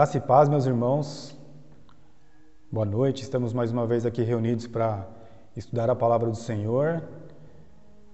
Graça 0.00 0.16
e 0.16 0.20
paz, 0.22 0.48
meus 0.48 0.64
irmãos. 0.64 1.36
Boa 2.72 2.86
noite. 2.86 3.22
Estamos 3.22 3.52
mais 3.52 3.70
uma 3.70 3.86
vez 3.86 4.06
aqui 4.06 4.22
reunidos 4.22 4.66
para 4.66 5.06
estudar 5.54 5.90
a 5.90 5.94
palavra 5.94 6.30
do 6.30 6.36
Senhor. 6.36 7.02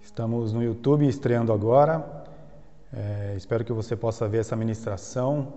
Estamos 0.03 0.53
no 0.53 0.65
YouTube 0.65 1.07
estreando 1.07 1.53
agora. 1.53 2.25
É, 2.93 3.35
espero 3.37 3.65
que 3.65 3.73
você 3.73 3.95
possa 3.95 4.27
ver 4.27 4.39
essa 4.39 4.57
ministração 4.57 5.53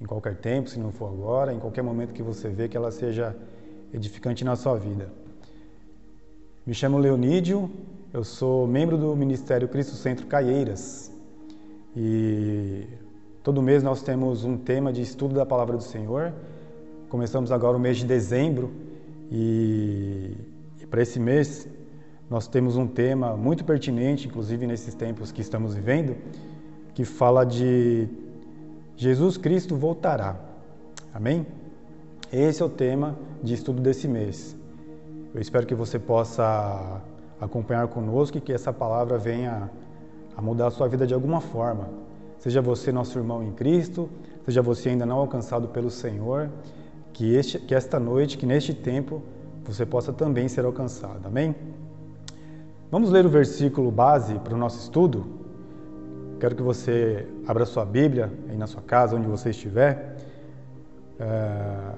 em 0.00 0.04
qualquer 0.04 0.34
tempo, 0.34 0.68
se 0.68 0.80
não 0.80 0.90
for 0.90 1.06
agora, 1.06 1.52
em 1.52 1.60
qualquer 1.60 1.82
momento 1.82 2.12
que 2.12 2.24
você 2.24 2.48
vê, 2.48 2.68
que 2.68 2.76
ela 2.76 2.90
seja 2.90 3.32
edificante 3.94 4.44
na 4.44 4.56
sua 4.56 4.76
vida. 4.76 5.10
Me 6.66 6.74
chamo 6.74 6.98
Leonídio, 6.98 7.70
eu 8.12 8.24
sou 8.24 8.66
membro 8.66 8.98
do 8.98 9.14
Ministério 9.14 9.68
Cristo 9.68 9.94
Centro 9.94 10.26
Caieiras 10.26 11.12
e 11.94 12.84
Todo 13.42 13.60
mês 13.60 13.82
nós 13.82 14.02
temos 14.02 14.44
um 14.44 14.56
tema 14.56 14.92
de 14.92 15.02
estudo 15.02 15.34
da 15.34 15.44
palavra 15.44 15.76
do 15.76 15.82
Senhor. 15.82 16.32
Começamos 17.08 17.50
agora 17.50 17.76
o 17.76 17.80
mês 17.80 17.96
de 17.96 18.06
dezembro 18.06 18.70
e, 19.32 20.36
e 20.80 20.86
para 20.86 21.02
esse 21.02 21.18
mês 21.18 21.66
nós 22.30 22.46
temos 22.46 22.76
um 22.76 22.86
tema 22.86 23.36
muito 23.36 23.64
pertinente, 23.64 24.28
inclusive 24.28 24.64
nesses 24.64 24.94
tempos 24.94 25.32
que 25.32 25.40
estamos 25.40 25.74
vivendo, 25.74 26.16
que 26.94 27.04
fala 27.04 27.44
de 27.44 28.06
Jesus 28.96 29.36
Cristo 29.36 29.74
voltará. 29.74 30.36
Amém? 31.12 31.44
Esse 32.32 32.62
é 32.62 32.64
o 32.64 32.68
tema 32.68 33.18
de 33.42 33.54
estudo 33.54 33.82
desse 33.82 34.06
mês. 34.06 34.56
Eu 35.34 35.40
espero 35.40 35.66
que 35.66 35.74
você 35.74 35.98
possa 35.98 37.02
acompanhar 37.40 37.88
conosco 37.88 38.38
e 38.38 38.40
que 38.40 38.52
essa 38.52 38.72
palavra 38.72 39.18
venha 39.18 39.68
a 40.36 40.40
mudar 40.40 40.68
a 40.68 40.70
sua 40.70 40.86
vida 40.86 41.04
de 41.04 41.12
alguma 41.12 41.40
forma 41.40 42.11
Seja 42.42 42.60
você 42.60 42.90
nosso 42.90 43.16
irmão 43.16 43.40
em 43.40 43.52
Cristo, 43.52 44.10
seja 44.44 44.60
você 44.60 44.88
ainda 44.88 45.06
não 45.06 45.18
alcançado 45.18 45.68
pelo 45.68 45.88
Senhor, 45.88 46.50
que, 47.12 47.36
este, 47.36 47.56
que 47.56 47.72
esta 47.72 48.00
noite, 48.00 48.36
que 48.36 48.44
neste 48.44 48.74
tempo, 48.74 49.22
você 49.64 49.86
possa 49.86 50.12
também 50.12 50.48
ser 50.48 50.64
alcançado. 50.64 51.24
Amém? 51.24 51.54
Vamos 52.90 53.10
ler 53.10 53.24
o 53.24 53.28
versículo 53.28 53.92
base 53.92 54.40
para 54.40 54.54
o 54.54 54.58
nosso 54.58 54.80
estudo? 54.80 55.24
Quero 56.40 56.56
que 56.56 56.62
você 56.62 57.28
abra 57.46 57.64
sua 57.64 57.84
Bíblia 57.84 58.32
aí 58.48 58.56
na 58.56 58.66
sua 58.66 58.82
casa, 58.82 59.14
onde 59.14 59.28
você 59.28 59.50
estiver. 59.50 60.16
É, 61.20 61.92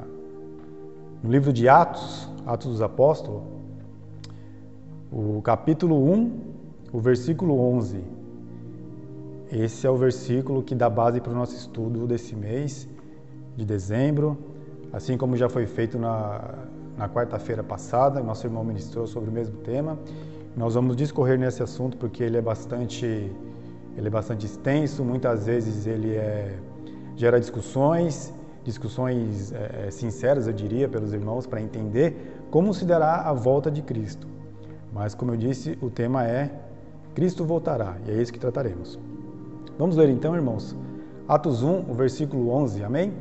no 1.22 1.30
livro 1.30 1.54
de 1.54 1.70
Atos, 1.70 2.28
Atos 2.44 2.70
dos 2.70 2.82
Apóstolos, 2.82 3.40
o 5.10 5.40
capítulo 5.40 5.96
1, 6.12 6.40
o 6.92 7.00
versículo 7.00 7.58
11. 7.58 8.23
Esse 9.52 9.86
é 9.86 9.90
o 9.90 9.96
versículo 9.96 10.62
que 10.62 10.74
dá 10.74 10.88
base 10.88 11.20
para 11.20 11.32
o 11.32 11.34
nosso 11.34 11.54
estudo 11.54 12.06
desse 12.06 12.34
mês 12.34 12.88
de 13.56 13.64
dezembro, 13.64 14.36
assim 14.92 15.16
como 15.16 15.36
já 15.36 15.48
foi 15.48 15.66
feito 15.66 15.98
na, 15.98 16.66
na 16.96 17.08
quarta-feira 17.08 17.62
passada, 17.62 18.20
nosso 18.20 18.46
irmão 18.46 18.64
ministrou 18.64 19.06
sobre 19.06 19.30
o 19.30 19.32
mesmo 19.32 19.58
tema. 19.58 19.98
Nós 20.56 20.74
vamos 20.74 20.96
discorrer 20.96 21.38
nesse 21.38 21.62
assunto 21.62 21.96
porque 21.96 22.22
ele 22.22 22.36
é 22.36 22.42
bastante, 22.42 23.04
ele 23.96 24.06
é 24.06 24.10
bastante 24.10 24.46
extenso, 24.46 25.04
muitas 25.04 25.46
vezes 25.46 25.86
ele 25.86 26.14
é, 26.14 26.58
gera 27.16 27.38
discussões, 27.38 28.32
discussões 28.64 29.52
é, 29.52 29.90
sinceras, 29.90 30.46
eu 30.46 30.52
diria, 30.52 30.88
pelos 30.88 31.12
irmãos, 31.12 31.46
para 31.46 31.60
entender 31.60 32.40
como 32.50 32.72
se 32.72 32.84
dará 32.84 33.22
a 33.22 33.32
volta 33.32 33.70
de 33.70 33.82
Cristo. 33.82 34.26
Mas, 34.92 35.14
como 35.14 35.32
eu 35.32 35.36
disse, 35.36 35.76
o 35.82 35.90
tema 35.90 36.24
é 36.24 36.50
Cristo 37.14 37.44
voltará, 37.44 37.96
e 38.06 38.10
é 38.10 38.22
isso 38.22 38.32
que 38.32 38.38
trataremos. 38.38 38.98
Vamos 39.78 39.96
ler 39.96 40.08
então, 40.08 40.36
irmãos. 40.36 40.76
Atos 41.26 41.62
1, 41.62 41.90
o 41.90 41.94
versículo 41.94 42.50
11, 42.50 42.84
amém? 42.84 43.12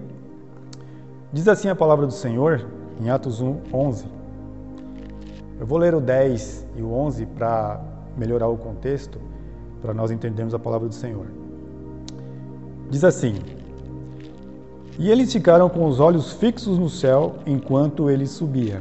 Diz 1.31 1.47
assim 1.47 1.67
a 1.67 1.75
palavra 1.75 2.05
do 2.05 2.13
Senhor 2.13 2.67
em 3.01 3.09
Atos 3.09 3.41
1, 3.41 3.57
11. 3.73 4.05
Eu 5.59 5.65
vou 5.65 5.79
ler 5.79 5.95
o 5.95 6.01
10 6.01 6.67
e 6.75 6.81
o 6.81 6.93
11 6.93 7.25
para 7.25 7.81
melhorar 8.15 8.49
o 8.49 8.57
contexto, 8.57 9.19
para 9.81 9.93
nós 9.93 10.11
entendermos 10.11 10.53
a 10.53 10.59
palavra 10.59 10.87
do 10.87 10.93
Senhor. 10.93 11.25
Diz 12.89 13.03
assim: 13.03 13.35
E 14.99 15.09
eles 15.09 15.33
ficaram 15.33 15.69
com 15.69 15.87
os 15.87 15.99
olhos 15.99 16.33
fixos 16.33 16.77
no 16.77 16.89
céu 16.89 17.35
enquanto 17.47 18.11
ele 18.11 18.27
subia. 18.27 18.79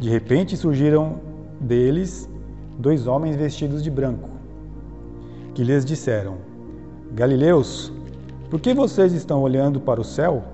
De 0.00 0.10
repente 0.10 0.56
surgiram 0.56 1.20
deles 1.60 2.28
dois 2.76 3.06
homens 3.06 3.36
vestidos 3.36 3.84
de 3.84 3.90
branco, 3.90 4.28
que 5.54 5.62
lhes 5.62 5.84
disseram: 5.84 6.45
Galileus, 7.16 7.90
por 8.50 8.60
que 8.60 8.74
vocês 8.74 9.14
estão 9.14 9.40
olhando 9.40 9.80
para 9.80 9.98
o 9.98 10.04
céu? 10.04 10.44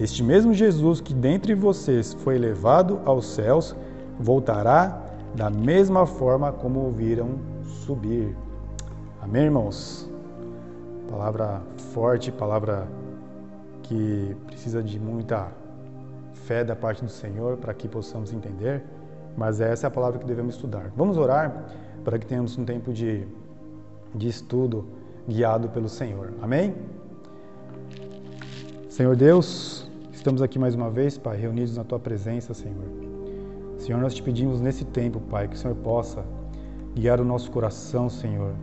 Este 0.00 0.24
mesmo 0.24 0.52
Jesus 0.52 1.00
que 1.00 1.14
dentre 1.14 1.54
vocês 1.54 2.12
foi 2.14 2.36
levado 2.36 3.00
aos 3.04 3.26
céus 3.26 3.76
voltará 4.18 5.00
da 5.36 5.48
mesma 5.48 6.04
forma 6.04 6.50
como 6.50 6.88
o 6.88 6.90
viram 6.90 7.38
subir. 7.62 8.36
Amém, 9.22 9.44
irmãos? 9.44 10.10
Palavra 11.08 11.62
forte, 11.92 12.32
palavra 12.32 12.88
que 13.84 14.36
precisa 14.48 14.82
de 14.82 14.98
muita 14.98 15.46
fé 16.32 16.64
da 16.64 16.74
parte 16.74 17.04
do 17.04 17.10
Senhor 17.10 17.56
para 17.56 17.72
que 17.72 17.86
possamos 17.86 18.32
entender, 18.32 18.82
mas 19.36 19.60
essa 19.60 19.86
é 19.86 19.88
a 19.88 19.92
palavra 19.92 20.18
que 20.18 20.26
devemos 20.26 20.56
estudar. 20.56 20.90
Vamos 20.96 21.16
orar 21.16 21.66
para 22.02 22.18
que 22.18 22.26
tenhamos 22.26 22.58
um 22.58 22.64
tempo 22.64 22.92
de, 22.92 23.28
de 24.12 24.26
estudo 24.26 25.03
guiado 25.28 25.68
pelo 25.68 25.88
Senhor. 25.88 26.32
Amém? 26.42 26.74
Senhor 28.88 29.16
Deus, 29.16 29.90
estamos 30.12 30.42
aqui 30.42 30.58
mais 30.58 30.74
uma 30.74 30.90
vez, 30.90 31.18
Pai, 31.18 31.36
reunidos 31.36 31.76
na 31.76 31.84
Tua 31.84 31.98
presença, 31.98 32.54
Senhor. 32.54 32.84
Senhor, 33.78 34.00
nós 34.00 34.14
te 34.14 34.22
pedimos 34.22 34.60
nesse 34.60 34.84
tempo, 34.84 35.20
Pai, 35.20 35.48
que 35.48 35.56
o 35.56 35.58
Senhor 35.58 35.74
possa 35.76 36.24
guiar 36.94 37.20
o 37.20 37.24
nosso 37.24 37.50
coração, 37.50 38.08
Senhor, 38.08 38.54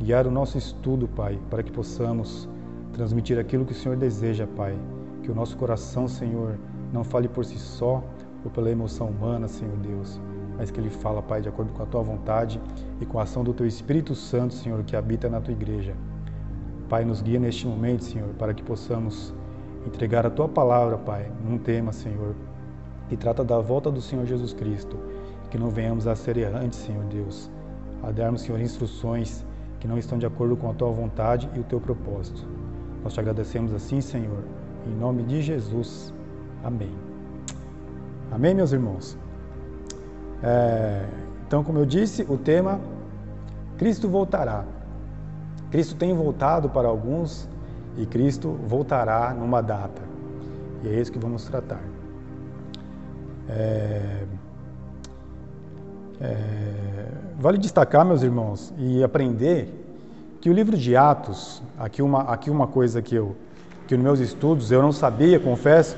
guiar 0.00 0.26
o 0.26 0.30
nosso 0.30 0.56
estudo, 0.56 1.06
Pai, 1.06 1.38
para 1.50 1.62
que 1.62 1.70
possamos 1.70 2.48
transmitir 2.92 3.38
aquilo 3.38 3.64
que 3.64 3.72
o 3.72 3.76
Senhor 3.76 3.96
deseja, 3.96 4.46
Pai. 4.56 4.76
Que 5.22 5.30
o 5.30 5.34
nosso 5.34 5.56
coração, 5.56 6.08
Senhor, 6.08 6.58
não 6.92 7.04
fale 7.04 7.28
por 7.28 7.44
si 7.44 7.58
só 7.58 8.02
ou 8.44 8.50
pela 8.50 8.70
emoção 8.70 9.08
humana, 9.08 9.48
Senhor 9.48 9.76
Deus, 9.78 10.20
mas 10.56 10.70
que 10.70 10.80
ele 10.80 10.90
fala, 10.90 11.22
Pai, 11.22 11.40
de 11.40 11.48
acordo 11.48 11.72
com 11.72 11.82
a 11.82 11.86
tua 11.86 12.02
vontade 12.02 12.60
e 13.00 13.06
com 13.06 13.18
a 13.18 13.22
ação 13.22 13.42
do 13.42 13.52
teu 13.52 13.66
Espírito 13.66 14.14
Santo, 14.14 14.54
Senhor, 14.54 14.82
que 14.84 14.96
habita 14.96 15.28
na 15.28 15.40
tua 15.40 15.52
igreja. 15.52 15.94
Pai, 16.88 17.04
nos 17.04 17.22
guia 17.22 17.38
neste 17.40 17.66
momento, 17.66 18.04
Senhor, 18.04 18.28
para 18.38 18.54
que 18.54 18.62
possamos 18.62 19.34
entregar 19.86 20.26
a 20.26 20.30
tua 20.30 20.48
palavra, 20.48 20.96
Pai, 20.96 21.30
num 21.44 21.58
tema, 21.58 21.92
Senhor, 21.92 22.34
que 23.08 23.16
trata 23.16 23.44
da 23.44 23.58
volta 23.58 23.90
do 23.90 24.00
Senhor 24.00 24.24
Jesus 24.26 24.52
Cristo, 24.52 24.98
que 25.50 25.58
não 25.58 25.70
venhamos 25.70 26.06
a 26.06 26.14
ser 26.14 26.36
errantes, 26.36 26.78
Senhor 26.78 27.04
Deus, 27.04 27.50
a 28.02 28.10
darmos, 28.10 28.42
Senhor, 28.42 28.60
instruções 28.60 29.44
que 29.80 29.88
não 29.88 29.98
estão 29.98 30.18
de 30.18 30.26
acordo 30.26 30.56
com 30.56 30.70
a 30.70 30.74
tua 30.74 30.90
vontade 30.90 31.48
e 31.54 31.60
o 31.60 31.64
teu 31.64 31.80
propósito. 31.80 32.46
Nós 33.02 33.12
te 33.12 33.20
agradecemos 33.20 33.72
assim, 33.72 34.00
Senhor, 34.00 34.42
em 34.86 34.94
nome 34.94 35.22
de 35.24 35.42
Jesus. 35.42 36.12
Amém. 36.62 36.90
Amém, 38.30 38.54
meus 38.54 38.72
irmãos? 38.72 39.18
É, 40.44 41.06
então, 41.46 41.64
como 41.64 41.78
eu 41.78 41.86
disse, 41.86 42.26
o 42.28 42.36
tema 42.36 42.78
Cristo 43.78 44.08
voltará. 44.08 44.64
Cristo 45.70 45.96
tem 45.96 46.14
voltado 46.14 46.68
para 46.68 46.86
alguns 46.86 47.48
e 47.96 48.04
Cristo 48.04 48.52
voltará 48.68 49.32
numa 49.32 49.62
data. 49.62 50.02
E 50.82 50.88
é 50.88 51.00
isso 51.00 51.10
que 51.10 51.18
vamos 51.18 51.44
tratar. 51.46 51.80
É, 53.48 54.24
é, 56.20 57.06
vale 57.38 57.58
destacar, 57.58 58.04
meus 58.04 58.22
irmãos, 58.22 58.72
e 58.78 59.02
aprender 59.02 59.82
que 60.40 60.50
o 60.50 60.52
livro 60.52 60.76
de 60.76 60.94
Atos, 60.94 61.62
aqui 61.78 62.02
uma, 62.02 62.20
aqui 62.22 62.50
uma 62.50 62.66
coisa 62.66 63.00
que 63.00 63.14
eu, 63.14 63.34
que 63.88 63.96
nos 63.96 64.04
meus 64.04 64.20
estudos 64.20 64.70
eu 64.70 64.82
não 64.82 64.92
sabia, 64.92 65.40
confesso, 65.40 65.96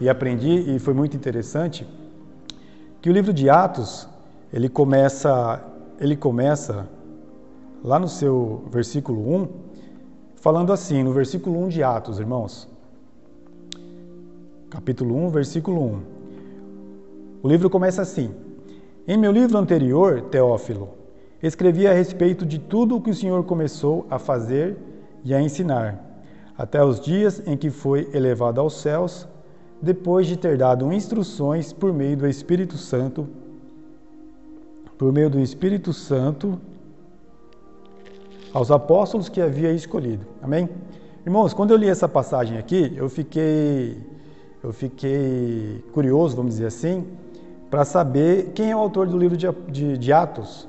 e 0.00 0.08
aprendi 0.08 0.74
e 0.74 0.78
foi 0.78 0.94
muito 0.94 1.16
interessante, 1.16 1.86
que 3.00 3.08
o 3.08 3.12
livro 3.12 3.32
de 3.32 3.48
Atos, 3.48 4.08
ele 4.52 4.68
começa, 4.68 5.62
ele 6.00 6.16
começa 6.16 6.88
lá 7.82 7.98
no 7.98 8.08
seu 8.08 8.64
versículo 8.70 9.36
1, 9.36 9.48
falando 10.36 10.72
assim, 10.72 11.02
no 11.02 11.12
versículo 11.12 11.62
1 11.64 11.68
de 11.68 11.82
Atos, 11.82 12.18
irmãos. 12.18 12.68
Capítulo 14.68 15.14
1, 15.14 15.30
versículo 15.30 15.80
1. 15.80 16.02
O 17.42 17.48
livro 17.48 17.70
começa 17.70 18.02
assim: 18.02 18.34
Em 19.06 19.16
meu 19.16 19.30
livro 19.30 19.56
anterior, 19.56 20.22
Teófilo, 20.22 20.90
escrevi 21.40 21.86
a 21.86 21.92
respeito 21.92 22.44
de 22.44 22.58
tudo 22.58 22.96
o 22.96 23.00
que 23.00 23.10
o 23.10 23.14
Senhor 23.14 23.44
começou 23.44 24.06
a 24.10 24.18
fazer 24.18 24.76
e 25.24 25.32
a 25.32 25.40
ensinar, 25.40 26.04
até 26.56 26.82
os 26.82 27.00
dias 27.00 27.40
em 27.46 27.56
que 27.56 27.70
foi 27.70 28.10
elevado 28.12 28.60
aos 28.60 28.80
céus 28.80 29.26
depois 29.80 30.26
de 30.26 30.36
ter 30.36 30.56
dado 30.56 30.92
instruções 30.92 31.72
por 31.72 31.92
meio 31.92 32.16
do 32.16 32.26
Espírito 32.26 32.76
Santo, 32.76 33.28
por 34.96 35.12
meio 35.12 35.30
do 35.30 35.38
Espírito 35.38 35.92
Santo 35.92 36.58
aos 38.52 38.70
apóstolos 38.70 39.28
que 39.28 39.40
havia 39.40 39.72
escolhido. 39.72 40.26
Amém? 40.42 40.68
Irmãos, 41.24 41.52
quando 41.52 41.70
eu 41.70 41.76
li 41.76 41.88
essa 41.88 42.08
passagem 42.08 42.58
aqui, 42.58 42.92
eu 42.96 43.08
fiquei, 43.08 43.96
eu 44.62 44.72
fiquei 44.72 45.84
curioso, 45.92 46.34
vamos 46.34 46.54
dizer 46.54 46.66
assim, 46.66 47.06
para 47.70 47.84
saber 47.84 48.52
quem 48.54 48.70
é 48.70 48.76
o 48.76 48.78
autor 48.78 49.06
do 49.06 49.18
livro 49.18 49.36
de, 49.36 49.46
de, 49.68 49.98
de 49.98 50.12
Atos. 50.12 50.66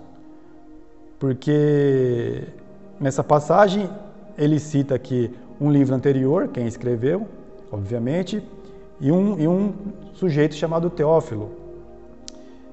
Porque 1.18 2.44
nessa 3.00 3.24
passagem 3.24 3.90
ele 4.38 4.60
cita 4.60 4.96
aqui 4.96 5.32
um 5.60 5.72
livro 5.72 5.96
anterior, 5.96 6.50
quem 6.50 6.68
escreveu, 6.68 7.28
obviamente, 7.72 8.44
e 9.00 9.12
um, 9.12 9.40
e 9.40 9.48
um 9.48 9.74
sujeito 10.14 10.56
chamado 10.56 10.90
Teófilo. 10.90 11.52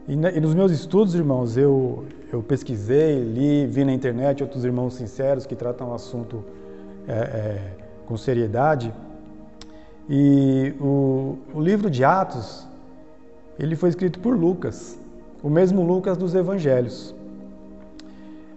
E, 0.09 0.13
e, 0.13 0.41
nos 0.41 0.55
meus 0.55 0.73
estudos, 0.73 1.15
irmãos, 1.15 1.57
eu, 1.57 2.05
eu 2.33 2.43
pesquisei, 2.43 3.23
li, 3.23 3.67
vi 3.67 3.85
na 3.85 3.93
internet 3.93 4.43
outros 4.43 4.65
irmãos 4.65 4.95
sinceros 4.95 5.47
que 5.47 5.55
tratam 5.55 5.91
o 5.91 5.95
assunto 5.95 6.45
é, 7.09 7.13
é, 7.13 7.71
com 8.07 8.17
seriedade. 8.17 8.93
E 10.09 10.75
o, 10.81 11.39
o 11.55 11.61
livro 11.61 11.91
de 11.91 12.05
Atos, 12.05 12.67
ele 13.59 13.75
foi 13.75 13.89
escrito 13.89 14.21
por 14.21 14.37
Lucas, 14.37 14.99
o 15.43 15.49
mesmo 15.49 15.83
Lucas 15.83 16.17
dos 16.17 16.35
Evangelhos. 16.35 17.15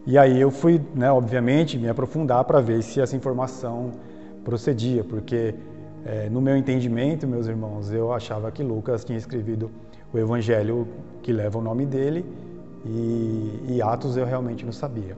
E 0.06 0.18
aí 0.18 0.40
eu 0.40 0.50
fui, 0.50 0.82
né, 0.96 1.12
obviamente, 1.12 1.78
me 1.78 1.88
aprofundar 1.88 2.44
para 2.44 2.60
ver 2.62 2.82
se 2.82 3.00
essa 3.00 3.16
informação 3.16 3.92
procedia, 4.44 5.04
porque 5.04 5.54
é, 6.06 6.30
no 6.30 6.42
meu 6.42 6.56
entendimento, 6.56 7.28
meus 7.28 7.48
irmãos, 7.48 7.92
eu 7.92 8.14
achava 8.14 8.52
que 8.52 8.64
Lucas 8.64 9.04
tinha 9.04 9.18
escrevido 9.18 9.70
o 10.14 10.18
evangelho 10.18 10.88
que 11.22 11.32
leva 11.32 11.60
o 11.60 11.62
nome 11.62 11.86
dele 11.86 12.26
e, 12.86 13.60
e 13.68 13.82
Atos 13.82 14.18
eu 14.18 14.26
realmente 14.26 14.66
não 14.66 14.72
sabia. 14.72 15.18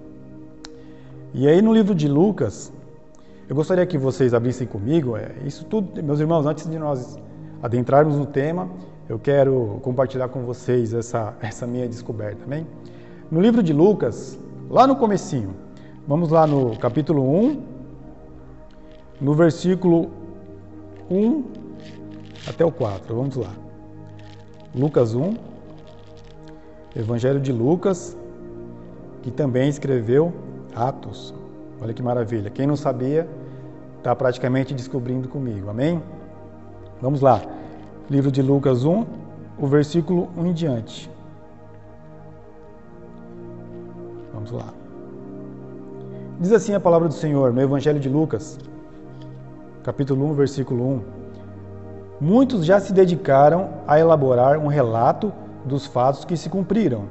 E 1.33 1.47
aí 1.47 1.61
no 1.61 1.73
livro 1.73 1.93
de 1.93 2.07
Lucas, 2.07 2.73
eu 3.47 3.55
gostaria 3.55 3.85
que 3.85 3.97
vocês 3.97 4.33
abrissem 4.33 4.67
comigo, 4.67 5.15
é, 5.15 5.31
isso 5.45 5.65
tudo, 5.65 6.01
meus 6.03 6.19
irmãos, 6.19 6.45
antes 6.45 6.69
de 6.69 6.77
nós 6.79 7.17
adentrarmos 7.61 8.17
no 8.17 8.25
tema, 8.25 8.69
eu 9.07 9.19
quero 9.19 9.79
compartilhar 9.83 10.29
com 10.29 10.43
vocês 10.43 10.93
essa, 10.93 11.33
essa 11.41 11.67
minha 11.67 11.87
descoberta, 11.87 12.43
amém? 12.45 12.65
No 13.29 13.39
livro 13.39 13.61
de 13.61 13.71
Lucas, 13.71 14.39
lá 14.69 14.87
no 14.87 14.95
comecinho, 14.95 15.53
vamos 16.07 16.29
lá 16.29 16.47
no 16.47 16.77
capítulo 16.77 17.23
1, 17.23 17.61
no 19.21 19.33
versículo 19.33 20.20
1 21.11 21.43
até 22.47 22.63
o 22.65 22.71
4. 22.71 23.13
Vamos 23.13 23.35
lá. 23.35 23.51
Lucas 24.73 25.13
1, 25.13 25.35
Evangelho 26.95 27.39
de 27.39 27.51
Lucas, 27.51 28.17
que 29.21 29.29
também 29.29 29.67
escreveu 29.67 30.33
Atos. 30.73 31.33
Olha 31.81 31.93
que 31.93 32.01
maravilha. 32.01 32.49
Quem 32.49 32.65
não 32.65 32.77
sabia, 32.77 33.27
está 33.97 34.15
praticamente 34.15 34.73
descobrindo 34.73 35.27
comigo. 35.27 35.69
Amém? 35.69 36.01
Vamos 37.01 37.21
lá. 37.21 37.41
Livro 38.09 38.31
de 38.31 38.41
Lucas 38.41 38.85
1, 38.85 39.05
o 39.57 39.67
versículo 39.67 40.29
1 40.37 40.47
em 40.47 40.53
diante. 40.53 41.09
Vamos 44.33 44.51
lá. 44.51 44.73
Diz 46.39 46.51
assim 46.51 46.73
a 46.73 46.79
palavra 46.79 47.07
do 47.07 47.13
Senhor 47.13 47.53
no 47.53 47.61
Evangelho 47.61 47.99
de 47.99 48.09
Lucas, 48.09 48.57
capítulo 49.83 50.29
1, 50.31 50.33
versículo 50.33 50.83
1. 50.83 51.01
Muitos 52.19 52.63
já 52.63 52.79
se 52.79 52.93
dedicaram 52.93 53.69
a 53.87 53.99
elaborar 53.99 54.59
um 54.59 54.67
relato 54.67 55.33
dos 55.65 55.87
fatos 55.87 56.23
que 56.23 56.37
se 56.37 56.49
cumpriram. 56.49 57.05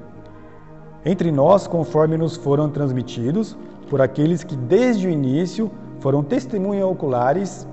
Entre 1.05 1.33
nós, 1.33 1.67
conforme 1.67 2.17
nos 2.17 2.37
foram 2.37 2.71
transmitidos 2.71 3.57
por 3.89 4.01
aqueles 4.01 4.45
que 4.45 4.55
desde 4.55 5.09
o 5.09 5.11
início 5.11 5.71
foram 5.99 6.23
testemunhas 6.23 6.89
oculares 6.89 7.67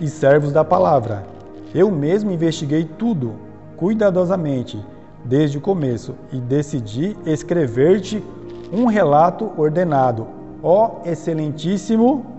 e 0.00 0.08
servos 0.08 0.52
da 0.52 0.64
palavra. 0.64 1.24
Eu 1.72 1.90
mesmo 1.90 2.32
investiguei 2.32 2.84
tudo 2.84 3.34
cuidadosamente 3.76 4.84
desde 5.24 5.58
o 5.58 5.60
começo 5.60 6.14
e 6.32 6.40
decidi 6.40 7.16
escrever-te 7.24 8.24
um 8.72 8.86
relato 8.86 9.52
ordenado, 9.56 10.26
ó 10.62 10.96
excelentíssimo 11.04 12.35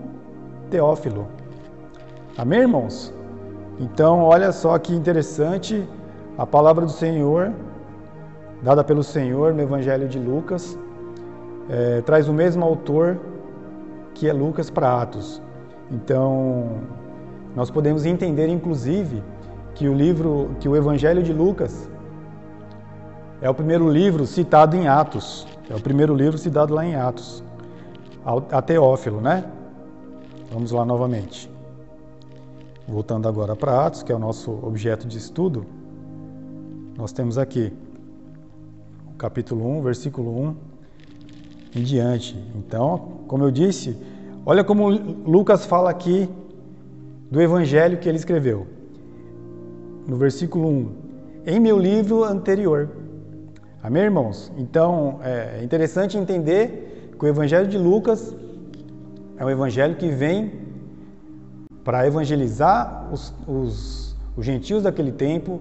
Teófilo. 0.68 1.26
Amém, 2.36 2.60
irmãos? 2.60 3.12
Então, 3.80 4.22
olha 4.22 4.52
só 4.52 4.78
que 4.78 4.94
interessante 4.94 5.88
a 6.36 6.46
palavra 6.46 6.84
do 6.84 6.92
Senhor, 6.92 7.52
dada 8.62 8.84
pelo 8.84 9.02
Senhor 9.02 9.54
no 9.54 9.62
Evangelho 9.62 10.08
de 10.08 10.18
Lucas, 10.18 10.78
é, 11.68 12.00
traz 12.02 12.28
o 12.28 12.32
mesmo 12.32 12.64
autor 12.64 13.18
que 14.14 14.28
é 14.28 14.32
Lucas 14.32 14.70
para 14.70 15.00
Atos. 15.00 15.42
Então, 15.90 16.78
nós 17.56 17.70
podemos 17.70 18.04
entender, 18.04 18.48
inclusive, 18.48 19.22
que 19.74 19.88
o 19.88 19.94
livro, 19.94 20.50
que 20.60 20.68
o 20.68 20.76
Evangelho 20.76 21.22
de 21.22 21.32
Lucas 21.32 21.88
é 23.40 23.48
o 23.48 23.54
primeiro 23.54 23.88
livro 23.88 24.26
citado 24.26 24.76
em 24.76 24.88
Atos. 24.88 25.46
É 25.70 25.74
o 25.74 25.80
primeiro 25.80 26.14
livro 26.14 26.38
citado 26.38 26.74
lá 26.74 26.84
em 26.84 26.96
Atos, 26.96 27.44
a 28.50 28.62
Teófilo, 28.62 29.20
né? 29.20 29.44
Vamos 30.50 30.72
lá 30.72 30.82
novamente. 30.82 31.50
Voltando 32.86 33.28
agora 33.28 33.54
para 33.54 33.84
Atos, 33.84 34.02
que 34.02 34.10
é 34.10 34.14
o 34.14 34.18
nosso 34.18 34.50
objeto 34.62 35.06
de 35.06 35.18
estudo, 35.18 35.66
nós 36.96 37.12
temos 37.12 37.36
aqui 37.36 37.70
o 39.12 39.16
capítulo 39.18 39.68
1, 39.78 39.82
versículo 39.82 40.30
1 40.40 40.56
em 41.76 41.82
diante. 41.82 42.34
Então, 42.56 43.18
como 43.28 43.44
eu 43.44 43.50
disse, 43.50 43.94
olha 44.46 44.64
como 44.64 44.88
Lucas 44.88 45.66
fala 45.66 45.90
aqui 45.90 46.26
do 47.30 47.42
evangelho 47.42 47.98
que 47.98 48.08
ele 48.08 48.16
escreveu. 48.16 48.66
No 50.06 50.16
versículo 50.16 50.66
1, 50.66 50.92
em 51.46 51.60
meu 51.60 51.78
livro 51.78 52.24
anterior. 52.24 52.88
Amém, 53.82 54.04
irmãos? 54.04 54.50
Então, 54.56 55.20
é 55.22 55.62
interessante 55.62 56.16
entender 56.16 57.12
que 57.18 57.24
o 57.26 57.28
evangelho 57.28 57.68
de 57.68 57.76
Lucas 57.76 58.34
é 59.38 59.44
um 59.44 59.50
evangelho 59.50 59.94
que 59.94 60.08
vem 60.08 60.52
para 61.84 62.06
evangelizar 62.06 63.08
os, 63.12 63.32
os, 63.46 64.16
os 64.36 64.44
gentios 64.44 64.82
daquele 64.82 65.12
tempo, 65.12 65.60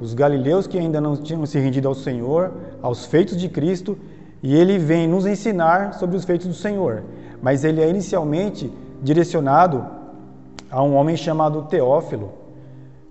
os 0.00 0.14
galileus 0.14 0.66
que 0.66 0.78
ainda 0.78 1.00
não 1.00 1.16
tinham 1.16 1.44
se 1.44 1.58
rendido 1.58 1.86
ao 1.86 1.94
Senhor, 1.94 2.52
aos 2.80 3.04
feitos 3.04 3.36
de 3.36 3.48
Cristo, 3.48 3.98
e 4.42 4.56
ele 4.56 4.78
vem 4.78 5.06
nos 5.06 5.26
ensinar 5.26 5.94
sobre 5.94 6.16
os 6.16 6.24
feitos 6.24 6.46
do 6.46 6.54
Senhor. 6.54 7.02
Mas 7.42 7.62
ele 7.62 7.82
é 7.82 7.88
inicialmente 7.88 8.72
direcionado 9.02 9.86
a 10.70 10.82
um 10.82 10.94
homem 10.94 11.16
chamado 11.16 11.62
Teófilo, 11.62 12.32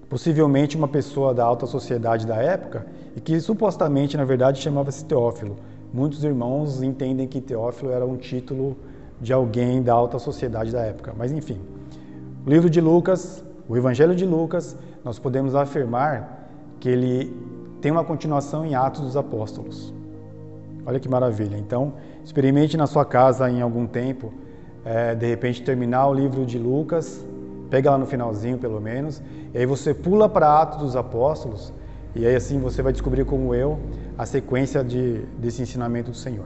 possivelmente 0.10 0.76
uma 0.76 0.88
pessoa 0.88 1.36
da 1.36 1.46
alta 1.46 1.68
sociedade 1.68 2.26
da 2.26 2.38
época, 2.38 2.88
e 3.16 3.22
que 3.22 3.40
supostamente, 3.40 4.18
na 4.18 4.26
verdade, 4.26 4.60
chamava-se 4.60 5.06
Teófilo. 5.06 5.56
Muitos 5.94 6.24
irmãos 6.24 6.82
entendem 6.82 7.28
que 7.28 7.40
Teófilo 7.40 7.92
era 7.92 8.06
um 8.06 8.18
título 8.18 8.76
de 9.20 9.34
alguém 9.34 9.82
da 9.82 9.94
alta 9.94 10.18
sociedade 10.20 10.72
da 10.72 10.82
época. 10.82 11.14
Mas 11.18 11.32
enfim, 11.32 11.60
o 12.46 12.50
livro 12.50 12.70
de 12.70 12.80
Lucas, 12.80 13.44
o 13.68 13.76
Evangelho 13.76 14.16
de 14.16 14.26
Lucas, 14.26 14.78
nós 15.04 15.20
podemos 15.20 15.56
afirmar 15.56 16.50
que 16.80 16.90
ele 16.90 17.36
tem 17.82 17.92
uma 17.92 18.04
continuação 18.04 18.66
em 18.66 18.76
Atos 18.76 19.02
dos 19.02 19.18
Apóstolos. 19.18 19.94
Olha 20.86 21.00
que 21.00 21.10
maravilha. 21.10 21.58
Então, 21.58 21.94
experimente 22.24 22.76
na 22.78 22.88
sua 22.88 23.06
casa 23.06 23.50
em 23.50 23.62
algum 23.62 23.86
tempo, 23.86 24.34
é, 24.84 25.14
de 25.14 25.28
repente 25.28 25.62
terminar 25.62 26.08
o 26.08 26.14
livro 26.14 26.46
de 26.46 26.58
Lucas, 26.58 27.26
pega 27.70 27.92
lá 27.92 27.98
no 27.98 28.06
finalzinho 28.06 28.58
pelo 28.58 28.82
menos, 28.82 29.22
e 29.54 29.58
aí 29.58 29.66
você 29.66 29.94
pula 29.94 30.28
para 30.28 30.62
Atos 30.62 30.80
dos 30.80 30.96
Apóstolos, 30.96 31.74
e 32.16 32.26
aí 32.26 32.36
assim 32.36 32.60
você 32.60 32.82
vai 32.82 32.92
descobrir 32.92 33.26
como 33.26 33.54
eu 33.54 33.80
a 34.18 34.26
sequência 34.26 34.84
de, 34.84 35.20
desse 35.38 35.62
ensinamento 35.62 36.12
do 36.12 36.18
Senhor. 36.18 36.46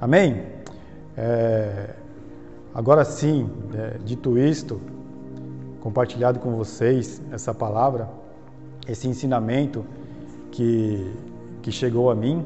Amém? 0.00 0.61
É, 1.16 1.90
agora 2.74 3.04
sim, 3.04 3.50
é, 3.74 3.98
dito 4.04 4.38
isto, 4.38 4.80
compartilhado 5.80 6.38
com 6.38 6.52
vocês 6.56 7.20
essa 7.30 7.52
palavra, 7.52 8.08
esse 8.86 9.08
ensinamento 9.08 9.84
que, 10.50 11.12
que 11.60 11.72
chegou 11.72 12.10
a 12.10 12.14
mim, 12.14 12.44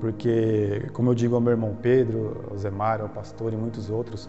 porque, 0.00 0.88
como 0.92 1.10
eu 1.10 1.14
digo 1.14 1.34
ao 1.34 1.40
meu 1.40 1.52
irmão 1.52 1.74
Pedro, 1.80 2.44
ao 2.50 2.72
Mário, 2.72 3.04
ao 3.04 3.08
pastor 3.08 3.52
e 3.52 3.56
muitos 3.56 3.88
outros, 3.88 4.28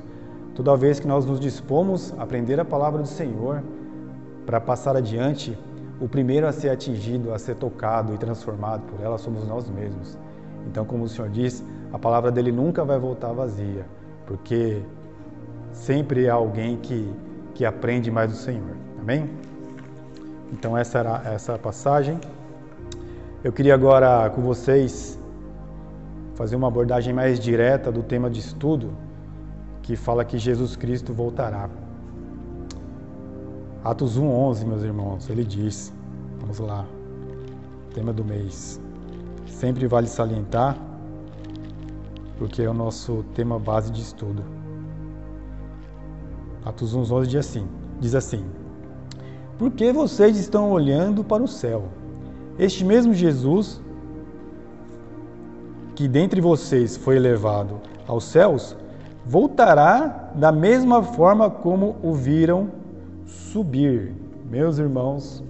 toda 0.56 0.76
vez 0.78 1.00
que 1.00 1.08
nós 1.08 1.26
nos 1.26 1.40
dispomos 1.40 2.14
a 2.18 2.24
aprender 2.24 2.60
a 2.60 2.66
palavra 2.66 3.02
do 3.02 3.08
Senhor 3.08 3.62
para 4.46 4.62
passar 4.62 4.96
adiante, 4.96 5.58
o 6.00 6.08
primeiro 6.08 6.48
a 6.48 6.52
ser 6.52 6.70
atingido, 6.70 7.34
a 7.34 7.40
ser 7.40 7.56
tocado 7.56 8.14
e 8.14 8.18
transformado 8.18 8.84
por 8.84 9.02
ela 9.02 9.18
somos 9.18 9.46
nós 9.48 9.70
mesmos. 9.70 10.18
Então, 10.68 10.86
como 10.86 11.04
o 11.04 11.10
Senhor 11.10 11.30
diz, 11.30 11.64
a 11.92 11.98
palavra 11.98 12.32
dele 12.32 12.52
nunca 12.52 12.84
vai 12.84 13.00
voltar 13.00 13.32
vazia, 13.32 13.86
porque 14.26 14.82
sempre 15.72 16.30
há 16.30 16.34
alguém 16.34 16.78
que, 16.78 17.14
que 17.54 17.66
aprende 17.66 18.12
mais 18.12 18.32
do 18.32 18.38
Senhor. 18.38 18.76
Amém? 19.00 19.30
Então, 20.52 20.78
essa 20.78 21.00
era 21.00 21.22
essa 21.26 21.58
passagem. 21.58 22.20
Eu 23.44 23.54
queria 23.54 23.74
agora 23.74 24.30
com 24.30 24.42
vocês 24.42 25.20
fazer 26.36 26.56
uma 26.56 26.68
abordagem 26.68 27.14
mais 27.14 27.40
direta 27.40 27.92
do 27.92 28.04
tema 28.04 28.30
de 28.30 28.40
estudo, 28.40 28.92
que 29.82 29.96
fala 29.96 30.26
que 30.26 30.38
Jesus 30.38 30.76
Cristo 30.76 31.14
voltará. 31.14 31.70
Atos 33.84 34.20
1:11, 34.20 34.66
meus 34.66 34.84
irmãos, 34.84 35.30
ele 35.30 35.44
diz, 35.46 35.94
vamos 36.40 36.60
lá. 36.60 36.86
Tema 37.94 38.12
do 38.12 38.24
mês. 38.24 38.82
Sempre 39.46 39.88
vale 39.88 40.08
salientar 40.08 40.87
porque 42.38 42.62
é 42.62 42.70
o 42.70 42.74
nosso 42.74 43.24
tema 43.34 43.60
base 43.60 43.92
de 43.92 44.02
estudo. 44.02 44.44
Atos 46.66 46.96
1:11 46.96 47.26
diz 47.28 47.36
assim: 47.36 47.68
diz 48.00 48.16
assim: 48.16 48.46
Por 49.58 49.72
que 49.72 49.92
vocês 49.92 50.38
estão 50.38 50.72
olhando 50.72 51.24
para 51.24 51.44
o 51.44 51.48
céu? 51.48 51.86
Este 52.58 52.84
mesmo 52.84 53.14
Jesus 53.14 53.82
que 55.98 56.08
dentre 56.08 56.40
vocês 56.40 56.96
foi 56.96 57.16
elevado 57.16 57.82
aos 58.08 58.26
céus, 58.26 58.78
voltará 59.26 60.32
da 60.36 60.52
mesma 60.52 61.02
forma 61.02 61.50
como 61.50 61.96
o 62.04 62.14
viram 62.14 62.70
subir. 63.26 64.14
Meus 64.48 64.78
irmãos, 64.78 65.44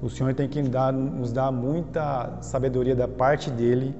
o 0.00 0.08
Senhor 0.08 0.32
tem 0.34 0.48
que 0.48 0.62
nos 0.62 1.32
dar 1.32 1.50
muita 1.50 2.38
sabedoria 2.42 2.94
da 2.94 3.08
parte 3.08 3.50
dele 3.50 3.92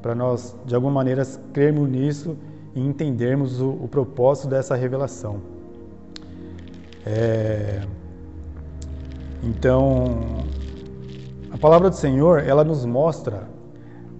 para 0.00 0.14
nós, 0.14 0.56
de 0.64 0.74
alguma 0.74 0.92
maneira, 0.92 1.24
crermos 1.52 1.88
nisso 1.88 2.36
e 2.74 2.80
entendermos 2.80 3.60
o, 3.60 3.70
o 3.70 3.88
propósito 3.88 4.48
dessa 4.48 4.74
revelação. 4.74 5.40
É... 7.04 7.82
Então, 9.42 10.18
a 11.50 11.56
palavra 11.56 11.90
do 11.90 11.96
Senhor, 11.96 12.40
ela 12.40 12.64
nos 12.64 12.84
mostra 12.84 13.48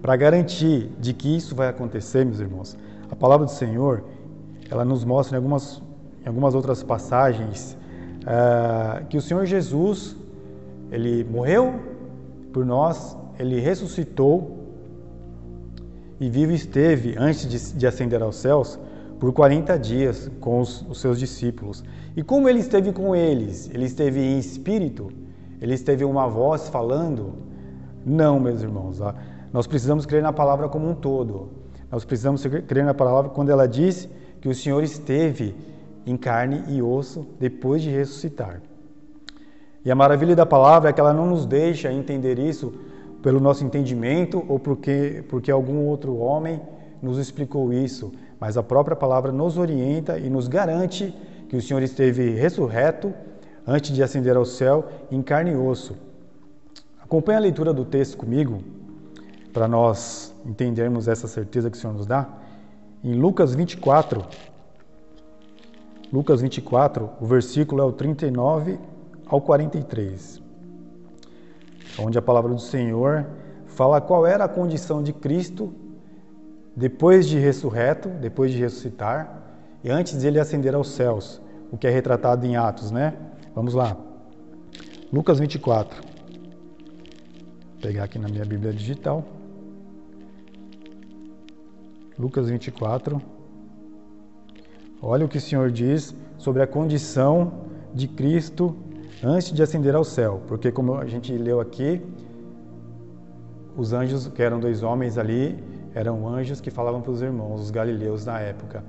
para 0.01 0.15
garantir 0.15 0.89
de 0.99 1.13
que 1.13 1.35
isso 1.35 1.55
vai 1.55 1.67
acontecer, 1.67 2.25
meus 2.25 2.39
irmãos, 2.39 2.77
a 3.11 3.15
palavra 3.15 3.45
do 3.45 3.51
Senhor, 3.51 4.03
ela 4.69 4.85
nos 4.85 5.03
mostra 5.03 5.35
em 5.35 5.37
algumas, 5.37 5.81
em 6.23 6.27
algumas 6.27 6.55
outras 6.55 6.83
passagens 6.83 7.77
uh, 8.21 9.05
que 9.07 9.17
o 9.17 9.21
Senhor 9.21 9.45
Jesus, 9.45 10.15
ele 10.91 11.23
morreu 11.23 11.79
por 12.53 12.65
nós, 12.65 13.17
ele 13.37 13.59
ressuscitou 13.59 14.58
e 16.19 16.29
vivo 16.29 16.51
esteve 16.51 17.15
antes 17.17 17.47
de, 17.47 17.77
de 17.77 17.87
ascender 17.87 18.21
aos 18.21 18.35
céus 18.35 18.79
por 19.19 19.31
40 19.33 19.77
dias 19.77 20.29
com 20.39 20.59
os, 20.59 20.81
os 20.89 20.99
seus 20.99 21.19
discípulos. 21.19 21.83
E 22.15 22.23
como 22.23 22.49
ele 22.49 22.59
esteve 22.59 22.91
com 22.91 23.15
eles? 23.15 23.69
Ele 23.73 23.85
esteve 23.85 24.19
em 24.19 24.37
espírito? 24.37 25.11
Ele 25.61 25.73
esteve 25.73 26.03
uma 26.03 26.27
voz 26.27 26.69
falando? 26.69 27.33
Não, 28.05 28.39
meus 28.39 28.61
irmãos. 28.61 28.99
Tá? 28.99 29.15
Nós 29.51 29.67
precisamos 29.67 30.05
crer 30.05 30.21
na 30.21 30.33
palavra 30.33 30.69
como 30.69 30.89
um 30.89 30.95
todo. 30.95 31.49
Nós 31.91 32.05
precisamos 32.05 32.45
crer 32.45 32.85
na 32.85 32.93
palavra 32.93 33.29
quando 33.29 33.49
ela 33.49 33.67
diz 33.67 34.07
que 34.39 34.47
o 34.47 34.55
Senhor 34.55 34.83
esteve 34.83 35.55
em 36.05 36.15
carne 36.15 36.63
e 36.67 36.81
osso 36.81 37.27
depois 37.39 37.81
de 37.81 37.89
ressuscitar. 37.89 38.61
E 39.83 39.91
a 39.91 39.95
maravilha 39.95 40.35
da 40.35 40.45
palavra 40.45 40.89
é 40.89 40.93
que 40.93 40.99
ela 40.99 41.13
não 41.13 41.25
nos 41.25 41.45
deixa 41.45 41.91
entender 41.91 42.37
isso 42.37 42.73
pelo 43.21 43.39
nosso 43.39 43.63
entendimento 43.65 44.43
ou 44.47 44.59
porque, 44.59 45.23
porque 45.29 45.51
algum 45.51 45.85
outro 45.85 46.17
homem 46.17 46.61
nos 47.01 47.17
explicou 47.17 47.71
isso, 47.73 48.11
mas 48.39 48.57
a 48.57 48.63
própria 48.63 48.95
palavra 48.95 49.31
nos 49.31 49.57
orienta 49.57 50.17
e 50.17 50.29
nos 50.29 50.47
garante 50.47 51.13
que 51.47 51.55
o 51.55 51.61
Senhor 51.61 51.81
esteve 51.81 52.31
ressurreto 52.31 53.13
antes 53.65 53.91
de 53.91 54.01
ascender 54.01 54.35
ao 54.35 54.45
céu 54.45 54.87
em 55.11 55.21
carne 55.21 55.51
e 55.51 55.55
osso. 55.55 55.95
Acompanhe 57.01 57.37
a 57.37 57.41
leitura 57.41 57.73
do 57.73 57.85
texto 57.85 58.17
comigo, 58.17 58.59
para 59.51 59.67
nós 59.67 60.33
entendermos 60.45 61.07
essa 61.07 61.27
certeza 61.27 61.69
que 61.69 61.77
o 61.77 61.79
Senhor 61.79 61.93
nos 61.93 62.05
dá, 62.05 62.27
em 63.03 63.13
Lucas 63.13 63.55
24. 63.55 64.23
Lucas 66.11 66.41
24, 66.41 67.09
o 67.19 67.25
versículo 67.25 67.81
é 67.81 67.85
o 67.85 67.91
39 67.91 68.79
ao 69.27 69.41
43. 69.41 70.48
Onde 71.97 72.17
a 72.17 72.21
palavra 72.21 72.53
do 72.53 72.59
Senhor 72.59 73.25
fala 73.65 74.01
qual 74.01 74.25
era 74.25 74.43
a 74.43 74.49
condição 74.49 75.01
de 75.01 75.13
Cristo 75.13 75.73
depois 76.75 77.27
de 77.27 77.37
ressurreto, 77.39 78.09
depois 78.09 78.51
de 78.51 78.59
ressuscitar 78.59 79.43
e 79.83 79.89
antes 79.89 80.19
de 80.19 80.27
ele 80.27 80.39
ascender 80.39 80.75
aos 80.75 80.89
céus, 80.89 81.41
o 81.71 81.77
que 81.77 81.87
é 81.87 81.89
retratado 81.89 82.45
em 82.45 82.55
Atos, 82.55 82.91
né? 82.91 83.13
Vamos 83.55 83.73
lá. 83.73 83.97
Lucas 85.11 85.39
24. 85.39 86.01
Vou 86.01 87.81
pegar 87.81 88.03
aqui 88.03 88.19
na 88.19 88.27
minha 88.27 88.45
Bíblia 88.45 88.73
digital. 88.73 89.23
Lucas 92.17 92.49
24. 92.49 93.21
Olha 95.01 95.25
o 95.25 95.29
que 95.29 95.37
o 95.37 95.41
Senhor 95.41 95.71
diz 95.71 96.13
sobre 96.37 96.61
a 96.61 96.67
condição 96.67 97.65
de 97.93 98.07
Cristo 98.07 98.75
antes 99.23 99.51
de 99.51 99.61
ascender 99.61 99.95
ao 99.95 100.03
céu, 100.03 100.41
porque 100.47 100.71
como 100.71 100.95
a 100.95 101.05
gente 101.05 101.31
leu 101.37 101.59
aqui, 101.59 102.01
os 103.75 103.93
anjos, 103.93 104.27
que 104.27 104.41
eram 104.41 104.59
dois 104.59 104.83
homens 104.83 105.17
ali, 105.17 105.61
eram 105.93 106.27
anjos 106.27 106.59
que 106.61 106.69
falavam 106.69 107.01
para 107.01 107.11
os 107.11 107.21
irmãos, 107.21 107.61
os 107.61 107.71
galileus 107.71 108.25
da 108.25 108.39
época: 108.39 108.83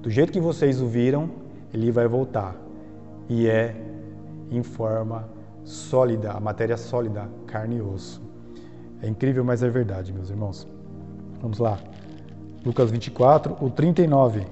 do 0.00 0.10
jeito 0.10 0.32
que 0.32 0.40
vocês 0.40 0.80
o 0.80 0.86
viram, 0.86 1.30
ele 1.72 1.90
vai 1.90 2.06
voltar. 2.06 2.56
E 3.28 3.48
é 3.48 3.74
em 4.50 4.62
forma 4.62 5.28
sólida, 5.64 6.32
a 6.32 6.40
matéria 6.40 6.76
sólida, 6.76 7.28
carne 7.46 7.76
e 7.76 7.82
osso. 7.82 8.22
É 9.02 9.08
incrível, 9.08 9.44
mas 9.44 9.62
é 9.62 9.68
verdade, 9.68 10.12
meus 10.12 10.30
irmãos. 10.30 10.66
Vamos 11.40 11.58
lá. 11.58 11.78
Lucas 12.64 12.90
24, 12.90 13.56
o 13.60 13.70
39. 13.70 14.46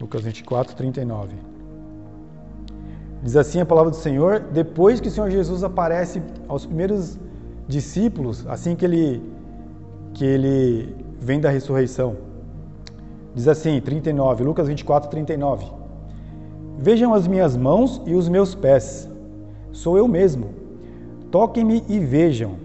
Lucas 0.00 0.22
24, 0.22 0.74
39. 0.74 1.53
Diz 3.24 3.36
assim 3.36 3.58
a 3.58 3.64
palavra 3.64 3.90
do 3.90 3.96
Senhor, 3.96 4.38
depois 4.52 5.00
que 5.00 5.08
o 5.08 5.10
Senhor 5.10 5.30
Jesus 5.30 5.64
aparece 5.64 6.22
aos 6.46 6.66
primeiros 6.66 7.18
discípulos, 7.66 8.46
assim 8.46 8.76
que 8.76 8.84
ele 8.84 9.22
que 10.12 10.26
ele 10.26 10.94
vem 11.18 11.40
da 11.40 11.48
ressurreição. 11.48 12.16
Diz 13.34 13.48
assim, 13.48 13.80
39, 13.80 14.44
Lucas 14.44 14.68
24, 14.68 15.08
39. 15.10 15.66
Vejam 16.78 17.14
as 17.14 17.26
minhas 17.26 17.56
mãos 17.56 18.02
e 18.04 18.14
os 18.14 18.28
meus 18.28 18.54
pés. 18.54 19.08
Sou 19.72 19.96
eu 19.96 20.06
mesmo. 20.06 20.50
Toquem-me 21.30 21.82
e 21.88 21.98
vejam. 21.98 22.56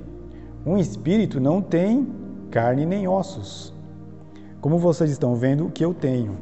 Um 0.65 0.77
espírito 0.77 1.39
não 1.39 1.61
tem 1.61 2.05
carne 2.51 2.85
nem 2.85 3.07
ossos, 3.07 3.73
como 4.59 4.77
vocês 4.77 5.09
estão 5.09 5.35
vendo 5.35 5.69
que 5.69 5.85
eu 5.85 5.93
tenho. 5.93 6.35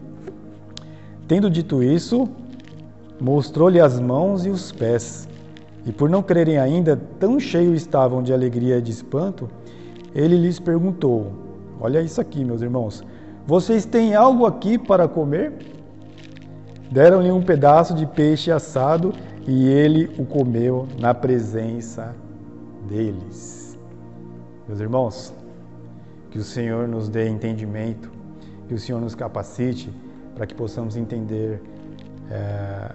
Tendo 1.27 1.51
dito 1.51 1.83
isso, 1.83 2.27
mostrou-lhe 3.19 3.79
as 3.79 4.00
mãos 4.00 4.45
e 4.45 4.50
os 4.50 4.71
pés. 4.71 5.27
E 5.86 5.91
por 5.91 6.09
não 6.09 6.21
crerem 6.21 6.57
ainda, 6.57 7.00
tão 7.19 7.39
cheios 7.39 7.81
estavam 7.81 8.21
de 8.21 8.33
alegria 8.33 8.77
e 8.77 8.81
de 8.81 8.91
espanto, 8.91 9.50
ele 10.13 10.36
lhes 10.36 10.59
perguntou: 10.59 11.31
Olha 11.79 12.01
isso 12.01 12.19
aqui, 12.19 12.43
meus 12.43 12.62
irmãos. 12.62 13.03
Vocês 13.45 13.86
têm 13.86 14.13
algo 14.13 14.45
aqui 14.45 14.77
para 14.77 15.07
comer? 15.07 15.53
Deram-lhe 16.91 17.31
um 17.31 17.41
pedaço 17.41 17.93
de 17.93 18.05
peixe 18.05 18.51
assado 18.51 19.13
e 19.47 19.67
ele 19.67 20.09
o 20.17 20.25
comeu 20.25 20.88
na 21.00 21.13
presença 21.13 22.13
deles. 22.89 23.77
Meus 24.67 24.81
irmãos, 24.81 25.33
que 26.29 26.38
o 26.38 26.43
Senhor 26.43 26.88
nos 26.88 27.07
dê 27.07 27.29
entendimento, 27.29 28.12
que 28.67 28.74
o 28.74 28.79
Senhor 28.79 29.00
nos 29.00 29.15
capacite 29.15 29.89
para 30.36 30.45
que 30.45 30.53
possamos 30.53 30.97
entender 30.97 31.62
é, 32.29 32.91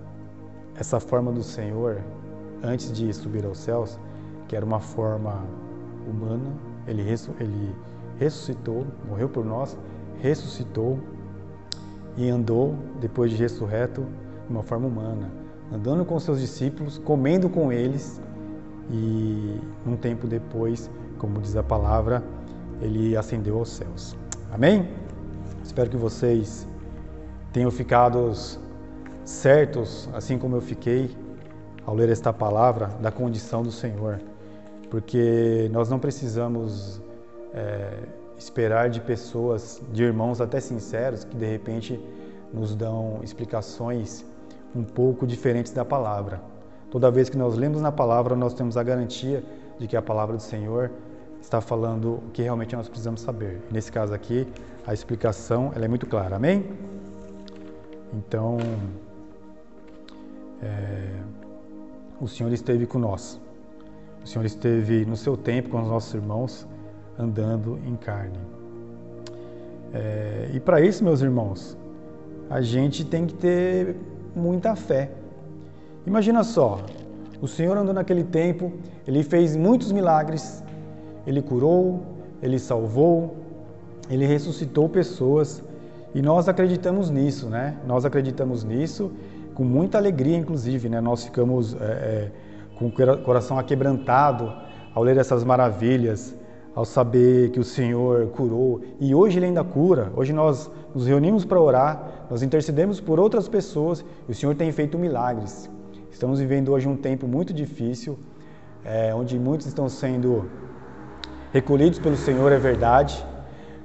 essa 0.82 0.98
forma 0.98 1.30
do 1.30 1.44
Senhor 1.44 2.02
antes 2.60 2.92
de 2.92 3.12
subir 3.14 3.46
aos 3.46 3.58
céus, 3.58 4.00
que 4.48 4.56
era 4.56 4.66
uma 4.66 4.80
forma 4.80 5.44
humana. 6.08 6.52
Ele, 6.88 7.02
ele 7.38 7.76
ressuscitou, 8.18 8.84
morreu 9.08 9.28
por 9.28 9.44
nós, 9.44 9.78
ressuscitou 10.20 10.98
e 12.16 12.28
andou 12.28 12.74
depois 13.00 13.30
de 13.30 13.36
ressurreto 13.36 14.04
de 14.46 14.52
uma 14.52 14.64
forma 14.64 14.88
humana, 14.88 15.30
andando 15.72 16.04
com 16.04 16.18
seus 16.18 16.40
discípulos, 16.40 16.98
comendo 16.98 17.48
com 17.48 17.72
eles 17.72 18.20
e 18.90 19.60
um 19.86 19.94
tempo 19.94 20.26
depois, 20.26 20.90
como 21.16 21.40
diz 21.40 21.54
a 21.54 21.62
palavra, 21.62 22.24
ele 22.80 23.16
ascendeu 23.16 23.56
aos 23.58 23.68
céus. 23.68 24.16
Amém? 24.50 24.88
Espero 25.62 25.88
que 25.88 25.96
vocês 25.96 26.66
tenham 27.52 27.70
ficado 27.70 28.32
certos, 29.24 30.08
assim 30.12 30.38
como 30.38 30.56
eu 30.56 30.60
fiquei 30.60 31.16
ao 31.84 31.94
ler 31.94 32.08
esta 32.08 32.32
palavra, 32.32 32.88
da 33.00 33.10
condição 33.10 33.62
do 33.62 33.72
Senhor, 33.72 34.20
porque 34.90 35.68
nós 35.72 35.88
não 35.88 35.98
precisamos 35.98 37.00
é, 37.52 37.90
esperar 38.36 38.88
de 38.90 39.00
pessoas, 39.00 39.80
de 39.92 40.02
irmãos 40.02 40.40
até 40.40 40.60
sinceros, 40.60 41.24
que 41.24 41.36
de 41.36 41.46
repente 41.46 42.00
nos 42.52 42.74
dão 42.74 43.20
explicações 43.22 44.24
um 44.74 44.84
pouco 44.84 45.26
diferentes 45.26 45.72
da 45.72 45.84
palavra. 45.84 46.40
Toda 46.90 47.10
vez 47.10 47.28
que 47.28 47.36
nós 47.36 47.56
lemos 47.56 47.80
na 47.80 47.90
palavra, 47.90 48.36
nós 48.36 48.54
temos 48.54 48.76
a 48.76 48.82
garantia 48.82 49.42
de 49.78 49.86
que 49.86 49.96
a 49.96 50.02
palavra 50.02 50.36
do 50.36 50.42
Senhor 50.42 50.90
está 51.40 51.60
falando 51.60 52.14
o 52.14 52.30
que 52.32 52.42
realmente 52.42 52.76
nós 52.76 52.88
precisamos 52.88 53.20
saber. 53.20 53.60
Nesse 53.70 53.90
caso 53.90 54.14
aqui, 54.14 54.46
a 54.86 54.92
explicação 54.92 55.72
ela 55.74 55.84
é 55.84 55.88
muito 55.88 56.06
clara. 56.06 56.36
Amém? 56.36 56.66
Então, 58.12 58.58
é, 60.62 61.08
o 62.20 62.28
Senhor 62.28 62.52
esteve 62.52 62.86
com 62.86 62.98
nós. 62.98 63.40
O 64.24 64.28
Senhor 64.28 64.44
esteve 64.44 65.04
no 65.04 65.16
seu 65.16 65.36
tempo 65.36 65.70
com 65.70 65.82
os 65.82 65.88
nossos 65.88 66.14
irmãos 66.14 66.66
andando 67.18 67.78
em 67.86 67.96
carne. 67.96 68.38
É, 69.92 70.50
e 70.54 70.60
para 70.60 70.80
isso, 70.80 71.04
meus 71.04 71.20
irmãos, 71.20 71.76
a 72.48 72.60
gente 72.60 73.04
tem 73.04 73.26
que 73.26 73.34
ter 73.34 73.96
muita 74.34 74.74
fé. 74.76 75.10
Imagina 76.06 76.42
só, 76.44 76.80
o 77.40 77.48
Senhor 77.48 77.76
andou 77.76 77.92
naquele 77.92 78.24
tempo, 78.24 78.72
ele 79.06 79.22
fez 79.22 79.56
muitos 79.56 79.92
milagres, 79.92 80.62
ele 81.26 81.42
curou, 81.42 82.00
ele 82.40 82.58
salvou, 82.58 83.36
ele 84.08 84.26
ressuscitou 84.26 84.88
pessoas 84.88 85.62
e 86.14 86.20
nós 86.20 86.48
acreditamos 86.48 87.10
nisso, 87.10 87.48
né? 87.48 87.76
Nós 87.86 88.04
acreditamos 88.04 88.64
nisso 88.64 89.12
com 89.54 89.64
muita 89.64 89.98
alegria, 89.98 90.36
inclusive, 90.36 90.88
né? 90.88 91.00
Nós 91.00 91.24
ficamos 91.24 91.74
é, 91.74 91.84
é, 91.84 92.32
com 92.78 92.86
o 92.86 92.92
coração 93.22 93.58
aquebrantado 93.58 94.52
ao 94.94 95.02
ler 95.02 95.16
essas 95.16 95.44
maravilhas, 95.44 96.34
ao 96.74 96.84
saber 96.84 97.50
que 97.50 97.60
o 97.60 97.64
Senhor 97.64 98.28
curou 98.28 98.80
e 98.98 99.14
hoje 99.14 99.38
Ele 99.38 99.46
ainda 99.46 99.62
cura. 99.62 100.12
Hoje 100.16 100.32
nós 100.32 100.70
nos 100.94 101.06
reunimos 101.06 101.44
para 101.44 101.60
orar, 101.60 102.26
nós 102.30 102.42
intercedemos 102.42 103.00
por 103.00 103.20
outras 103.20 103.48
pessoas 103.48 104.04
e 104.28 104.32
o 104.32 104.34
Senhor 104.34 104.54
tem 104.54 104.72
feito 104.72 104.98
milagres. 104.98 105.70
Estamos 106.10 106.38
vivendo 106.38 106.72
hoje 106.72 106.88
um 106.88 106.96
tempo 106.96 107.26
muito 107.26 107.52
difícil, 107.52 108.18
é, 108.84 109.14
onde 109.14 109.38
muitos 109.38 109.66
estão 109.66 109.88
sendo 109.88 110.48
recolhidos 111.52 111.98
pelo 111.98 112.16
Senhor, 112.16 112.50
é 112.52 112.58
verdade, 112.58 113.24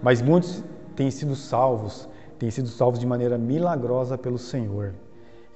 mas 0.02 0.22
muitos 0.22 0.64
têm 0.96 1.12
sido 1.12 1.36
salvos, 1.36 2.08
têm 2.40 2.50
sido 2.50 2.70
salvos 2.70 3.00
de 3.00 3.06
maneira 3.06 3.38
milagrosa 3.38 4.18
pelo 4.18 4.38
Senhor. 4.38 4.94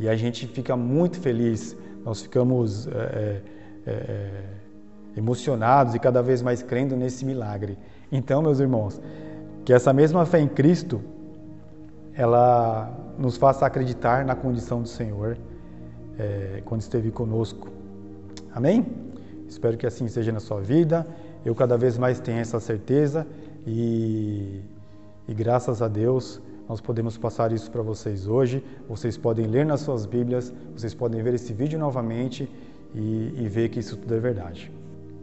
E 0.02 0.10
a 0.10 0.16
gente 0.16 0.48
fica 0.48 0.76
muito 0.76 1.20
feliz, 1.20 1.78
nós 2.04 2.24
ficamos 2.24 2.88
é, 2.88 3.40
é, 3.86 4.30
emocionados 5.16 5.94
e 5.94 6.00
cada 6.00 6.24
vez 6.24 6.42
mais 6.42 6.64
crendo 6.64 6.96
nesse 6.96 7.24
milagre. 7.24 7.78
Então, 8.12 8.42
meus 8.42 8.60
irmãos, 8.60 9.00
que 9.64 9.72
essa 9.72 9.94
mesma 9.94 10.26
fé 10.26 10.40
em 10.40 10.48
Cristo, 10.48 11.00
ela 12.16 12.92
nos 13.16 13.38
faça 13.38 13.64
acreditar 13.64 14.26
na 14.26 14.34
condição 14.34 14.82
do 14.82 14.88
Senhor 14.88 15.38
é, 16.18 16.64
quando 16.66 16.82
esteve 16.82 17.12
conosco. 17.12 17.70
Amém? 18.56 18.84
Espero 19.48 19.78
que 19.78 19.86
assim 19.86 20.08
seja 20.08 20.32
na 20.32 20.40
sua 20.40 20.62
vida. 20.62 21.06
Eu 21.46 21.54
cada 21.54 21.78
vez 21.78 21.96
mais 22.00 22.20
tenho 22.20 22.40
essa 22.40 22.60
certeza 22.60 23.28
e, 23.68 24.62
e 25.28 25.34
graças 25.36 25.80
a 25.80 25.88
Deus 25.88 26.42
nós 26.72 26.80
podemos 26.80 27.18
passar 27.18 27.52
isso 27.52 27.70
para 27.70 27.82
vocês 27.82 28.30
hoje. 28.30 28.64
Vocês 28.88 29.18
podem 29.18 29.46
ler 29.46 29.66
nas 29.66 29.82
suas 29.82 30.06
Bíblias, 30.06 30.54
vocês 30.74 30.94
podem 30.94 31.22
ver 31.22 31.34
esse 31.34 31.52
vídeo 31.52 31.78
novamente 31.78 32.50
e, 32.96 33.34
e 33.36 33.50
ver 33.50 33.68
que 33.68 33.82
isso 33.82 33.98
tudo 33.98 34.16
é 34.16 34.20
verdade. 34.20 34.72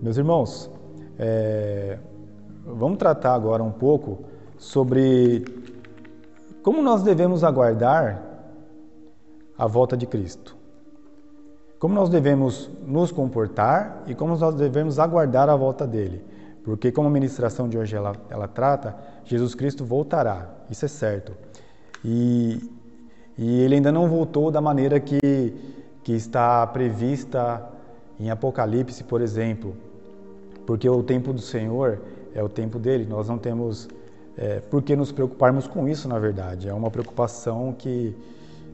Meus 0.03 0.19
irmãos, 0.19 0.71
é, 1.19 1.99
vamos 2.67 2.99
tratar 2.99 3.33
agora 3.33 3.63
um 3.63 3.73
pouco 3.73 4.27
sobre 4.59 5.43
como 6.63 6.83
nós 6.83 7.03
devemos 7.03 7.43
aguardar 7.43 8.23
a 9.57 9.67
volta 9.67 9.97
de 9.97 10.07
Cristo 10.07 10.55
como 11.79 11.95
nós 11.95 12.11
devemos 12.11 12.69
nos 12.85 13.13
comportar 13.13 14.03
e 14.07 14.15
como 14.15 14.37
nós 14.37 14.55
devemos 14.57 14.99
aguardar 14.99 15.49
a 15.49 15.55
volta 15.55 15.87
dele. 15.87 16.25
Porque 16.65 16.91
como 16.91 17.09
a 17.09 17.11
ministração 17.11 17.69
de 17.69 17.79
hoje 17.79 17.97
ela, 17.97 18.13
ela 18.29 18.49
trata, 18.49 18.97
Jesus 19.29 19.55
Cristo 19.55 19.85
voltará, 19.85 20.49
isso 20.71 20.85
é 20.85 20.89
certo. 20.89 21.33
E, 22.05 22.71
e 23.37 23.61
ele 23.61 23.77
ainda 23.77 23.93
não 23.93 24.09
voltou 24.09 24.51
da 24.51 24.61
maneira 24.61 24.99
que, 24.99 25.55
que 26.03 26.13
está 26.13 26.67
prevista 26.67 27.65
em 28.19 28.31
Apocalipse, 28.31 29.05
por 29.05 29.21
exemplo. 29.21 29.77
Porque 30.67 30.89
o 30.89 31.03
tempo 31.03 31.33
do 31.33 31.41
Senhor 31.41 32.01
é 32.35 32.43
o 32.43 32.49
tempo 32.49 32.79
dele, 32.79 33.07
nós 33.07 33.29
não 33.29 33.39
temos 33.39 33.89
é, 34.37 34.61
por 34.61 34.83
que 34.83 34.97
nos 34.97 35.13
preocuparmos 35.13 35.67
com 35.67 35.89
isso, 35.89 36.09
na 36.09 36.19
verdade. 36.19 36.69
É 36.69 36.75
uma 36.75 36.91
preocupação 36.91 37.75
que, 37.77 38.17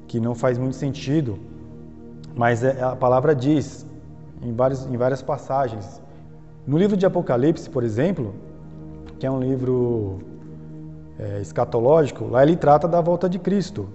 que 0.06 0.20
não 0.20 0.34
faz 0.34 0.58
muito 0.58 0.76
sentido 0.76 1.38
mas 2.34 2.64
é, 2.64 2.82
a 2.82 2.96
palavra 2.96 3.34
diz 3.34 3.86
em, 4.42 4.52
vários, 4.52 4.84
em 4.86 4.96
várias 4.96 5.22
passagens. 5.22 6.02
No 6.66 6.76
livro 6.76 6.96
de 6.96 7.06
Apocalipse, 7.06 7.70
por 7.70 7.84
exemplo, 7.84 8.34
que 9.18 9.26
é 9.26 9.30
um 9.30 9.40
livro 9.40 10.18
é, 11.18 11.40
escatológico, 11.40 12.27
lá 12.27 12.42
ele 12.42 12.57
trata 12.57 12.88
da 12.88 13.00
volta 13.00 13.29
de 13.29 13.38
Cristo. 13.38 13.88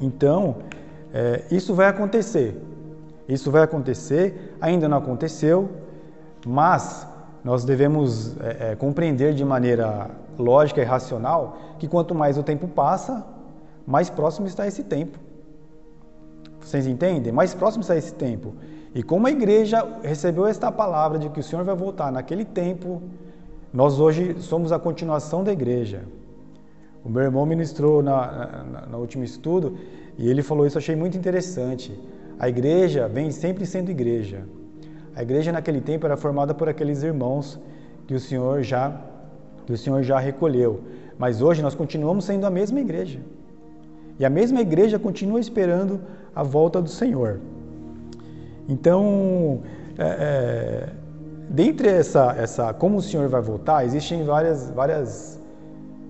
Então, 0.00 0.56
é, 1.12 1.44
isso 1.50 1.74
vai 1.74 1.86
acontecer. 1.86 2.60
Isso 3.28 3.50
vai 3.50 3.62
acontecer, 3.62 4.56
ainda 4.60 4.88
não 4.88 4.98
aconteceu, 4.98 5.70
mas 6.46 7.06
nós 7.42 7.64
devemos 7.64 8.36
é, 8.40 8.72
é 8.72 8.76
compreender 8.76 9.34
de 9.34 9.44
maneira 9.44 10.10
lógica 10.38 10.80
e 10.80 10.84
racional 10.84 11.56
que 11.78 11.88
quanto 11.88 12.14
mais 12.14 12.36
o 12.36 12.42
tempo 12.42 12.68
passa, 12.68 13.24
mais 13.86 14.10
próximo 14.10 14.46
está 14.46 14.66
esse 14.66 14.82
tempo. 14.82 15.18
Vocês 16.60 16.86
entendem? 16.86 17.32
Mais 17.32 17.54
próximo 17.54 17.82
está 17.82 17.96
esse 17.96 18.14
tempo. 18.14 18.54
E 18.94 19.02
como 19.02 19.26
a 19.26 19.30
igreja 19.30 19.86
recebeu 20.02 20.46
esta 20.46 20.70
palavra 20.70 21.18
de 21.18 21.28
que 21.28 21.40
o 21.40 21.42
Senhor 21.42 21.64
vai 21.64 21.74
voltar 21.74 22.10
naquele 22.12 22.44
tempo, 22.44 23.02
nós 23.74 23.98
hoje 23.98 24.36
somos 24.38 24.70
a 24.70 24.78
continuação 24.78 25.42
da 25.42 25.52
igreja. 25.52 26.02
O 27.04 27.08
meu 27.10 27.22
irmão 27.22 27.44
ministrou 27.44 28.00
na, 28.04 28.64
na, 28.72 28.86
no 28.86 28.98
último 28.98 29.24
estudo 29.24 29.76
e 30.16 30.30
ele 30.30 30.42
falou 30.42 30.64
isso, 30.64 30.78
achei 30.78 30.94
muito 30.94 31.18
interessante. 31.18 31.92
A 32.38 32.48
igreja 32.48 33.08
vem 33.08 33.32
sempre 33.32 33.66
sendo 33.66 33.90
igreja. 33.90 34.44
A 35.16 35.22
igreja 35.22 35.50
naquele 35.50 35.80
tempo 35.80 36.06
era 36.06 36.16
formada 36.16 36.54
por 36.54 36.68
aqueles 36.68 37.02
irmãos 37.02 37.58
que 38.06 38.14
o 38.14 38.20
Senhor 38.20 38.62
já 38.62 38.96
que 39.66 39.72
o 39.72 39.78
Senhor 39.78 40.04
já 40.04 40.20
recolheu. 40.20 40.80
Mas 41.18 41.42
hoje 41.42 41.60
nós 41.60 41.74
continuamos 41.74 42.26
sendo 42.26 42.46
a 42.46 42.50
mesma 42.50 42.78
igreja. 42.78 43.18
E 44.20 44.24
a 44.24 44.30
mesma 44.30 44.60
igreja 44.60 45.00
continua 45.00 45.40
esperando 45.40 46.00
a 46.32 46.44
volta 46.44 46.80
do 46.80 46.88
Senhor. 46.88 47.40
Então, 48.68 49.62
é, 49.98 50.06
é, 50.06 50.88
dentre 51.48 51.88
essa, 51.88 52.34
essa, 52.38 52.72
como 52.72 52.98
o 52.98 53.02
Senhor 53.02 53.28
vai 53.28 53.40
voltar, 53.40 53.84
existem 53.84 54.24
várias, 54.24 54.70
várias, 54.70 55.40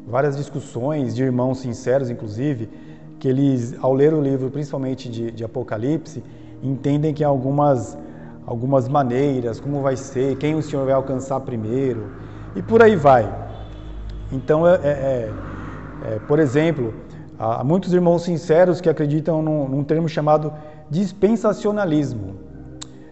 várias 0.06 0.36
discussões 0.36 1.14
de 1.14 1.22
irmãos 1.22 1.58
sinceros, 1.58 2.10
inclusive, 2.10 2.68
que 3.18 3.28
eles, 3.28 3.74
ao 3.80 3.94
ler 3.94 4.12
o 4.12 4.20
livro, 4.20 4.50
principalmente 4.50 5.08
de, 5.08 5.30
de 5.30 5.44
Apocalipse, 5.44 6.22
entendem 6.62 7.12
que 7.12 7.22
há 7.22 7.28
algumas, 7.28 7.96
algumas 8.46 8.88
maneiras, 8.88 9.60
como 9.60 9.82
vai 9.82 9.96
ser, 9.96 10.36
quem 10.36 10.54
o 10.54 10.62
Senhor 10.62 10.84
vai 10.84 10.94
alcançar 10.94 11.40
primeiro, 11.40 12.12
e 12.54 12.62
por 12.62 12.82
aí 12.82 12.96
vai. 12.96 13.32
Então, 14.32 14.66
é, 14.66 14.74
é, 14.74 14.88
é, 14.88 15.30
é 16.14 16.18
por 16.26 16.38
exemplo, 16.38 16.94
Há 17.38 17.64
muitos 17.64 17.92
irmãos 17.92 18.22
sinceros 18.22 18.80
que 18.80 18.88
acreditam 18.88 19.42
num, 19.42 19.68
num 19.68 19.84
termo 19.84 20.08
chamado 20.08 20.52
dispensacionalismo. 20.88 22.36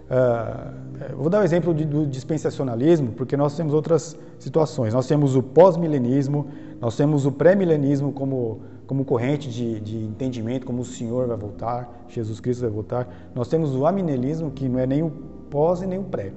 Uh, 0.09 0.82
vou 1.17 1.29
dar 1.29 1.41
um 1.41 1.43
exemplo 1.43 1.75
de, 1.75 1.85
do 1.85 2.07
dispensacionalismo, 2.07 3.12
porque 3.12 3.37
nós 3.37 3.57
temos 3.57 3.75
outras 3.75 4.17
situações. 4.38 4.93
Nós 4.93 5.07
temos 5.07 5.37
o 5.37 5.43
pós-milenismo, 5.43 6.49
nós 6.81 6.97
temos 6.97 7.27
o 7.27 7.33
pré-milenismo 7.33 8.12
como, 8.12 8.61
como 8.87 9.05
corrente 9.05 9.49
de, 9.49 9.81
de, 9.81 9.97
entendimento, 9.97 10.67
como 10.67 10.83
o 10.83 10.85
Senhor 10.85 11.29
vai 11.29 11.37
voltar, 11.37 12.05
Jesus 12.09 12.41
Cristo 12.41 12.62
vai 12.62 12.71
voltar. 12.71 13.09
Nós 13.35 13.49
temos 13.49 13.75
o 13.75 13.87
amilenismo, 13.87 14.51
que 14.51 14.69
não 14.69 14.79
é 14.79 14.87
nem 14.87 15.03
o 15.03 15.11
pós 15.51 15.83
e 15.83 15.87
nem 15.87 15.99
o 15.99 16.05
pré. 16.05 16.33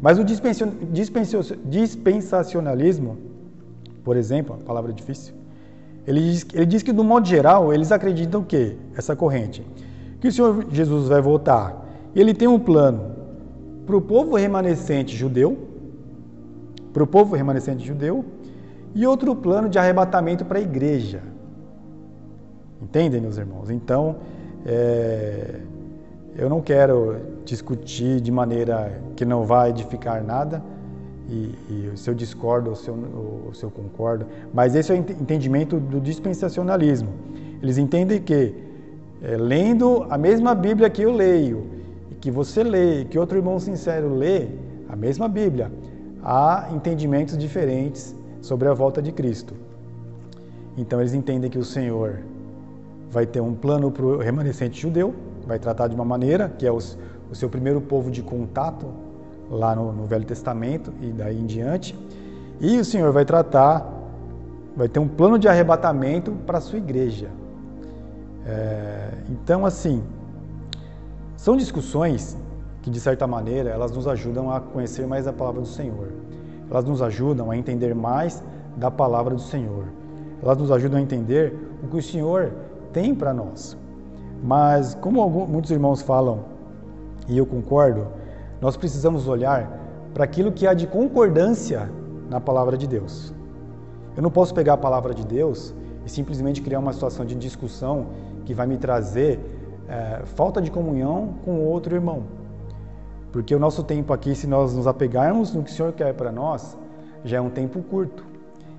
Mas 0.00 0.18
o 0.18 0.24
dispensacionalismo, 0.24 3.16
por 4.02 4.16
exemplo, 4.16 4.56
a 4.60 4.64
palavra 4.64 4.92
difícil, 4.92 5.34
ele 6.06 6.20
diz, 6.20 6.46
ele 6.52 6.66
diz 6.66 6.82
que, 6.82 6.92
do 6.92 7.02
modo 7.02 7.26
geral, 7.26 7.72
eles 7.72 7.90
acreditam 7.90 8.42
que, 8.42 8.76
essa 8.94 9.16
corrente, 9.16 9.64
que 10.20 10.28
o 10.28 10.32
Senhor 10.32 10.66
Jesus 10.70 11.08
vai 11.08 11.22
voltar. 11.22 11.82
Ele 12.14 12.34
tem 12.34 12.46
um 12.46 12.58
plano 12.58 13.13
para 13.86 13.96
o 13.96 14.00
povo 14.00 14.36
remanescente 14.36 15.16
judeu, 15.16 15.58
para 16.92 17.02
o 17.02 17.06
povo 17.06 17.34
remanescente 17.34 17.84
judeu, 17.84 18.24
e 18.94 19.06
outro 19.06 19.34
plano 19.34 19.68
de 19.68 19.78
arrebatamento 19.78 20.44
para 20.44 20.58
a 20.58 20.62
igreja. 20.62 21.20
Entendem, 22.80 23.20
meus 23.20 23.36
irmãos? 23.36 23.70
Então, 23.70 24.16
é, 24.64 25.60
eu 26.36 26.48
não 26.48 26.60
quero 26.60 27.16
discutir 27.44 28.20
de 28.20 28.30
maneira 28.30 29.00
que 29.16 29.24
não 29.24 29.44
vai 29.44 29.70
edificar 29.70 30.22
nada, 30.22 30.62
e, 31.28 31.54
e 31.68 31.90
se 31.96 32.08
eu 32.08 32.14
discordo 32.14 32.70
ou 32.70 32.76
se 32.76 32.88
eu, 32.88 32.96
ou 33.46 33.54
se 33.54 33.64
eu 33.64 33.70
concordo, 33.70 34.26
mas 34.52 34.74
esse 34.74 34.92
é 34.92 34.94
o 34.94 34.98
entendimento 34.98 35.80
do 35.80 36.00
dispensacionalismo. 36.00 37.08
Eles 37.62 37.78
entendem 37.78 38.20
que, 38.20 38.54
é, 39.22 39.36
lendo 39.36 40.06
a 40.10 40.18
mesma 40.18 40.54
Bíblia 40.54 40.90
que 40.90 41.02
eu 41.02 41.12
leio, 41.12 41.66
que 42.24 42.30
você 42.30 42.64
lê, 42.64 43.04
que 43.04 43.18
outro 43.18 43.36
irmão 43.36 43.58
sincero 43.58 44.14
lê, 44.14 44.48
a 44.88 44.96
mesma 44.96 45.28
Bíblia, 45.28 45.70
há 46.22 46.70
entendimentos 46.72 47.36
diferentes 47.36 48.16
sobre 48.40 48.66
a 48.66 48.72
volta 48.72 49.02
de 49.02 49.12
Cristo. 49.12 49.52
Então 50.74 51.00
eles 51.00 51.12
entendem 51.12 51.50
que 51.50 51.58
o 51.58 51.64
Senhor 51.64 52.20
vai 53.10 53.26
ter 53.26 53.42
um 53.42 53.52
plano 53.52 53.90
para 53.90 54.06
o 54.06 54.16
remanescente 54.16 54.80
judeu, 54.80 55.14
vai 55.46 55.58
tratar 55.58 55.86
de 55.88 55.94
uma 55.94 56.04
maneira, 56.04 56.48
que 56.48 56.66
é 56.66 56.72
os, 56.72 56.96
o 57.30 57.34
seu 57.34 57.50
primeiro 57.50 57.78
povo 57.78 58.10
de 58.10 58.22
contato 58.22 58.86
lá 59.50 59.76
no, 59.76 59.92
no 59.92 60.06
Velho 60.06 60.24
Testamento 60.24 60.94
e 61.02 61.08
daí 61.08 61.38
em 61.38 61.44
diante. 61.44 61.94
E 62.58 62.78
o 62.78 62.84
Senhor 62.86 63.12
vai 63.12 63.26
tratar, 63.26 63.86
vai 64.74 64.88
ter 64.88 64.98
um 64.98 65.08
plano 65.08 65.38
de 65.38 65.46
arrebatamento 65.46 66.32
para 66.46 66.56
a 66.56 66.60
sua 66.62 66.78
igreja. 66.78 67.28
É, 68.46 69.10
então, 69.28 69.66
assim, 69.66 70.02
são 71.44 71.58
discussões 71.58 72.38
que, 72.80 72.88
de 72.88 72.98
certa 72.98 73.26
maneira, 73.26 73.68
elas 73.68 73.92
nos 73.92 74.08
ajudam 74.08 74.50
a 74.50 74.60
conhecer 74.60 75.06
mais 75.06 75.26
a 75.26 75.32
palavra 75.32 75.60
do 75.60 75.66
Senhor. 75.66 76.08
Elas 76.70 76.86
nos 76.86 77.02
ajudam 77.02 77.50
a 77.50 77.56
entender 77.58 77.94
mais 77.94 78.42
da 78.78 78.90
palavra 78.90 79.34
do 79.34 79.40
Senhor. 79.42 79.84
Elas 80.42 80.56
nos 80.56 80.72
ajudam 80.72 80.98
a 80.98 81.02
entender 81.02 81.54
o 81.82 81.88
que 81.88 81.98
o 81.98 82.02
Senhor 82.02 82.50
tem 82.94 83.14
para 83.14 83.34
nós. 83.34 83.76
Mas, 84.42 84.94
como 84.94 85.20
alguns, 85.20 85.46
muitos 85.50 85.70
irmãos 85.70 86.00
falam, 86.00 86.46
e 87.28 87.36
eu 87.36 87.44
concordo, 87.44 88.06
nós 88.58 88.74
precisamos 88.74 89.28
olhar 89.28 89.70
para 90.14 90.24
aquilo 90.24 90.50
que 90.50 90.66
há 90.66 90.72
de 90.72 90.86
concordância 90.86 91.90
na 92.30 92.40
palavra 92.40 92.74
de 92.74 92.86
Deus. 92.86 93.34
Eu 94.16 94.22
não 94.22 94.30
posso 94.30 94.54
pegar 94.54 94.72
a 94.72 94.78
palavra 94.78 95.12
de 95.12 95.26
Deus 95.26 95.74
e 96.06 96.10
simplesmente 96.10 96.62
criar 96.62 96.78
uma 96.78 96.94
situação 96.94 97.22
de 97.22 97.34
discussão 97.34 98.06
que 98.46 98.54
vai 98.54 98.66
me 98.66 98.78
trazer 98.78 99.53
é, 99.88 100.24
falta 100.24 100.60
de 100.60 100.70
comunhão 100.70 101.34
com 101.44 101.60
outro 101.64 101.94
irmão. 101.94 102.24
Porque 103.32 103.54
o 103.54 103.58
nosso 103.58 103.82
tempo 103.82 104.12
aqui, 104.12 104.34
se 104.34 104.46
nós 104.46 104.74
nos 104.74 104.86
apegarmos 104.86 105.52
no 105.52 105.62
que 105.62 105.70
o 105.70 105.74
Senhor 105.74 105.92
quer 105.92 106.14
para 106.14 106.30
nós, 106.30 106.76
já 107.24 107.38
é 107.38 107.40
um 107.40 107.50
tempo 107.50 107.82
curto. 107.82 108.24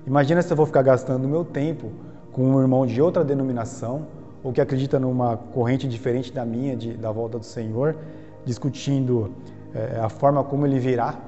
Imagina 0.06 0.40
se 0.40 0.52
eu 0.52 0.56
vou 0.56 0.66
ficar 0.66 0.82
gastando 0.82 1.28
meu 1.28 1.44
tempo 1.44 1.90
com 2.32 2.42
um 2.42 2.60
irmão 2.60 2.86
de 2.86 3.00
outra 3.02 3.24
denominação 3.24 4.06
ou 4.42 4.52
que 4.52 4.60
acredita 4.60 5.00
numa 5.00 5.36
corrente 5.36 5.88
diferente 5.88 6.32
da 6.32 6.44
minha, 6.44 6.76
de, 6.76 6.96
da 6.96 7.10
volta 7.10 7.38
do 7.38 7.44
Senhor, 7.44 7.96
discutindo 8.44 9.32
é, 9.74 9.98
a 9.98 10.08
forma 10.08 10.42
como 10.44 10.64
ele 10.66 10.78
virá 10.78 11.18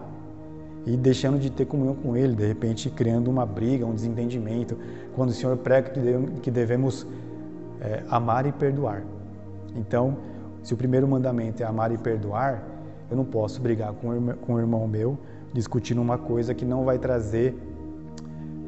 e 0.87 0.97
deixando 0.97 1.39
de 1.39 1.51
ter 1.51 1.67
comunhão 1.67 1.95
com 1.97 2.17
ele, 2.17 2.35
de 2.35 2.47
repente 2.47 2.89
criando 2.89 3.29
uma 3.29 3.45
briga, 3.45 3.85
um 3.85 3.95
desentendimento, 3.95 4.79
quando 5.15 5.31
o 5.31 5.33
Senhor 5.33 5.57
prega 5.57 5.91
que 6.41 6.51
devemos 6.51 7.07
é, 7.81 8.03
amar 8.09 8.47
e 8.47 8.53
perdoar. 8.53 9.03
Então, 9.79 10.17
se 10.63 10.75
o 10.75 10.77
primeiro 10.77 11.07
mandamento 11.07 11.63
é 11.63 11.67
amar 11.67 11.93
e 11.93 11.99
perdoar, 11.99 12.63
eu 13.11 13.17
não 13.17 13.25
posso 13.25 13.61
brigar 13.61 13.93
com, 13.95 14.09
um 14.09 14.59
irmão 14.59 14.87
meu 14.87 15.17
discutindo 15.53 16.01
uma 16.03 16.19
coisa 16.19 16.53
que 16.53 16.65
não 16.65 16.85
vai 16.85 16.99
trazer 16.99 17.57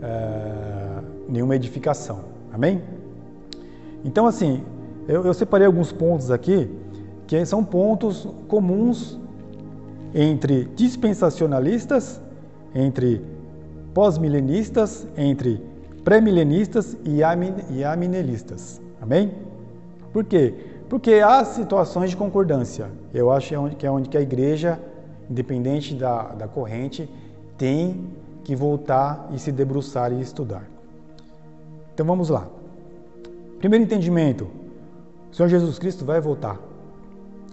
é, 0.00 1.02
nenhuma 1.28 1.56
edificação. 1.56 2.20
Amém? 2.52 2.82
Então, 4.04 4.26
assim, 4.26 4.62
eu, 5.06 5.24
eu 5.26 5.34
separei 5.34 5.66
alguns 5.66 5.92
pontos 5.92 6.30
aqui 6.30 6.70
que 7.26 7.44
são 7.44 7.62
pontos 7.62 8.26
comuns 8.48 9.18
entre 10.14 10.64
dispensacionalistas, 10.74 12.20
entre 12.74 13.22
pós-milenistas, 13.92 15.06
entre 15.16 15.62
pré-milenistas 16.02 16.96
e 17.04 17.22
aminelistas. 17.84 18.80
Amém? 19.00 19.32
Por 20.12 20.24
quê? 20.24 20.69
Porque 20.90 21.14
há 21.24 21.44
situações 21.44 22.10
de 22.10 22.16
concordância. 22.16 22.90
Eu 23.14 23.30
acho 23.30 23.48
que 23.48 23.54
é 23.54 23.58
onde, 23.60 23.76
que, 23.76 23.86
é 23.86 23.90
onde 23.90 24.08
que 24.08 24.18
a 24.18 24.20
igreja, 24.20 24.76
independente 25.30 25.94
da, 25.94 26.34
da 26.34 26.48
corrente, 26.48 27.08
tem 27.56 28.10
que 28.42 28.56
voltar 28.56 29.28
e 29.32 29.38
se 29.38 29.52
debruçar 29.52 30.12
e 30.12 30.20
estudar. 30.20 30.64
Então 31.94 32.04
vamos 32.04 32.28
lá. 32.28 32.48
Primeiro 33.60 33.84
entendimento: 33.84 34.48
o 35.30 35.36
Senhor 35.36 35.48
Jesus 35.48 35.78
Cristo 35.78 36.04
vai 36.04 36.20
voltar. 36.20 36.58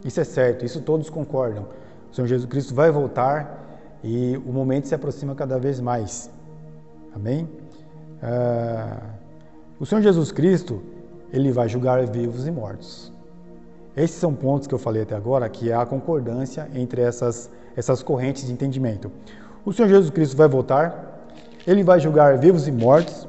Isso 0.04 0.20
é 0.20 0.24
certo, 0.24 0.66
isso 0.66 0.82
todos 0.82 1.08
concordam. 1.08 1.68
O 2.12 2.16
Senhor 2.16 2.26
Jesus 2.26 2.50
Cristo 2.50 2.74
vai 2.74 2.90
voltar 2.90 3.84
e 4.04 4.36
o 4.48 4.52
momento 4.52 4.88
se 4.88 4.96
aproxima 4.96 5.36
cada 5.36 5.60
vez 5.60 5.80
mais. 5.80 6.32
Amém? 7.14 7.48
Uh, 8.24 9.08
o 9.80 9.86
Senhor 9.86 10.02
Jesus 10.02 10.32
Cristo 10.32 10.82
ele 11.32 11.52
vai 11.52 11.70
julgar 11.70 12.04
vivos 12.08 12.48
e 12.48 12.52
mortos. 12.52 13.16
Esses 13.98 14.18
são 14.18 14.32
pontos 14.32 14.68
que 14.68 14.76
eu 14.76 14.78
falei 14.78 15.02
até 15.02 15.16
agora, 15.16 15.50
que 15.50 15.74
há 15.74 15.84
concordância 15.84 16.70
entre 16.76 17.02
essas, 17.02 17.50
essas 17.76 18.04
correntes 18.04 18.46
de 18.46 18.54
entendimento. 18.54 19.12
O 19.66 19.74
Senhor 19.74 19.88
Jesus 19.88 20.12
Cristo 20.12 20.38
vai 20.38 20.48
voltar, 20.48 21.26
ele 21.66 21.84
vai 21.84 22.00
julgar 22.00 22.38
vivos 22.38 22.68
e 22.68 22.72
mortos, 22.72 23.28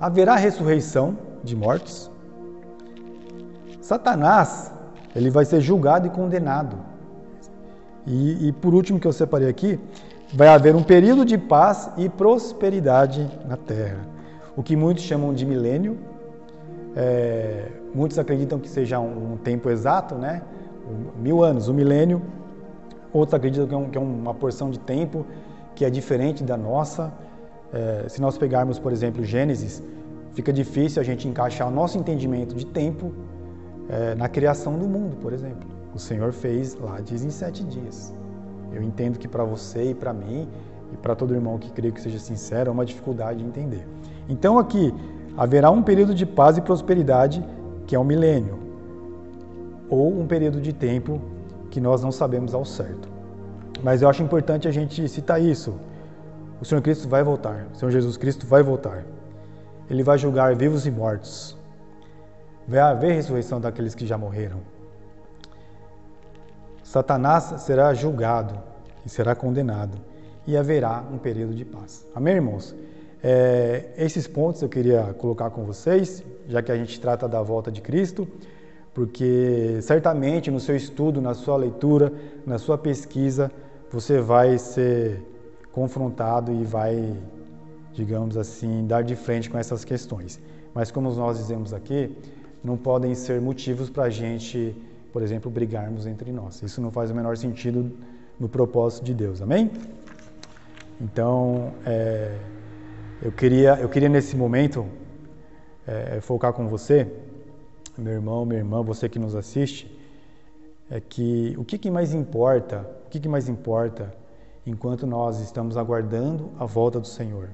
haverá 0.00 0.36
ressurreição 0.36 1.18
de 1.44 1.54
mortos. 1.54 2.10
Satanás, 3.82 4.72
ele 5.14 5.28
vai 5.28 5.44
ser 5.44 5.60
julgado 5.60 6.06
e 6.06 6.10
condenado. 6.10 6.78
E, 8.06 8.48
e 8.48 8.52
por 8.52 8.72
último 8.72 8.98
que 8.98 9.06
eu 9.06 9.12
separei 9.12 9.50
aqui, 9.50 9.78
vai 10.32 10.48
haver 10.48 10.74
um 10.74 10.82
período 10.82 11.26
de 11.26 11.36
paz 11.36 11.90
e 11.98 12.08
prosperidade 12.08 13.30
na 13.46 13.58
terra. 13.58 13.98
O 14.56 14.62
que 14.62 14.74
muitos 14.74 15.04
chamam 15.04 15.34
de 15.34 15.44
milênio, 15.44 15.98
é, 16.96 17.68
muitos 17.94 18.18
acreditam 18.18 18.58
que 18.58 18.68
seja 18.68 18.98
um, 19.00 19.34
um 19.34 19.36
tempo 19.36 19.70
exato, 19.70 20.14
né? 20.14 20.42
Mil 21.16 21.42
anos, 21.42 21.68
um 21.68 21.74
milênio. 21.74 22.22
Outros 23.12 23.34
acreditam 23.34 23.66
que 23.66 23.74
é, 23.74 23.78
um, 23.78 23.90
que 23.90 23.98
é, 23.98 24.00
uma 24.00 24.34
porção 24.34 24.70
de 24.70 24.78
tempo 24.78 25.26
que 25.74 25.84
é 25.84 25.90
diferente 25.90 26.42
da 26.42 26.56
nossa. 26.56 27.12
É, 27.72 28.06
se 28.08 28.20
nós 28.20 28.36
pegarmos, 28.36 28.78
por 28.78 28.92
exemplo, 28.92 29.24
Gênesis, 29.24 29.82
fica 30.34 30.52
difícil 30.52 31.00
a 31.00 31.04
gente 31.04 31.26
encaixar 31.26 31.68
o 31.68 31.70
nosso 31.70 31.98
entendimento 31.98 32.54
de 32.54 32.66
tempo 32.66 33.12
é, 33.88 34.14
na 34.14 34.28
criação 34.28 34.78
do 34.78 34.86
mundo, 34.86 35.16
por 35.16 35.32
exemplo. 35.32 35.68
O 35.94 35.98
Senhor 35.98 36.32
fez 36.32 36.74
lá, 36.74 37.00
diz 37.00 37.24
em 37.24 37.30
sete 37.30 37.64
dias. 37.64 38.12
Eu 38.72 38.82
entendo 38.82 39.18
que 39.18 39.28
para 39.28 39.44
você 39.44 39.90
e 39.90 39.94
para 39.94 40.12
mim, 40.12 40.48
e 40.92 40.96
para 40.96 41.14
todo 41.14 41.34
irmão 41.34 41.58
que 41.58 41.70
creio 41.70 41.92
que 41.92 42.00
seja 42.00 42.18
sincero, 42.18 42.70
é 42.70 42.72
uma 42.72 42.84
dificuldade 42.84 43.38
de 43.38 43.44
entender. 43.44 43.86
Então, 44.28 44.58
aqui, 44.58 44.94
haverá 45.36 45.70
um 45.70 45.82
período 45.82 46.14
de 46.14 46.26
paz 46.26 46.56
e 46.56 46.60
prosperidade, 46.60 47.44
que 47.86 47.94
é 47.94 47.98
o 47.98 48.02
um 48.02 48.04
milênio, 48.04 48.58
ou 49.88 50.18
um 50.18 50.26
período 50.26 50.60
de 50.60 50.72
tempo 50.72 51.20
que 51.70 51.80
nós 51.80 52.02
não 52.02 52.12
sabemos 52.12 52.54
ao 52.54 52.64
certo. 52.64 53.08
Mas 53.82 54.02
eu 54.02 54.08
acho 54.08 54.22
importante 54.22 54.68
a 54.68 54.70
gente 54.70 55.08
citar 55.08 55.40
isso. 55.40 55.74
O 56.60 56.64
Senhor 56.64 56.80
Cristo 56.80 57.08
vai 57.08 57.22
voltar, 57.22 57.66
o 57.72 57.76
Senhor 57.76 57.90
Jesus 57.90 58.16
Cristo 58.16 58.46
vai 58.46 58.62
voltar. 58.62 59.04
Ele 59.90 60.02
vai 60.02 60.16
julgar 60.16 60.54
vivos 60.54 60.86
e 60.86 60.90
mortos. 60.90 61.56
Vai 62.68 62.78
haver 62.78 63.14
ressurreição 63.14 63.60
daqueles 63.60 63.94
que 63.94 64.06
já 64.06 64.16
morreram. 64.16 64.60
Satanás 66.84 67.54
será 67.62 67.92
julgado 67.94 68.54
e 69.04 69.08
será 69.08 69.34
condenado, 69.34 69.98
e 70.46 70.56
haverá 70.56 71.02
um 71.12 71.18
período 71.18 71.54
de 71.54 71.64
paz. 71.64 72.06
Amém, 72.14 72.34
irmãos? 72.34 72.74
É, 73.22 73.90
esses 73.96 74.26
pontos 74.26 74.60
eu 74.62 74.68
queria 74.68 75.14
colocar 75.14 75.50
com 75.50 75.64
vocês, 75.64 76.24
já 76.48 76.60
que 76.60 76.72
a 76.72 76.76
gente 76.76 77.00
trata 77.00 77.28
da 77.28 77.40
volta 77.40 77.70
de 77.70 77.80
Cristo, 77.80 78.26
porque 78.92 79.78
certamente 79.80 80.50
no 80.50 80.58
seu 80.58 80.74
estudo, 80.74 81.20
na 81.20 81.32
sua 81.32 81.56
leitura, 81.56 82.12
na 82.44 82.58
sua 82.58 82.76
pesquisa, 82.76 83.50
você 83.90 84.20
vai 84.20 84.58
ser 84.58 85.22
confrontado 85.70 86.52
e 86.52 86.64
vai, 86.64 87.16
digamos 87.94 88.36
assim, 88.36 88.86
dar 88.86 89.02
de 89.02 89.14
frente 89.14 89.48
com 89.48 89.56
essas 89.56 89.84
questões. 89.84 90.40
Mas 90.74 90.90
como 90.90 91.10
nós 91.12 91.38
dizemos 91.38 91.72
aqui, 91.72 92.14
não 92.62 92.76
podem 92.76 93.14
ser 93.14 93.40
motivos 93.40 93.88
para 93.88 94.04
a 94.04 94.10
gente, 94.10 94.74
por 95.12 95.22
exemplo, 95.22 95.50
brigarmos 95.50 96.06
entre 96.06 96.32
nós. 96.32 96.62
Isso 96.62 96.80
não 96.80 96.90
faz 96.90 97.10
o 97.10 97.14
menor 97.14 97.36
sentido 97.36 97.92
no 98.38 98.48
propósito 98.48 99.04
de 99.04 99.14
Deus. 99.14 99.40
Amém? 99.40 99.70
Então, 101.00 101.72
é, 101.84 102.36
eu 103.22 103.30
queria, 103.30 103.78
eu 103.80 103.88
queria 103.88 104.08
nesse 104.08 104.36
momento 104.36 104.84
é, 105.86 106.20
focar 106.20 106.52
com 106.52 106.66
você, 106.66 107.06
meu 107.96 108.12
irmão, 108.12 108.44
minha 108.44 108.58
irmã, 108.58 108.82
você 108.82 109.08
que 109.08 109.18
nos 109.18 109.36
assiste, 109.36 109.96
é 110.90 111.00
que 111.00 111.54
o 111.56 111.64
que, 111.64 111.78
que 111.78 111.88
mais 111.88 112.12
importa, 112.12 112.84
o 113.06 113.10
que, 113.10 113.20
que 113.20 113.28
mais 113.28 113.48
importa 113.48 114.12
enquanto 114.66 115.06
nós 115.06 115.38
estamos 115.40 115.76
aguardando 115.76 116.50
a 116.58 116.64
volta 116.64 116.98
do 116.98 117.06
Senhor. 117.06 117.50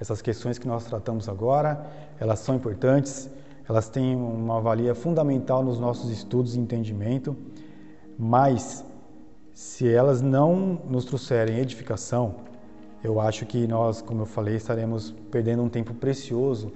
Essas 0.00 0.22
questões 0.22 0.56
que 0.56 0.68
nós 0.68 0.84
tratamos 0.84 1.28
agora, 1.28 1.84
elas 2.20 2.38
são 2.38 2.54
importantes, 2.54 3.28
elas 3.68 3.88
têm 3.88 4.14
uma 4.14 4.60
valia 4.60 4.94
fundamental 4.94 5.64
nos 5.64 5.80
nossos 5.80 6.10
estudos 6.10 6.54
e 6.54 6.60
entendimento, 6.60 7.36
mas 8.16 8.84
se 9.52 9.92
elas 9.92 10.22
não 10.22 10.80
nos 10.88 11.04
trouxerem 11.04 11.58
edificação, 11.58 12.51
eu 13.02 13.20
acho 13.20 13.44
que 13.46 13.66
nós, 13.66 14.00
como 14.02 14.22
eu 14.22 14.26
falei, 14.26 14.56
estaremos 14.56 15.14
perdendo 15.30 15.62
um 15.62 15.68
tempo 15.68 15.92
precioso 15.94 16.72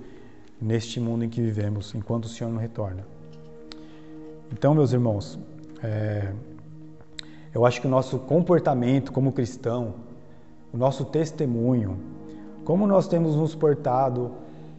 neste 0.61 0.99
mundo 1.01 1.25
em 1.25 1.29
que 1.29 1.41
vivemos, 1.41 1.95
enquanto 1.95 2.25
o 2.25 2.29
Senhor 2.29 2.51
não 2.51 2.59
retorna. 2.59 3.07
Então, 4.53 4.75
meus 4.75 4.93
irmãos, 4.93 5.39
é, 5.83 6.33
Eu 7.57 7.65
acho 7.65 7.81
que 7.81 7.87
o 7.87 7.91
nosso 7.91 8.19
comportamento 8.19 9.11
como 9.11 9.33
cristão, 9.33 9.95
o 10.75 10.77
nosso 10.77 11.07
testemunho, 11.07 11.99
como 12.67 12.87
nós 12.87 13.09
temos 13.09 13.35
nos 13.35 13.55
portado 13.55 14.33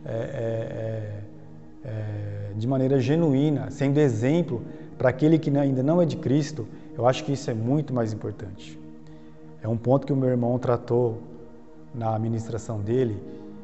é, 0.06 0.12
é, 0.14 1.84
é, 1.84 1.90
é 1.90 2.54
de 2.56 2.68
maneira 2.68 3.00
genuína, 3.00 3.72
sendo 3.72 3.98
exemplo 4.00 4.62
para 4.96 5.10
aquele 5.10 5.40
que 5.40 5.50
ainda 5.58 5.82
não 5.82 6.00
é 6.00 6.06
de 6.06 6.18
Cristo, 6.18 6.68
eu 6.96 7.08
acho 7.08 7.24
que 7.26 7.34
isso 7.34 7.50
é 7.50 7.54
muito 7.56 7.96
mais 7.96 8.14
importante. 8.14 8.80
É 9.60 9.68
um 9.68 9.76
ponto 9.76 10.06
que 10.06 10.14
o 10.14 10.16
meu 10.16 10.30
irmão 10.30 10.60
tratou 10.60 11.18
na 11.98 12.18
ministração 12.20 12.80
dele 12.80 13.22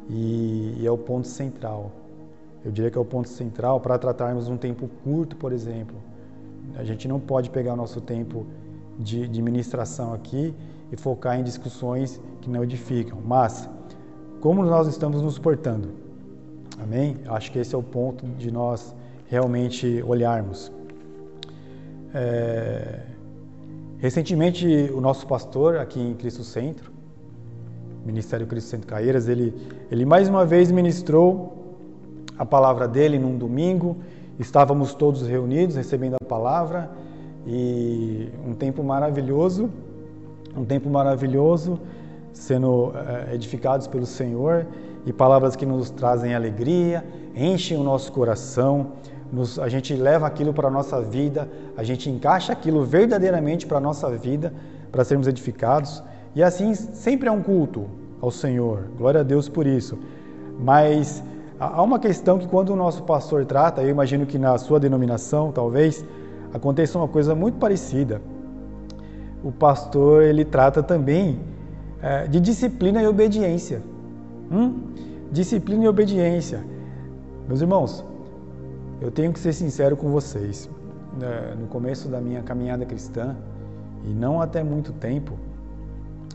e, 0.09 0.75
e 0.79 0.87
é 0.87 0.91
o 0.91 0.97
ponto 0.97 1.27
central. 1.27 1.91
Eu 2.65 2.71
diria 2.71 2.89
que 2.89 2.97
é 2.97 3.01
o 3.01 3.05
ponto 3.05 3.29
central 3.29 3.79
para 3.79 3.97
tratarmos 3.97 4.47
um 4.47 4.57
tempo 4.57 4.89
curto, 5.03 5.35
por 5.35 5.51
exemplo. 5.51 5.95
A 6.75 6.83
gente 6.83 7.07
não 7.07 7.19
pode 7.19 7.49
pegar 7.49 7.73
o 7.73 7.75
nosso 7.75 8.01
tempo 8.01 8.45
de, 8.97 9.27
de 9.27 9.41
ministração 9.41 10.13
aqui 10.13 10.53
e 10.91 10.95
focar 10.95 11.39
em 11.39 11.43
discussões 11.43 12.21
que 12.41 12.49
não 12.49 12.63
edificam. 12.63 13.19
Mas, 13.23 13.69
como 14.39 14.63
nós 14.63 14.87
estamos 14.87 15.21
nos 15.21 15.37
portando? 15.37 15.89
Amém? 16.81 17.17
Acho 17.27 17.51
que 17.51 17.59
esse 17.59 17.75
é 17.75 17.77
o 17.77 17.83
ponto 17.83 18.25
de 18.25 18.49
nós 18.51 18.95
realmente 19.27 20.01
olharmos. 20.05 20.71
É... 22.13 23.01
Recentemente, 23.97 24.67
o 24.93 25.01
nosso 25.01 25.25
pastor 25.25 25.77
aqui 25.77 25.99
em 25.99 26.13
Cristo 26.13 26.43
Centro, 26.43 26.92
Ministério 28.05 28.45
Cristo 28.45 28.69
Centro 28.69 28.87
Caeiras, 28.87 29.27
ele, 29.27 29.53
ele 29.89 30.05
mais 30.05 30.27
uma 30.27 30.45
vez 30.45 30.71
ministrou 30.71 31.77
a 32.37 32.45
palavra 32.45 32.87
dele 32.87 33.17
num 33.17 33.37
domingo. 33.37 33.97
Estávamos 34.39 34.93
todos 34.93 35.25
reunidos 35.25 35.75
recebendo 35.75 36.15
a 36.21 36.25
palavra 36.25 36.89
e 37.45 38.29
um 38.45 38.53
tempo 38.53 38.83
maravilhoso, 38.83 39.69
um 40.55 40.65
tempo 40.65 40.89
maravilhoso, 40.89 41.79
sendo 42.31 42.91
é, 42.95 43.35
edificados 43.35 43.87
pelo 43.87 44.05
Senhor 44.05 44.65
e 45.05 45.13
palavras 45.13 45.55
que 45.55 45.65
nos 45.65 45.89
trazem 45.89 46.33
alegria, 46.33 47.05
enchem 47.35 47.77
o 47.77 47.83
nosso 47.83 48.11
coração, 48.11 48.93
nos, 49.31 49.59
a 49.59 49.67
gente 49.67 49.93
leva 49.93 50.27
aquilo 50.27 50.53
para 50.53 50.67
a 50.67 50.71
nossa 50.71 51.01
vida, 51.01 51.49
a 51.75 51.83
gente 51.83 52.09
encaixa 52.09 52.53
aquilo 52.53 52.83
verdadeiramente 52.83 53.65
para 53.65 53.77
a 53.77 53.81
nossa 53.81 54.09
vida, 54.09 54.53
para 54.91 55.03
sermos 55.03 55.27
edificados. 55.27 56.03
E 56.35 56.41
assim 56.41 56.73
sempre 56.73 57.27
é 57.27 57.31
um 57.31 57.41
culto 57.41 57.85
ao 58.21 58.31
Senhor. 58.31 58.87
Glória 58.97 59.21
a 59.21 59.23
Deus 59.23 59.47
por 59.47 59.67
isso. 59.67 59.97
Mas 60.59 61.23
há 61.59 61.81
uma 61.81 61.99
questão 61.99 62.39
que 62.39 62.47
quando 62.47 62.69
o 62.69 62.75
nosso 62.75 63.03
pastor 63.03 63.45
trata, 63.45 63.81
eu 63.81 63.89
imagino 63.89 64.25
que 64.25 64.37
na 64.37 64.57
sua 64.57 64.79
denominação, 64.79 65.51
talvez, 65.51 66.05
aconteça 66.53 66.97
uma 66.97 67.07
coisa 67.07 67.35
muito 67.35 67.57
parecida. 67.57 68.21
O 69.43 69.51
pastor 69.51 70.23
ele 70.23 70.45
trata 70.45 70.81
também 70.81 71.39
é, 72.01 72.27
de 72.27 72.39
disciplina 72.39 73.01
e 73.01 73.07
obediência. 73.07 73.81
Hum? 74.51 74.79
Disciplina 75.31 75.85
e 75.85 75.87
obediência. 75.87 76.63
Meus 77.47 77.61
irmãos, 77.61 78.05
eu 79.01 79.11
tenho 79.11 79.33
que 79.33 79.39
ser 79.39 79.53
sincero 79.53 79.97
com 79.97 80.09
vocês. 80.09 80.69
Né, 81.19 81.55
no 81.59 81.67
começo 81.67 82.07
da 82.07 82.19
minha 82.19 82.41
caminhada 82.41 82.85
cristã, 82.85 83.35
e 84.03 84.09
não 84.13 84.41
até 84.41 84.63
muito 84.63 84.91
tempo, 84.93 85.37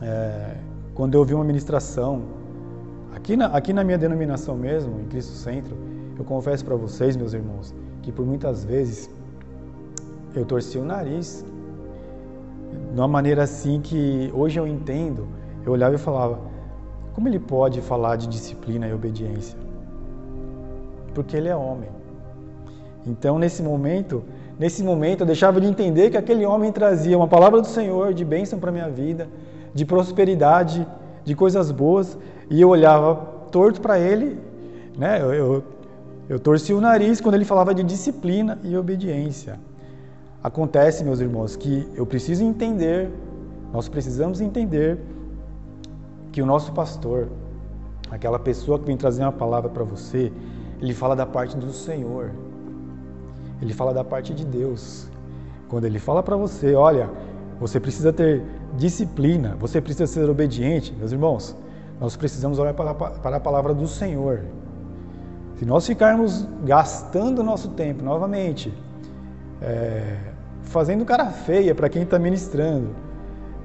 é, 0.03 0.57
quando 0.95 1.15
eu 1.15 1.21
ouvi 1.21 1.35
uma 1.35 1.45
ministração, 1.45 2.23
aqui 3.15 3.37
na, 3.37 3.47
aqui 3.47 3.73
na 3.73 3.85
minha 3.85 3.99
denominação 3.99 4.57
mesmo, 4.57 5.01
em 5.01 5.05
Cristo 5.07 5.33
Centro, 5.33 5.77
eu 6.19 6.25
confesso 6.25 6.65
para 6.65 6.77
vocês, 6.77 7.17
meus 7.17 7.33
irmãos, 7.33 7.75
que 8.03 8.11
por 8.11 8.27
muitas 8.27 8.65
vezes 8.65 9.11
eu 10.35 10.45
torci 10.45 10.79
o 10.79 10.85
nariz 10.85 11.45
de 12.93 13.01
uma 13.01 13.09
maneira 13.09 13.43
assim 13.43 13.81
que 13.81 14.31
hoje 14.35 14.59
eu 14.59 14.67
entendo. 14.67 15.29
Eu 15.65 15.73
olhava 15.73 15.95
e 15.95 15.99
falava: 15.99 16.39
como 17.15 17.29
ele 17.29 17.39
pode 17.39 17.81
falar 17.81 18.17
de 18.17 18.27
disciplina 18.27 18.87
e 18.87 18.93
obediência? 18.93 19.59
Porque 21.15 21.37
ele 21.37 21.49
é 21.49 21.57
homem. 21.57 21.91
Então, 23.07 23.39
nesse 23.39 23.63
momento, 23.63 24.23
nesse 24.59 24.83
momento 24.83 25.21
eu 25.23 25.27
deixava 25.27 25.61
de 25.61 25.67
entender 25.67 26.11
que 26.11 26.17
aquele 26.17 26.45
homem 26.45 26.71
trazia 26.71 27.17
uma 27.17 27.29
palavra 27.29 27.61
do 27.61 27.67
Senhor 27.67 28.13
de 28.13 28.25
bênção 28.25 28.59
para 28.59 28.71
minha 28.71 28.89
vida, 28.89 29.29
de 29.79 29.85
prosperidade, 29.85 30.85
de 31.25 31.35
coisas 31.37 31.71
boas, 31.71 32.19
e 32.51 32.61
eu 32.61 32.69
olhava 32.69 33.15
torto 33.53 33.81
para 33.81 33.97
ele, 33.97 34.37
né? 34.97 35.23
Eu, 35.23 35.33
eu, 35.33 35.65
eu 36.29 36.41
torcia 36.41 36.77
o 36.77 36.81
nariz 36.81 37.21
quando 37.21 37.37
ele 37.37 37.45
falava 37.45 37.73
de 37.73 37.85
disciplina 37.85 38.59
e 38.65 38.77
obediência. 38.77 39.61
Acontece, 40.43 41.05
meus 41.05 41.21
irmãos, 41.21 41.55
que 41.55 41.89
eu 41.95 42.05
preciso 42.05 42.43
entender, 42.43 43.09
nós 43.73 43.89
precisamos 43.89 44.41
entender 44.41 44.99
que 46.33 46.43
o 46.43 46.47
nosso 46.47 46.73
pastor, 46.73 47.29
aquela 48.11 48.39
pessoa 48.41 48.81
que 48.81 48.85
vem 48.85 48.97
trazer 48.97 49.23
uma 49.23 49.33
palavra 49.45 49.71
para 49.71 49.85
você, 49.85 50.33
ele 50.83 50.93
fala 50.93 51.15
da 51.15 51.25
parte 51.25 51.57
do 51.57 51.71
Senhor. 51.73 52.33
Ele 53.63 53.73
fala 53.73 53.95
da 53.95 54.03
parte 54.03 54.35
de 54.35 54.45
Deus. 54.45 55.09
Quando 55.69 55.85
ele 55.85 56.01
fala 56.01 56.21
para 56.21 56.37
você, 56.37 56.75
olha, 56.75 57.09
você 57.61 57.81
precisa 57.81 58.13
ter 58.13 58.43
disciplina, 58.77 59.57
você 59.59 59.81
precisa 59.81 60.07
ser 60.07 60.29
obediente, 60.29 60.93
meus 60.97 61.13
irmãos, 61.13 61.57
nós 62.01 62.17
precisamos 62.17 62.59
olhar 62.59 62.75
para, 62.75 62.95
para 62.95 63.37
a 63.37 63.41
palavra 63.41 63.75
do 63.75 63.89
Senhor. 63.89 64.43
Se 65.57 65.65
nós 65.65 65.87
ficarmos 65.87 66.47
gastando 66.65 67.43
nosso 67.43 67.71
tempo 67.71 68.05
novamente, 68.05 68.73
é, 69.61 70.17
fazendo 70.63 71.05
cara 71.05 71.27
feia 71.27 71.75
para 71.75 71.89
quem 71.89 72.03
está 72.03 72.19
ministrando, 72.19 72.91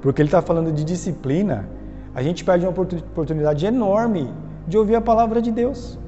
porque 0.02 0.20
ele 0.20 0.28
está 0.28 0.42
falando 0.42 0.72
de 0.72 0.82
disciplina, 0.82 1.68
a 2.14 2.22
gente 2.22 2.44
perde 2.44 2.66
uma 2.66 2.72
oportunidade 2.72 3.64
enorme 3.64 4.32
de 4.66 4.76
ouvir 4.76 4.96
a 4.96 5.00
palavra 5.00 5.40
de 5.40 5.52
Deus. 5.52 5.98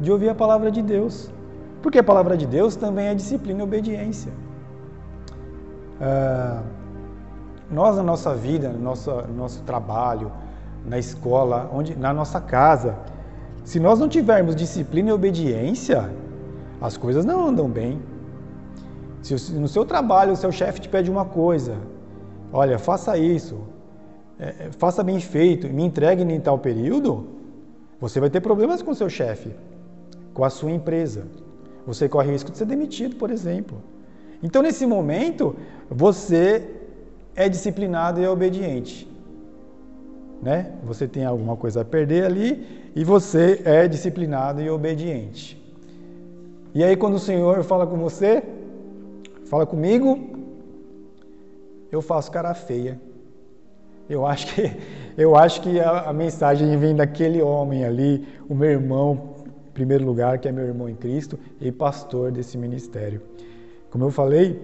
De 0.00 0.10
ouvir 0.10 0.28
a 0.28 0.34
palavra 0.34 0.70
de 0.70 0.82
Deus. 0.82 1.30
Porque 1.80 1.98
a 1.98 2.04
palavra 2.04 2.36
de 2.36 2.46
Deus 2.46 2.74
também 2.74 3.06
é 3.06 3.14
disciplina 3.14 3.60
e 3.60 3.62
obediência. 3.62 4.32
Ah, 6.00 6.62
nós, 7.70 7.96
na 7.96 8.02
nossa 8.02 8.34
vida, 8.34 8.68
no 8.68 8.78
nosso, 8.78 9.10
no 9.10 9.34
nosso 9.34 9.62
trabalho, 9.62 10.30
na 10.84 10.98
escola, 10.98 11.70
onde, 11.72 11.96
na 11.96 12.12
nossa 12.12 12.40
casa, 12.40 12.96
se 13.64 13.80
nós 13.80 13.98
não 13.98 14.08
tivermos 14.08 14.54
disciplina 14.54 15.08
e 15.08 15.12
obediência, 15.12 16.10
as 16.80 16.96
coisas 16.96 17.24
não 17.24 17.46
andam 17.46 17.68
bem. 17.68 18.00
Se 19.22 19.52
no 19.52 19.66
seu 19.66 19.86
trabalho 19.86 20.32
o 20.32 20.36
seu 20.36 20.52
chefe 20.52 20.82
te 20.82 20.88
pede 20.88 21.10
uma 21.10 21.24
coisa, 21.24 21.76
olha, 22.52 22.78
faça 22.78 23.16
isso, 23.16 23.58
é, 24.38 24.66
é 24.66 24.70
faça 24.70 25.02
bem 25.02 25.18
feito, 25.18 25.66
me 25.68 25.82
entregue 25.82 26.22
em 26.22 26.40
tal 26.40 26.58
período, 26.58 27.26
você 27.98 28.20
vai 28.20 28.28
ter 28.28 28.40
problemas 28.40 28.82
com 28.82 28.90
o 28.90 28.94
seu 28.94 29.08
chefe, 29.08 29.56
com 30.34 30.44
a 30.44 30.50
sua 30.50 30.70
empresa. 30.70 31.26
Você 31.86 32.08
corre 32.08 32.28
o 32.28 32.32
risco 32.32 32.50
de 32.50 32.58
ser 32.58 32.66
demitido, 32.66 33.16
por 33.16 33.30
exemplo. 33.30 33.78
Então, 34.44 34.60
nesse 34.60 34.84
momento, 34.84 35.56
você 35.90 36.62
é 37.34 37.48
disciplinado 37.48 38.20
e 38.20 38.24
é 38.24 38.28
obediente. 38.28 39.10
Né? 40.42 40.70
Você 40.84 41.08
tem 41.08 41.24
alguma 41.24 41.56
coisa 41.56 41.80
a 41.80 41.84
perder 41.84 42.26
ali 42.26 42.92
e 42.94 43.02
você 43.02 43.62
é 43.64 43.88
disciplinado 43.88 44.60
e 44.60 44.68
obediente. 44.68 45.58
E 46.74 46.84
aí, 46.84 46.94
quando 46.94 47.14
o 47.14 47.18
Senhor 47.18 47.64
fala 47.64 47.86
com 47.86 47.96
você, 47.96 48.42
fala 49.46 49.64
comigo, 49.64 50.10
eu 51.90 52.02
faço 52.02 52.30
cara 52.30 52.52
feia. 52.52 53.00
Eu 54.10 54.26
acho 54.26 54.54
que, 54.54 54.76
eu 55.16 55.34
acho 55.36 55.62
que 55.62 55.80
a, 55.80 56.10
a 56.10 56.12
mensagem 56.12 56.76
vem 56.76 56.94
daquele 56.94 57.40
homem 57.40 57.82
ali, 57.82 58.28
o 58.46 58.54
meu 58.54 58.68
irmão, 58.68 59.36
primeiro 59.72 60.04
lugar, 60.04 60.38
que 60.38 60.46
é 60.46 60.52
meu 60.52 60.66
irmão 60.66 60.86
em 60.86 60.94
Cristo 60.94 61.38
e 61.62 61.72
pastor 61.72 62.30
desse 62.30 62.58
ministério. 62.58 63.22
Como 63.94 64.06
eu 64.06 64.10
falei, 64.10 64.60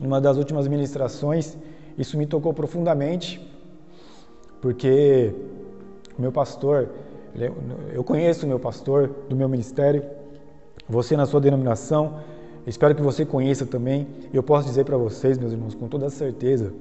numa 0.00 0.20
das 0.20 0.36
últimas 0.36 0.66
ministrações, 0.66 1.56
isso 1.96 2.18
me 2.18 2.26
tocou 2.26 2.52
profundamente, 2.52 3.40
porque 4.60 5.32
o 6.18 6.20
meu 6.20 6.32
pastor, 6.32 6.88
é, 7.38 7.48
eu 7.92 8.02
conheço 8.02 8.44
o 8.44 8.48
meu 8.48 8.58
pastor 8.58 9.08
do 9.28 9.36
meu 9.36 9.48
ministério, 9.48 10.02
você 10.88 11.16
na 11.16 11.26
sua 11.26 11.40
denominação, 11.40 12.16
espero 12.66 12.92
que 12.92 13.00
você 13.00 13.24
conheça 13.24 13.64
também, 13.64 14.08
eu 14.34 14.42
posso 14.42 14.66
dizer 14.66 14.84
para 14.84 14.96
vocês, 14.96 15.38
meus 15.38 15.52
irmãos, 15.52 15.76
com 15.76 15.86
toda 15.86 16.10
certeza, 16.10 16.72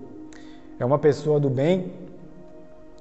é 0.79 0.84
uma 0.84 0.97
pessoa 0.97 1.39
do 1.39 1.51
bem, 1.51 1.93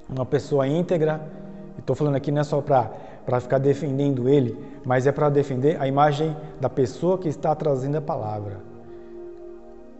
uma 0.07 0.27
pessoa 0.27 0.67
íntegra, 0.67 1.27
estou 1.75 1.95
falando 1.95 2.17
aqui 2.17 2.31
não 2.31 2.41
é 2.41 2.43
só 2.43 2.61
para 2.61 2.91
para 3.29 3.39
ficar 3.39 3.59
defendendo 3.59 4.27
ele, 4.27 4.57
mas 4.83 5.05
é 5.05 5.11
para 5.11 5.29
defender 5.29 5.79
a 5.79 5.87
imagem 5.87 6.35
da 6.59 6.67
pessoa 6.67 7.15
que 7.15 7.29
está 7.29 7.53
trazendo 7.53 7.95
a 7.97 8.01
palavra. 8.01 8.57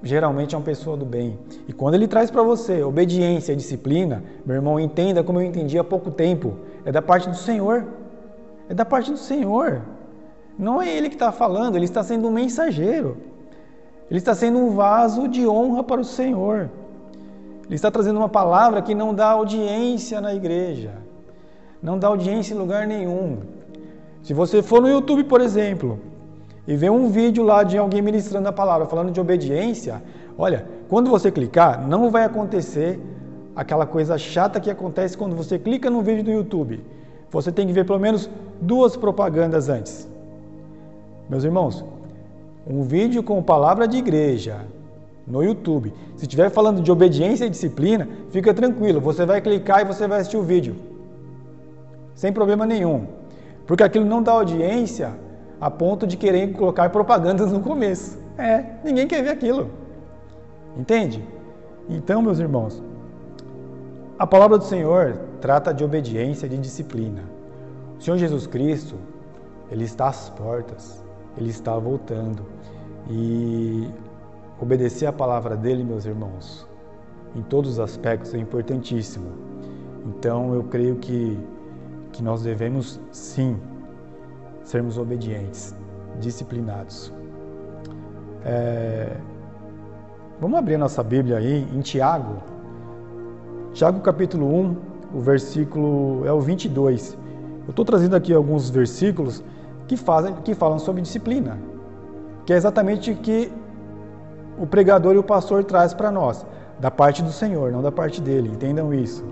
Geralmente 0.01 0.55
é 0.55 0.57
uma 0.57 0.63
pessoa 0.63 0.97
do 0.97 1.05
bem. 1.05 1.37
E 1.67 1.71
quando 1.71 1.93
ele 1.93 2.07
traz 2.07 2.31
para 2.31 2.41
você 2.41 2.81
obediência 2.81 3.53
e 3.53 3.55
disciplina, 3.55 4.23
meu 4.43 4.55
irmão, 4.55 4.79
entenda 4.79 5.23
como 5.23 5.39
eu 5.39 5.45
entendi 5.45 5.77
há 5.77 5.83
pouco 5.83 6.09
tempo, 6.09 6.55
é 6.83 6.91
da 6.91 7.03
parte 7.03 7.29
do 7.29 7.35
Senhor. 7.35 7.85
É 8.67 8.73
da 8.73 8.83
parte 8.83 9.11
do 9.11 9.17
Senhor. 9.17 9.83
Não 10.57 10.81
é 10.81 10.91
ele 10.91 11.07
que 11.07 11.15
está 11.15 11.31
falando, 11.31 11.75
ele 11.75 11.85
está 11.85 12.01
sendo 12.01 12.27
um 12.27 12.31
mensageiro. 12.31 13.15
Ele 14.09 14.17
está 14.17 14.33
sendo 14.33 14.57
um 14.57 14.71
vaso 14.71 15.27
de 15.27 15.47
honra 15.47 15.83
para 15.83 16.01
o 16.01 16.03
Senhor. 16.03 16.67
Ele 17.67 17.75
está 17.75 17.91
trazendo 17.91 18.17
uma 18.17 18.29
palavra 18.29 18.81
que 18.81 18.95
não 18.95 19.13
dá 19.13 19.27
audiência 19.27 20.19
na 20.19 20.33
igreja, 20.33 20.93
não 21.81 21.97
dá 21.97 22.07
audiência 22.07 22.53
em 22.53 22.57
lugar 22.57 22.85
nenhum. 22.87 23.37
Se 24.21 24.33
você 24.33 24.61
for 24.61 24.81
no 24.81 24.89
YouTube, 24.89 25.23
por 25.23 25.41
exemplo, 25.41 25.99
e 26.67 26.75
ver 26.75 26.91
um 26.91 27.09
vídeo 27.09 27.43
lá 27.43 27.63
de 27.63 27.77
alguém 27.77 28.01
ministrando 28.01 28.47
a 28.47 28.51
palavra, 28.51 28.87
falando 28.87 29.11
de 29.11 29.19
obediência, 29.19 30.03
olha, 30.37 30.65
quando 30.87 31.09
você 31.09 31.31
clicar, 31.31 31.87
não 31.87 32.11
vai 32.11 32.25
acontecer 32.25 32.99
aquela 33.55 33.85
coisa 33.85 34.17
chata 34.17 34.59
que 34.59 34.69
acontece 34.69 35.17
quando 35.17 35.35
você 35.35 35.57
clica 35.57 35.89
no 35.89 36.01
vídeo 36.01 36.23
do 36.23 36.31
YouTube. 36.31 36.83
Você 37.31 37.51
tem 37.51 37.65
que 37.65 37.73
ver 37.73 37.85
pelo 37.85 37.99
menos 37.99 38.29
duas 38.61 38.95
propagandas 38.97 39.69
antes. 39.69 40.07
Meus 41.29 41.43
irmãos, 41.43 41.85
um 42.67 42.83
vídeo 42.83 43.23
com 43.23 43.41
palavra 43.41 43.87
de 43.87 43.97
igreja 43.97 44.57
no 45.25 45.43
YouTube. 45.43 45.93
Se 46.15 46.23
estiver 46.23 46.49
falando 46.49 46.81
de 46.81 46.91
obediência 46.91 47.45
e 47.45 47.49
disciplina, 47.49 48.07
fica 48.31 48.53
tranquilo, 48.53 48.99
você 48.99 49.25
vai 49.25 49.39
clicar 49.41 49.81
e 49.81 49.85
você 49.85 50.07
vai 50.07 50.19
assistir 50.19 50.37
o 50.37 50.43
vídeo. 50.43 50.88
Sem 52.19 52.33
problema 52.33 52.65
nenhum. 52.65 53.07
Porque 53.65 53.81
aquilo 53.81 54.03
não 54.03 54.21
dá 54.21 54.33
audiência 54.33 55.13
a 55.61 55.71
ponto 55.71 56.05
de 56.05 56.17
querer 56.17 56.51
colocar 56.51 56.89
propagandas 56.89 57.49
no 57.53 57.61
começo. 57.61 58.19
É, 58.37 58.61
ninguém 58.83 59.07
quer 59.07 59.23
ver 59.23 59.29
aquilo. 59.29 59.69
Entende? 60.77 61.25
Então, 61.87 62.21
meus 62.21 62.37
irmãos, 62.37 62.83
a 64.17 64.27
palavra 64.27 64.57
do 64.57 64.65
Senhor 64.65 65.17
trata 65.39 65.73
de 65.73 65.81
obediência 65.81 66.45
e 66.45 66.49
de 66.49 66.57
disciplina. 66.57 67.23
O 67.97 68.01
Senhor 68.03 68.17
Jesus 68.17 68.45
Cristo, 68.45 68.97
ele 69.71 69.85
está 69.85 70.09
às 70.09 70.29
portas, 70.29 71.01
ele 71.37 71.49
está 71.49 71.79
voltando. 71.79 72.45
E 73.09 73.89
obedecer 74.59 75.05
a 75.05 75.13
palavra 75.13 75.55
dele, 75.55 75.85
meus 75.85 76.03
irmãos, 76.03 76.67
em 77.33 77.41
todos 77.43 77.71
os 77.71 77.79
aspectos 77.79 78.33
é 78.33 78.39
importantíssimo. 78.39 79.31
Então 80.05 80.53
eu 80.53 80.65
creio 80.65 80.97
que, 80.97 81.39
que 82.11 82.23
nós 82.23 82.41
devemos 82.41 82.99
sim 83.11 83.57
sermos 84.63 84.97
obedientes, 84.97 85.75
disciplinados. 86.19 87.13
É... 88.43 89.17
Vamos 90.39 90.57
abrir 90.57 90.77
nossa 90.77 91.03
Bíblia 91.03 91.37
aí 91.37 91.67
em 91.73 91.81
Tiago. 91.81 92.37
Tiago 93.73 93.99
capítulo 93.99 94.47
1, 94.47 94.75
o 95.13 95.19
versículo 95.19 96.25
é 96.25 96.31
o 96.31 96.39
22. 96.39 97.17
Eu 97.65 97.71
estou 97.71 97.83
trazendo 97.83 98.15
aqui 98.15 98.33
alguns 98.33 98.69
versículos 98.69 99.43
que, 99.87 99.97
fazem, 99.97 100.33
que 100.35 100.53
falam 100.53 100.79
sobre 100.79 101.01
disciplina, 101.01 101.57
que 102.45 102.53
é 102.53 102.55
exatamente 102.55 103.11
o 103.11 103.15
que 103.15 103.51
o 104.57 104.65
pregador 104.65 105.15
e 105.15 105.17
o 105.17 105.23
pastor 105.23 105.63
traz 105.63 105.93
para 105.93 106.11
nós, 106.11 106.45
da 106.79 106.91
parte 106.91 107.21
do 107.21 107.31
Senhor, 107.31 107.71
não 107.71 107.81
da 107.81 107.91
parte 107.91 108.21
dele. 108.21 108.49
Entendam 108.49 108.93
isso. 108.93 109.23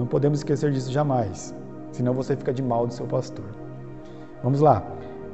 Não 0.00 0.06
podemos 0.06 0.38
esquecer 0.38 0.72
disso 0.72 0.90
jamais, 0.90 1.54
senão 1.92 2.14
você 2.14 2.34
fica 2.34 2.54
de 2.54 2.62
mal 2.62 2.86
do 2.86 2.94
seu 2.94 3.06
pastor. 3.06 3.44
Vamos 4.42 4.62
lá. 4.62 4.82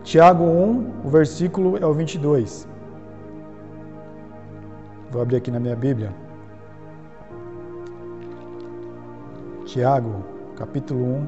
Tiago 0.03 0.43
1, 0.43 1.05
o 1.05 1.09
versículo 1.09 1.77
é 1.77 1.87
o 1.87 1.93
22. 1.93 2.67
Vou 5.13 5.23
abrir 5.23 5.37
aqui 5.37 5.53
na 5.53 5.61
minha 5.61 5.77
Bíblia. 5.77 6.13
Tiago, 9.67 10.25
capítulo 10.57 11.01
1, 11.01 11.27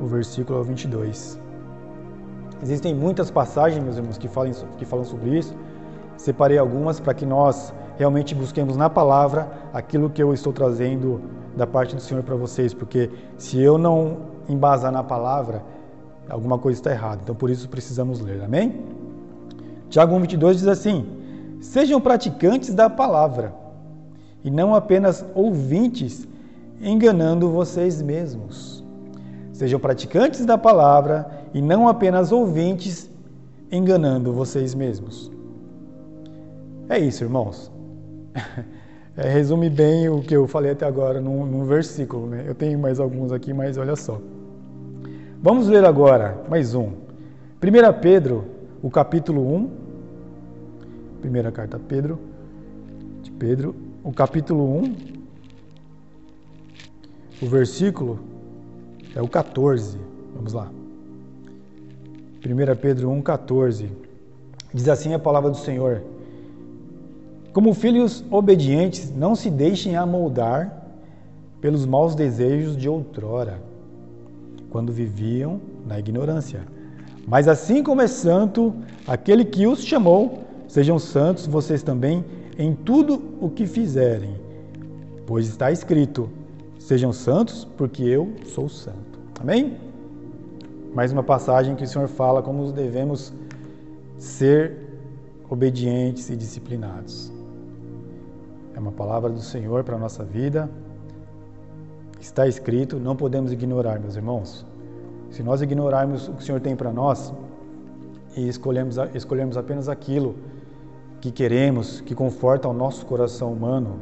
o 0.00 0.06
versículo 0.06 0.60
é 0.60 0.62
o 0.62 0.64
22. 0.64 1.38
Existem 2.62 2.94
muitas 2.94 3.30
passagens, 3.30 3.84
meus 3.84 3.98
irmãos, 3.98 4.16
que 4.16 4.28
falam, 4.28 4.52
que 4.78 4.86
falam 4.86 5.04
sobre 5.04 5.36
isso. 5.36 5.54
Separei 6.16 6.56
algumas 6.56 6.98
para 6.98 7.12
que 7.12 7.26
nós 7.26 7.74
realmente 7.98 8.34
busquemos 8.34 8.78
na 8.78 8.88
palavra 8.88 9.46
aquilo 9.74 10.08
que 10.08 10.22
eu 10.22 10.32
estou 10.32 10.54
trazendo 10.54 11.20
da 11.56 11.66
parte 11.66 11.94
do 11.94 12.00
Senhor 12.00 12.22
para 12.22 12.36
vocês, 12.36 12.72
porque 12.72 13.10
se 13.36 13.60
eu 13.60 13.76
não 13.76 14.18
embasar 14.48 14.92
na 14.92 15.02
palavra, 15.02 15.62
alguma 16.28 16.58
coisa 16.58 16.78
está 16.78 16.90
errada. 16.90 17.20
Então 17.22 17.34
por 17.34 17.50
isso 17.50 17.68
precisamos 17.68 18.20
ler. 18.20 18.42
Amém? 18.42 18.84
Tiago 19.88 20.14
1:22 20.14 20.54
diz 20.54 20.66
assim: 20.66 21.06
Sejam 21.60 22.00
praticantes 22.00 22.74
da 22.74 22.88
palavra 22.88 23.54
e 24.42 24.50
não 24.50 24.74
apenas 24.74 25.24
ouvintes, 25.34 26.26
enganando 26.80 27.50
vocês 27.50 28.00
mesmos. 28.00 28.84
Sejam 29.52 29.78
praticantes 29.78 30.46
da 30.46 30.56
palavra 30.56 31.44
e 31.52 31.60
não 31.60 31.86
apenas 31.86 32.32
ouvintes, 32.32 33.10
enganando 33.70 34.32
vocês 34.32 34.74
mesmos. 34.74 35.30
É 36.88 36.98
isso, 36.98 37.22
irmãos. 37.24 37.70
É, 39.22 39.28
resume 39.28 39.68
bem 39.68 40.08
o 40.08 40.22
que 40.22 40.34
eu 40.34 40.48
falei 40.48 40.70
até 40.70 40.86
agora 40.86 41.20
num, 41.20 41.44
num 41.44 41.66
versículo. 41.66 42.26
Né? 42.26 42.42
Eu 42.46 42.54
tenho 42.54 42.78
mais 42.78 42.98
alguns 42.98 43.32
aqui, 43.32 43.52
mas 43.52 43.76
olha 43.76 43.94
só. 43.94 44.18
Vamos 45.42 45.68
ler 45.68 45.84
agora 45.84 46.42
mais 46.48 46.74
um. 46.74 46.86
1 46.86 48.00
Pedro, 48.00 48.46
o 48.82 48.90
capítulo 48.90 49.46
1. 49.56 49.70
Primeira 51.20 51.52
carta 51.52 51.78
Pedro, 51.78 52.18
de 53.20 53.30
Pedro, 53.32 53.76
o 54.02 54.10
capítulo 54.10 54.64
1. 54.84 54.94
O 57.42 57.46
versículo 57.46 58.20
é 59.14 59.20
o 59.20 59.28
14. 59.28 59.98
Vamos 60.34 60.54
lá. 60.54 60.72
1 62.42 62.76
Pedro 62.80 63.10
1, 63.10 63.20
14. 63.20 63.92
Diz 64.72 64.88
assim 64.88 65.12
a 65.12 65.18
palavra 65.18 65.50
do 65.50 65.58
Senhor. 65.58 66.00
Como 67.52 67.74
filhos 67.74 68.24
obedientes, 68.30 69.12
não 69.14 69.34
se 69.34 69.50
deixem 69.50 69.96
amoldar 69.96 70.80
pelos 71.60 71.84
maus 71.84 72.14
desejos 72.14 72.76
de 72.76 72.88
outrora, 72.88 73.60
quando 74.70 74.92
viviam 74.92 75.60
na 75.86 75.98
ignorância. 75.98 76.60
Mas 77.26 77.48
assim 77.48 77.82
como 77.82 78.00
é 78.00 78.06
santo 78.06 78.74
aquele 79.06 79.44
que 79.44 79.66
os 79.66 79.84
chamou, 79.84 80.44
sejam 80.68 80.98
santos 80.98 81.46
vocês 81.46 81.82
também 81.82 82.24
em 82.56 82.74
tudo 82.74 83.20
o 83.40 83.50
que 83.50 83.66
fizerem, 83.66 84.36
pois 85.26 85.48
está 85.48 85.72
escrito: 85.72 86.30
sejam 86.78 87.12
santos, 87.12 87.66
porque 87.76 88.02
eu 88.02 88.32
sou 88.44 88.68
santo. 88.68 89.18
Amém? 89.40 89.76
Mais 90.94 91.12
uma 91.12 91.22
passagem 91.22 91.74
que 91.74 91.84
o 91.84 91.86
Senhor 91.86 92.08
fala 92.08 92.42
como 92.42 92.72
devemos 92.72 93.32
ser 94.18 94.76
obedientes 95.48 96.30
e 96.30 96.36
disciplinados. 96.36 97.39
É 98.80 98.82
uma 98.82 98.92
palavra 98.92 99.28
do 99.28 99.42
Senhor 99.42 99.84
para 99.84 99.96
a 99.96 99.98
nossa 99.98 100.24
vida. 100.24 100.66
Está 102.18 102.48
escrito, 102.48 102.98
não 102.98 103.14
podemos 103.14 103.52
ignorar, 103.52 104.00
meus 104.00 104.16
irmãos. 104.16 104.64
Se 105.30 105.42
nós 105.42 105.60
ignorarmos 105.60 106.28
o 106.28 106.32
que 106.32 106.42
o 106.42 106.46
Senhor 106.46 106.62
tem 106.62 106.74
para 106.74 106.90
nós 106.90 107.30
e 108.34 108.48
escolhemos, 108.48 108.96
escolhermos 109.14 109.58
apenas 109.58 109.86
aquilo 109.86 110.34
que 111.20 111.30
queremos, 111.30 112.00
que 112.00 112.14
conforta 112.14 112.68
o 112.68 112.72
nosso 112.72 113.04
coração 113.04 113.52
humano, 113.52 113.98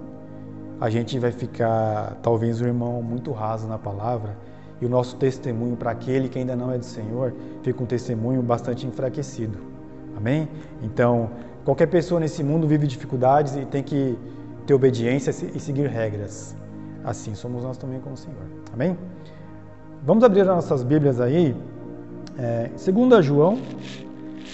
a 0.81 0.89
gente 0.89 1.19
vai 1.19 1.33
ficar, 1.33 2.17
talvez, 2.23 2.61
um 2.61 2.67
irmão 2.67 3.03
muito 3.03 3.33
raso 3.33 3.67
na 3.67 3.79
palavra 3.79 4.37
e 4.81 4.87
o 4.87 4.89
nosso 4.89 5.17
testemunho 5.17 5.77
para 5.77 5.91
aquele 5.91 6.29
que 6.29 6.39
ainda 6.39 6.55
não 6.55 6.71
é 6.73 6.79
do 6.79 6.85
Senhor 6.85 7.35
fica 7.65 7.83
um 7.83 7.87
testemunho 7.87 8.45
bastante 8.45 8.87
enfraquecido. 8.87 9.59
Amém? 10.17 10.49
Então, 10.85 11.31
qualquer 11.65 11.87
pessoa 11.87 12.21
nesse 12.21 12.45
mundo 12.45 12.69
vive 12.69 12.87
dificuldades 12.87 13.57
e 13.57 13.65
tem 13.65 13.83
que 13.83 14.17
ter 14.69 14.75
obediência 14.75 15.31
e 15.31 15.59
seguir 15.59 15.89
regras. 15.89 16.55
Assim 17.03 17.35
somos 17.35 17.65
nós 17.65 17.79
também 17.79 18.01
com 18.01 18.13
o 18.13 18.17
Senhor. 18.17 18.45
Amém? 18.71 18.99
Vamos 20.05 20.23
abrir 20.23 20.43
as 20.43 20.47
nossas 20.47 20.83
Bíblias 20.83 21.23
aí, 21.23 21.57
é, 22.37 22.69
2 22.69 23.25
João, 23.25 23.59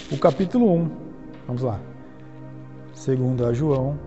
o 0.09 0.17
capítulo 0.17 0.73
1. 0.73 0.91
Vamos 1.47 1.63
lá. 1.63 1.81
2 2.93 3.57
João, 3.57 3.99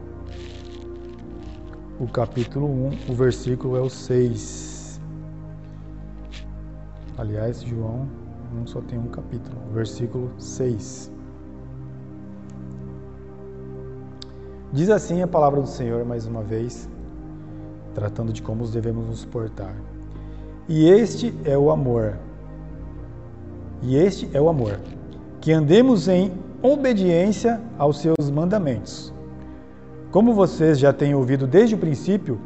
o 2.00 2.06
capítulo 2.06 2.66
1, 2.66 3.12
o 3.12 3.14
versículo 3.14 3.76
é 3.76 3.80
o 3.82 3.90
6. 3.90 4.98
Aliás, 7.18 7.60
João 7.60 8.08
não 8.54 8.66
só 8.66 8.80
tem 8.80 8.98
um 8.98 9.08
capítulo, 9.08 9.58
versículo 9.74 10.32
6. 10.38 11.17
Diz 14.78 14.90
assim 14.90 15.22
a 15.22 15.26
palavra 15.26 15.60
do 15.60 15.66
Senhor 15.66 16.04
mais 16.04 16.24
uma 16.24 16.40
vez, 16.40 16.88
tratando 17.96 18.32
de 18.32 18.40
como 18.40 18.64
devemos 18.68 19.08
nos 19.08 19.24
portar. 19.24 19.74
E 20.68 20.88
este 20.88 21.34
é 21.44 21.58
o 21.58 21.72
amor. 21.72 22.16
E 23.82 23.96
este 23.96 24.30
é 24.32 24.40
o 24.40 24.48
amor, 24.48 24.78
que 25.40 25.50
andemos 25.50 26.06
em 26.06 26.32
obediência 26.62 27.60
aos 27.76 27.98
seus 27.98 28.30
mandamentos. 28.30 29.12
Como 30.12 30.32
vocês 30.32 30.78
já 30.78 30.92
têm 30.92 31.12
ouvido 31.12 31.44
desde 31.44 31.74
o 31.74 31.78
princípio, 31.78 32.40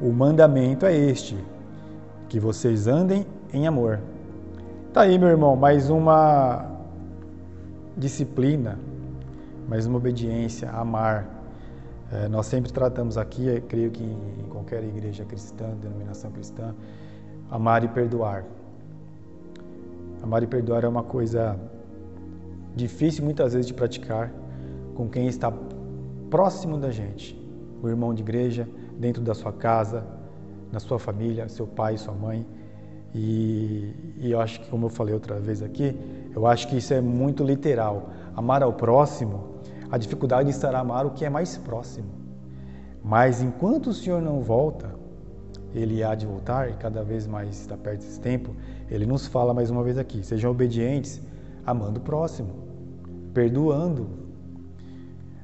o 0.00 0.12
mandamento 0.12 0.84
é 0.84 0.92
este: 0.96 1.38
que 2.28 2.40
vocês 2.40 2.88
andem 2.88 3.24
em 3.52 3.68
amor. 3.68 4.00
Tá 4.92 5.02
aí, 5.02 5.16
meu 5.16 5.28
irmão, 5.28 5.54
mais 5.54 5.90
uma 5.90 6.66
disciplina 7.96 8.76
mas 9.68 9.86
uma 9.86 9.98
obediência, 9.98 10.70
amar. 10.70 11.37
É, 12.10 12.28
nós 12.28 12.46
sempre 12.46 12.72
tratamos 12.72 13.18
aqui, 13.18 13.62
creio 13.68 13.90
que 13.90 14.02
em 14.02 14.48
qualquer 14.48 14.82
igreja 14.82 15.24
cristã, 15.24 15.70
denominação 15.80 16.30
cristã, 16.30 16.74
amar 17.50 17.84
e 17.84 17.88
perdoar. 17.88 18.44
Amar 20.22 20.42
e 20.42 20.46
perdoar 20.46 20.84
é 20.84 20.88
uma 20.88 21.02
coisa 21.02 21.58
difícil 22.74 23.24
muitas 23.24 23.52
vezes 23.52 23.66
de 23.66 23.74
praticar 23.74 24.32
com 24.94 25.08
quem 25.08 25.26
está 25.26 25.52
próximo 26.30 26.78
da 26.78 26.90
gente, 26.90 27.38
o 27.82 27.88
irmão 27.88 28.14
de 28.14 28.22
igreja, 28.22 28.68
dentro 28.98 29.22
da 29.22 29.34
sua 29.34 29.52
casa, 29.52 30.04
na 30.72 30.80
sua 30.80 30.98
família, 30.98 31.48
seu 31.48 31.66
pai, 31.66 31.96
sua 31.96 32.14
mãe. 32.14 32.46
E, 33.14 33.94
e, 34.18 34.30
eu 34.32 34.40
acho 34.40 34.60
que, 34.60 34.68
como 34.68 34.86
eu 34.86 34.90
falei 34.90 35.14
outra 35.14 35.38
vez 35.38 35.62
aqui, 35.62 35.96
eu 36.34 36.46
acho 36.46 36.68
que 36.68 36.76
isso 36.76 36.92
é 36.92 37.00
muito 37.00 37.42
literal. 37.42 38.10
Amar 38.36 38.62
ao 38.62 38.72
próximo, 38.72 39.47
a 39.90 39.98
dificuldade 39.98 40.50
estará 40.50 40.80
amar 40.80 41.06
o 41.06 41.10
que 41.10 41.24
é 41.24 41.30
mais 41.30 41.56
próximo. 41.56 42.08
Mas 43.02 43.42
enquanto 43.42 43.88
o 43.88 43.94
Senhor 43.94 44.20
não 44.20 44.40
volta, 44.40 44.94
ele 45.74 46.02
há 46.02 46.14
de 46.14 46.26
voltar 46.26 46.70
e 46.70 46.74
cada 46.74 47.02
vez 47.02 47.26
mais 47.26 47.60
está 47.60 47.76
perto 47.76 48.00
desse 48.00 48.20
tempo, 48.20 48.54
ele 48.90 49.06
nos 49.06 49.26
fala 49.26 49.54
mais 49.54 49.70
uma 49.70 49.82
vez 49.82 49.98
aqui: 49.98 50.22
sejam 50.22 50.50
obedientes, 50.50 51.20
amando 51.64 52.00
o 52.00 52.02
próximo, 52.02 52.50
perdoando. 53.32 54.08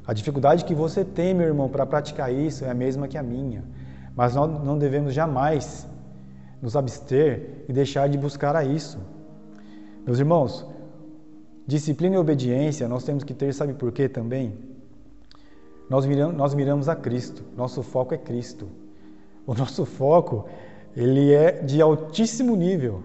A 0.06 0.12
dificuldade 0.12 0.64
que 0.64 0.74
você 0.74 1.04
tem, 1.04 1.32
meu 1.32 1.46
irmão, 1.46 1.68
para 1.68 1.86
praticar 1.86 2.32
isso 2.32 2.64
é 2.64 2.70
a 2.70 2.74
mesma 2.74 3.08
que 3.08 3.16
a 3.16 3.22
minha. 3.22 3.64
Mas 4.14 4.34
nós 4.34 4.50
não 4.62 4.76
devemos 4.78 5.14
jamais 5.14 5.88
nos 6.60 6.76
abster 6.76 7.64
e 7.68 7.72
deixar 7.72 8.08
de 8.08 8.18
buscar 8.18 8.54
a 8.54 8.64
isso. 8.64 8.98
Meus 10.06 10.18
irmãos, 10.18 10.66
disciplina 11.66 12.16
e 12.16 12.18
obediência 12.18 12.88
nós 12.88 13.04
temos 13.04 13.24
que 13.24 13.34
ter, 13.34 13.52
sabe 13.52 13.74
por 13.74 13.92
quê 13.92 14.08
também? 14.08 14.54
Nós 15.88 16.06
miramos, 16.06 16.36
nós 16.36 16.54
miramos 16.54 16.88
a 16.88 16.96
Cristo, 16.96 17.42
nosso 17.56 17.82
foco 17.82 18.14
é 18.14 18.18
Cristo. 18.18 18.68
O 19.46 19.54
nosso 19.54 19.84
foco, 19.84 20.46
ele 20.96 21.32
é 21.32 21.52
de 21.52 21.82
altíssimo 21.82 22.56
nível. 22.56 23.02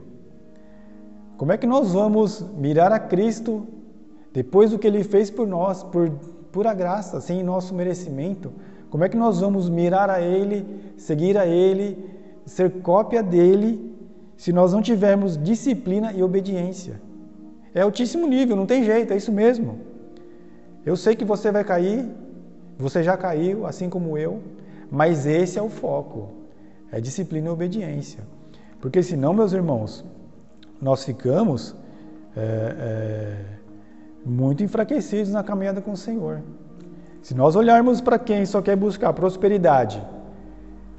Como 1.37 1.51
é 1.51 1.57
que 1.57 1.67
nós 1.67 1.93
vamos 1.93 2.41
mirar 2.57 2.91
a 2.91 2.99
Cristo 2.99 3.67
depois 4.33 4.71
do 4.71 4.79
que 4.79 4.87
Ele 4.87 5.03
fez 5.03 5.29
por 5.29 5.47
nós, 5.47 5.83
por 5.83 6.09
pura 6.51 6.73
graça, 6.73 7.19
sem 7.21 7.43
nosso 7.43 7.73
merecimento? 7.73 8.51
Como 8.89 9.03
é 9.03 9.09
que 9.09 9.17
nós 9.17 9.39
vamos 9.39 9.69
mirar 9.69 10.09
a 10.09 10.21
Ele, 10.21 10.65
seguir 10.97 11.37
a 11.37 11.45
Ele, 11.45 11.97
ser 12.45 12.81
cópia 12.81 13.21
dele, 13.21 13.95
se 14.35 14.51
nós 14.51 14.73
não 14.73 14.81
tivermos 14.81 15.37
disciplina 15.37 16.11
e 16.11 16.21
obediência? 16.23 17.01
É 17.79 17.81
altíssimo 17.81 18.27
nível, 18.27 18.57
não 18.57 18.65
tem 18.65 18.83
jeito, 18.83 19.13
é 19.13 19.15
isso 19.15 19.31
mesmo. 19.31 19.79
Eu 20.85 20.97
sei 20.97 21.15
que 21.15 21.23
você 21.23 21.49
vai 21.49 21.63
cair, 21.63 22.05
você 22.77 23.01
já 23.01 23.15
caiu, 23.15 23.65
assim 23.65 23.87
como 23.89 24.17
eu, 24.17 24.41
mas 24.91 25.25
esse 25.25 25.57
é 25.57 25.61
o 25.61 25.69
foco, 25.69 26.27
é 26.91 26.99
disciplina 26.99 27.47
e 27.47 27.49
obediência. 27.49 28.21
Porque 28.81 29.01
senão, 29.01 29.33
meus 29.33 29.53
irmãos, 29.53 30.03
nós 30.81 31.05
ficamos 31.05 31.73
é, 32.35 32.41
é, 32.41 33.35
muito 34.25 34.61
enfraquecidos 34.61 35.31
na 35.31 35.41
caminhada 35.41 35.79
com 35.79 35.93
o 35.93 35.97
Senhor. 35.97 36.41
Se 37.21 37.33
nós 37.33 37.55
olharmos 37.55 38.01
para 38.01 38.19
quem 38.19 38.45
só 38.45 38.61
quer 38.61 38.75
buscar 38.75 39.13
prosperidade, 39.13 40.05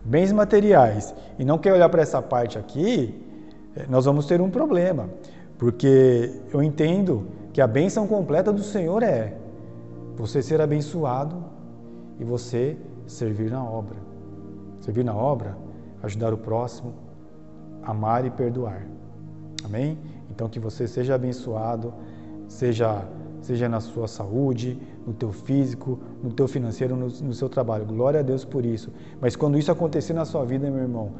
bens 0.02 0.32
materiais, 0.32 1.14
e 1.38 1.44
não 1.44 1.58
quer 1.58 1.74
olhar 1.74 1.90
para 1.90 2.00
essa 2.00 2.22
parte 2.22 2.58
aqui, 2.58 3.14
é, 3.76 3.84
nós 3.86 4.06
vamos 4.06 4.24
ter 4.24 4.40
um 4.40 4.48
problema. 4.48 5.10
Porque 5.60 6.40
eu 6.50 6.62
entendo 6.62 7.26
que 7.52 7.60
a 7.60 7.66
bênção 7.66 8.06
completa 8.06 8.50
do 8.50 8.62
Senhor 8.62 9.02
é 9.02 9.36
você 10.16 10.40
ser 10.40 10.58
abençoado 10.58 11.36
e 12.18 12.24
você 12.24 12.78
servir 13.06 13.50
na 13.50 13.62
obra. 13.62 13.98
Servir 14.80 15.04
na 15.04 15.14
obra, 15.14 15.58
ajudar 16.02 16.32
o 16.32 16.38
próximo, 16.38 16.94
amar 17.82 18.24
e 18.24 18.30
perdoar. 18.30 18.86
Amém? 19.62 19.98
Então 20.30 20.48
que 20.48 20.58
você 20.58 20.88
seja 20.88 21.14
abençoado, 21.14 21.92
seja 22.48 23.06
seja 23.42 23.68
na 23.68 23.80
sua 23.80 24.08
saúde, 24.08 24.78
no 25.06 25.12
teu 25.12 25.30
físico, 25.30 25.98
no 26.22 26.30
teu 26.30 26.48
financeiro, 26.48 26.96
no, 26.96 27.08
no 27.08 27.34
seu 27.34 27.50
trabalho. 27.50 27.84
Glória 27.84 28.20
a 28.20 28.22
Deus 28.22 28.46
por 28.46 28.64
isso. 28.64 28.90
Mas 29.20 29.36
quando 29.36 29.58
isso 29.58 29.70
acontecer 29.70 30.14
na 30.14 30.24
sua 30.24 30.42
vida, 30.42 30.70
meu 30.70 30.80
irmão, 30.80 31.12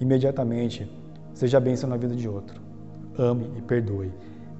imediatamente 0.00 0.90
seja 1.32 1.60
bênção 1.60 1.88
na 1.88 1.96
vida 1.96 2.16
de 2.16 2.28
outro. 2.28 2.67
Ame 3.18 3.50
e 3.56 3.62
perdoe. 3.62 4.12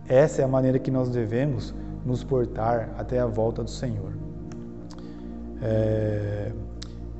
Essa 0.08 0.42
é 0.42 0.44
a 0.44 0.48
maneira 0.48 0.78
que 0.78 0.90
nós 0.90 1.08
devemos 1.08 1.74
nos 2.04 2.24
portar 2.24 2.90
até 2.98 3.20
a 3.20 3.26
volta 3.26 3.62
do 3.62 3.70
Senhor. 3.70 4.12
É, 5.62 6.52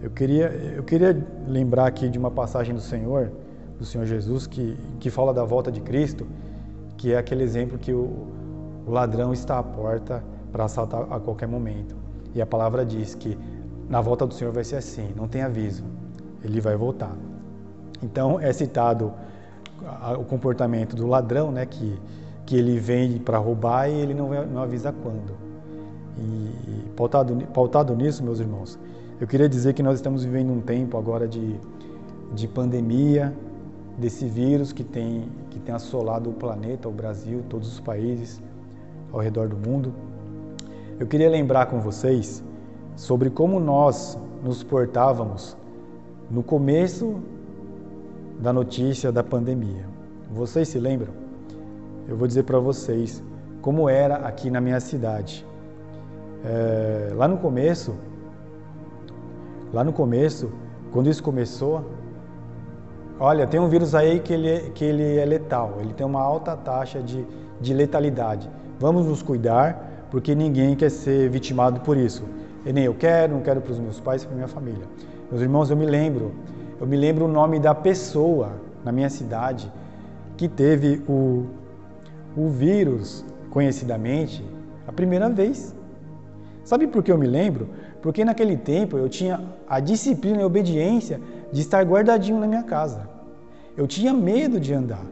eu, 0.03 0.11
queria, 0.11 0.47
eu 0.77 0.83
queria 0.83 1.27
lembrar 1.47 1.87
aqui 1.87 2.09
de 2.09 2.19
uma 2.19 2.31
passagem 2.31 2.75
do 2.75 2.81
Senhor, 2.81 3.31
do 3.79 3.85
Senhor 3.85 4.07
Jesus, 4.07 4.47
que, 4.47 4.77
que 4.99 5.11
fala 5.11 5.33
da 5.33 5.45
volta 5.45 5.71
de 5.71 5.81
Cristo, 5.81 6.27
que 6.97 7.13
é 7.13 7.19
aquele 7.19 7.45
exemplo 7.45 7.79
que 7.79 7.93
o, 7.93 8.27
o 8.87 8.91
ladrão 8.91 9.33
está 9.33 9.59
à 9.59 9.63
porta 9.63 10.25
para 10.51 10.65
assaltar 10.65 11.03
a 11.13 11.21
qualquer 11.21 11.47
momento. 11.47 11.95
E 12.35 12.43
a 12.43 12.47
palavra 12.47 12.85
diz 12.85 13.15
que 13.15 13.39
na 13.89 14.01
volta 14.01 14.27
do 14.27 14.35
Senhor 14.35 14.53
vai 14.53 14.65
ser 14.65 14.77
assim, 14.77 15.13
não 15.17 15.29
tem 15.29 15.43
aviso, 15.43 15.85
ele 16.43 16.61
vai 16.61 16.77
voltar. 16.77 17.17
Então 18.03 18.39
é 18.41 18.53
citado 18.53 19.13
o 20.19 20.25
comportamento 20.25 20.97
do 20.97 21.07
ladrão, 21.07 21.51
né, 21.51 21.67
que, 21.67 21.99
que 22.45 22.57
ele 22.57 22.79
vem 22.79 23.19
para 23.19 23.39
roubar 23.39 23.89
e 23.89 23.95
ele 23.95 24.15
não, 24.15 24.29
não 24.47 24.63
avisa 24.63 24.93
quando. 24.93 25.37
E, 26.17 26.21
e 26.23 26.91
pautado, 26.97 27.37
pautado 27.55 27.95
nisso, 27.95 28.23
meus 28.25 28.41
irmãos, 28.41 28.79
eu 29.21 29.27
queria 29.27 29.49
dizer 29.49 29.75
que 29.75 29.83
nós 29.83 29.97
estamos 29.97 30.25
vivendo 30.25 30.53
um 30.53 30.61
tempo 30.61 30.97
agora 30.97 31.27
de, 31.27 31.57
de 32.35 32.49
pandemia, 32.49 33.35
desse 33.99 34.27
vírus 34.27 34.73
que 34.73 34.85
tem, 34.85 35.29
que 35.51 35.59
tem 35.59 35.75
assolado 35.75 36.31
o 36.31 36.33
planeta, 36.33 36.89
o 36.89 36.93
Brasil, 36.93 37.43
todos 37.49 37.73
os 37.73 37.81
países 37.81 38.41
ao 39.13 39.21
redor 39.21 39.49
do 39.49 39.57
mundo. 39.57 39.93
Eu 41.01 41.07
queria 41.07 41.29
lembrar 41.29 41.67
com 41.67 41.81
vocês 41.81 42.43
sobre 42.95 43.29
como 43.29 43.59
nós 43.59 44.19
nos 44.43 44.63
portávamos 44.63 45.57
no 46.31 46.43
começo 46.43 47.21
da 48.39 48.53
notícia 48.53 49.11
da 49.11 49.23
pandemia. 49.23 49.85
Vocês 50.31 50.69
se 50.69 50.79
lembram? 50.79 51.13
Eu 52.09 52.17
vou 52.17 52.27
dizer 52.27 52.45
para 52.45 52.59
vocês 52.59 53.23
como 53.61 53.89
era 53.89 54.17
aqui 54.17 54.51
na 54.51 54.61
minha 54.61 54.81
cidade. 54.81 55.47
É, 56.45 57.13
lá 57.15 57.27
no 57.27 57.39
começo, 57.39 57.95
lá 59.73 59.83
no 59.83 59.93
começo, 59.93 60.51
quando 60.93 61.11
isso 61.11 61.23
começou, 61.23 61.85
olha, 63.19 63.47
tem 63.47 63.59
um 63.59 63.69
vírus 63.69 63.95
aí 63.95 64.21
que 64.21 64.33
ele, 64.33 64.49
é, 64.49 64.61
que 64.71 64.85
ele 64.85 65.19
é 65.19 65.25
letal, 65.25 65.79
ele 65.81 65.93
tem 65.93 66.07
uma 66.07 66.23
alta 66.23 66.57
taxa 66.57 67.03
de, 67.03 67.27
de 67.61 67.75
letalidade. 67.75 68.49
Vamos 68.79 69.07
nos 69.07 69.23
cuidar, 69.23 70.07
porque 70.11 70.35
ninguém 70.35 70.77
quer 70.77 70.91
ser 70.91 71.29
vitimado 71.29 71.81
por 71.81 71.97
isso. 71.97 72.25
E 72.65 72.73
nem 72.73 72.85
eu 72.85 72.95
quero, 72.95 73.35
não 73.35 73.41
quero 73.41 73.61
para 73.61 73.73
os 73.73 73.79
meus 73.79 73.99
pais, 74.01 74.25
para 74.25 74.35
minha 74.35 74.49
família. 74.49 74.87
Meus 75.31 75.43
irmãos, 75.43 75.71
eu 75.71 75.77
me 75.77 75.85
lembro, 75.85 76.33
eu 76.81 76.87
me 76.87 76.97
lembro 76.97 77.25
o 77.25 77.29
nome 77.29 77.59
da 77.59 77.75
pessoa 77.75 78.53
na 78.85 78.93
minha 78.93 79.11
cidade 79.11 79.71
que 80.37 80.49
teve 80.49 81.03
o, 81.09 81.47
o 82.37 82.49
vírus, 82.49 83.25
conhecidamente, 83.51 84.45
a 84.87 84.93
primeira 84.93 85.29
vez. 85.29 85.75
Sabe 86.63 86.87
por 86.87 87.03
que 87.03 87.11
eu 87.11 87.19
me 87.19 87.27
lembro? 87.27 87.69
Porque 88.01 88.25
naquele 88.25 88.57
tempo 88.57 88.97
eu 88.97 89.09
tinha 89.09 89.41
a 89.69 89.81
disciplina 89.81 90.39
e 90.39 90.43
a 90.43 90.47
obediência 90.47 91.21
de 91.53 91.61
estar 91.61 91.83
guardadinho 91.85 92.39
na 92.39 92.47
minha 92.47 92.63
casa. 92.63 93.09
Eu 93.77 93.87
tinha 93.87 94.13
medo 94.13 94.61
de 94.61 94.73
andar. 94.73 95.05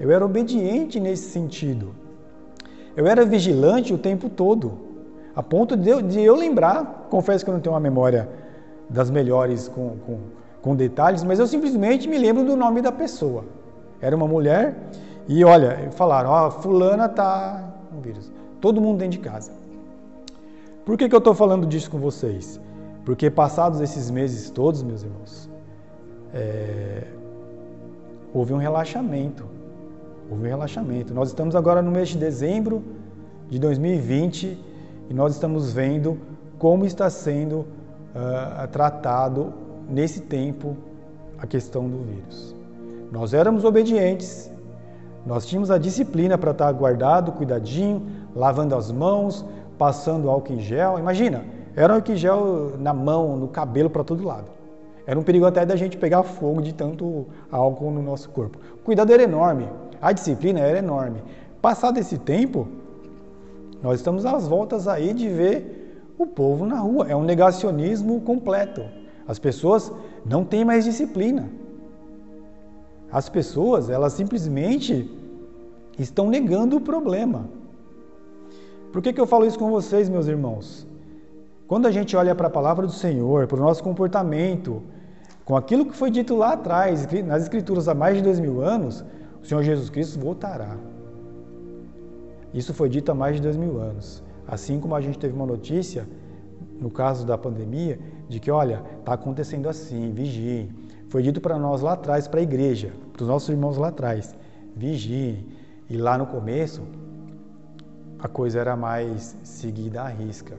Eu 0.00 0.10
era 0.10 0.24
obediente 0.24 0.98
nesse 0.98 1.30
sentido. 1.30 1.94
Eu 2.96 3.06
era 3.06 3.24
vigilante 3.24 3.94
o 3.94 3.98
tempo 3.98 4.28
todo, 4.28 4.72
a 5.34 5.42
ponto 5.42 5.76
de 5.76 5.88
eu, 5.88 6.02
de 6.02 6.20
eu 6.20 6.34
lembrar. 6.34 7.06
Confesso 7.08 7.44
que 7.44 7.50
eu 7.50 7.54
não 7.54 7.60
tenho 7.60 7.74
uma 7.74 7.80
memória 7.80 8.28
das 8.90 9.10
melhores 9.10 9.68
com, 9.68 9.96
com, 10.04 10.18
com 10.62 10.74
detalhes, 10.74 11.22
mas 11.22 11.38
eu 11.38 11.46
simplesmente 11.46 12.08
me 12.08 12.16
lembro 12.16 12.44
do 12.44 12.56
nome 12.56 12.80
da 12.80 12.90
pessoa. 12.90 13.44
Era 14.00 14.16
uma 14.16 14.26
mulher 14.26 14.76
e 15.28 15.44
olha, 15.44 15.90
falaram: 15.90 16.30
Ó, 16.30 16.50
Fulana 16.50 17.08
tá 17.08 17.62
vírus. 18.00 18.32
Todo 18.60 18.80
mundo 18.80 18.98
dentro 18.98 19.18
de 19.18 19.24
casa. 19.28 19.52
Por 20.86 20.96
que, 20.96 21.08
que 21.08 21.14
eu 21.14 21.18
estou 21.18 21.34
falando 21.34 21.66
disso 21.66 21.90
com 21.90 21.98
vocês? 21.98 22.60
Porque 23.04 23.30
passados 23.30 23.80
esses 23.80 24.10
meses 24.10 24.50
todos, 24.50 24.82
meus 24.82 25.02
irmãos, 25.02 25.50
é, 26.32 27.04
houve 28.32 28.54
um 28.54 28.58
relaxamento 28.58 29.44
houve 30.32 30.44
um 30.46 30.48
relaxamento. 30.48 31.12
Nós 31.12 31.28
estamos 31.28 31.54
agora 31.54 31.82
no 31.82 31.90
mês 31.90 32.08
de 32.08 32.18
dezembro 32.18 32.82
de 33.50 33.58
2020 33.58 34.58
e 35.10 35.14
nós 35.14 35.34
estamos 35.34 35.72
vendo 35.72 36.18
como 36.58 36.86
está 36.86 37.10
sendo 37.10 37.66
uh, 38.14 38.66
tratado 38.70 39.52
nesse 39.88 40.20
tempo 40.20 40.76
a 41.38 41.46
questão 41.46 41.88
do 41.88 41.98
vírus. 41.98 42.54
Nós 43.10 43.34
éramos 43.34 43.64
obedientes, 43.64 44.50
nós 45.26 45.46
tínhamos 45.46 45.70
a 45.70 45.78
disciplina 45.78 46.36
para 46.36 46.50
estar 46.50 46.72
guardado, 46.72 47.32
cuidadinho, 47.32 48.02
lavando 48.34 48.74
as 48.74 48.90
mãos, 48.90 49.44
passando 49.78 50.28
álcool 50.30 50.54
em 50.54 50.60
gel. 50.60 50.98
Imagina, 50.98 51.44
era 51.76 51.94
álcool 51.94 52.12
em 52.12 52.16
gel 52.16 52.72
na 52.78 52.92
mão, 52.92 53.36
no 53.36 53.48
cabelo, 53.48 53.90
para 53.90 54.02
todo 54.02 54.24
lado. 54.24 54.50
Era 55.06 55.18
um 55.18 55.22
perigo 55.22 55.44
até 55.46 55.66
da 55.66 55.76
gente 55.76 55.96
pegar 55.96 56.22
fogo 56.22 56.62
de 56.62 56.72
tanto 56.72 57.26
álcool 57.50 57.90
no 57.90 58.02
nosso 58.02 58.30
corpo. 58.30 58.58
O 58.74 58.84
cuidado 58.84 59.12
era 59.12 59.22
enorme, 59.22 59.68
a 60.00 60.12
disciplina 60.12 60.60
era 60.60 60.78
enorme. 60.78 61.22
Passado 61.60 61.98
esse 61.98 62.18
tempo, 62.18 62.68
nós 63.82 63.98
estamos 63.98 64.24
às 64.24 64.46
voltas 64.46 64.86
aí 64.86 65.12
de 65.12 65.28
ver 65.28 66.04
o 66.18 66.26
povo 66.26 66.66
na 66.66 66.78
rua. 66.78 67.06
É 67.08 67.16
um 67.16 67.24
negacionismo 67.24 68.20
completo. 68.20 68.82
As 69.26 69.38
pessoas 69.38 69.92
não 70.24 70.44
têm 70.44 70.64
mais 70.64 70.84
disciplina. 70.84 71.48
As 73.10 73.28
pessoas, 73.28 73.90
elas 73.90 74.14
simplesmente 74.14 75.10
estão 75.98 76.28
negando 76.28 76.76
o 76.76 76.80
problema. 76.80 77.48
Por 78.92 79.02
que, 79.02 79.12
que 79.12 79.20
eu 79.20 79.26
falo 79.26 79.46
isso 79.46 79.58
com 79.58 79.70
vocês, 79.70 80.08
meus 80.08 80.26
irmãos? 80.26 80.86
Quando 81.66 81.86
a 81.86 81.90
gente 81.90 82.16
olha 82.16 82.34
para 82.34 82.48
a 82.48 82.50
palavra 82.50 82.86
do 82.86 82.92
Senhor, 82.92 83.46
para 83.46 83.56
o 83.56 83.60
nosso 83.60 83.82
comportamento, 83.82 84.82
com 85.44 85.56
aquilo 85.56 85.86
que 85.86 85.96
foi 85.96 86.10
dito 86.10 86.36
lá 86.36 86.52
atrás, 86.52 87.06
nas 87.24 87.42
Escrituras 87.42 87.88
há 87.88 87.94
mais 87.94 88.16
de 88.16 88.22
dois 88.22 88.38
mil 88.38 88.60
anos, 88.60 89.04
o 89.42 89.46
Senhor 89.46 89.62
Jesus 89.62 89.88
Cristo 89.88 90.18
voltará. 90.18 90.76
Isso 92.52 92.74
foi 92.74 92.88
dito 92.88 93.10
há 93.10 93.14
mais 93.14 93.36
de 93.36 93.42
dois 93.42 93.56
mil 93.56 93.78
anos. 93.80 94.22
Assim 94.46 94.78
como 94.78 94.94
a 94.94 95.00
gente 95.00 95.18
teve 95.18 95.34
uma 95.34 95.46
notícia, 95.46 96.06
no 96.82 96.90
caso 96.90 97.24
da 97.24 97.38
pandemia, 97.38 97.98
de 98.28 98.40
que, 98.40 98.50
olha, 98.50 98.82
está 98.98 99.12
acontecendo 99.14 99.68
assim, 99.68 100.12
vigiem. 100.12 100.70
Foi 101.08 101.22
dito 101.22 101.40
para 101.40 101.56
nós 101.58 101.80
lá 101.80 101.92
atrás, 101.92 102.26
para 102.26 102.40
a 102.40 102.42
igreja, 102.42 102.92
para 103.12 103.22
os 103.22 103.28
nossos 103.28 103.48
irmãos 103.48 103.76
lá 103.76 103.88
atrás, 103.88 104.34
vigiem. 104.74 105.46
E 105.88 105.96
lá 105.96 106.18
no 106.18 106.26
começo, 106.26 106.82
a 108.18 108.26
coisa 108.26 108.58
era 108.58 108.74
mais 108.74 109.36
seguida 109.44 110.02
à 110.02 110.08
risca. 110.08 110.56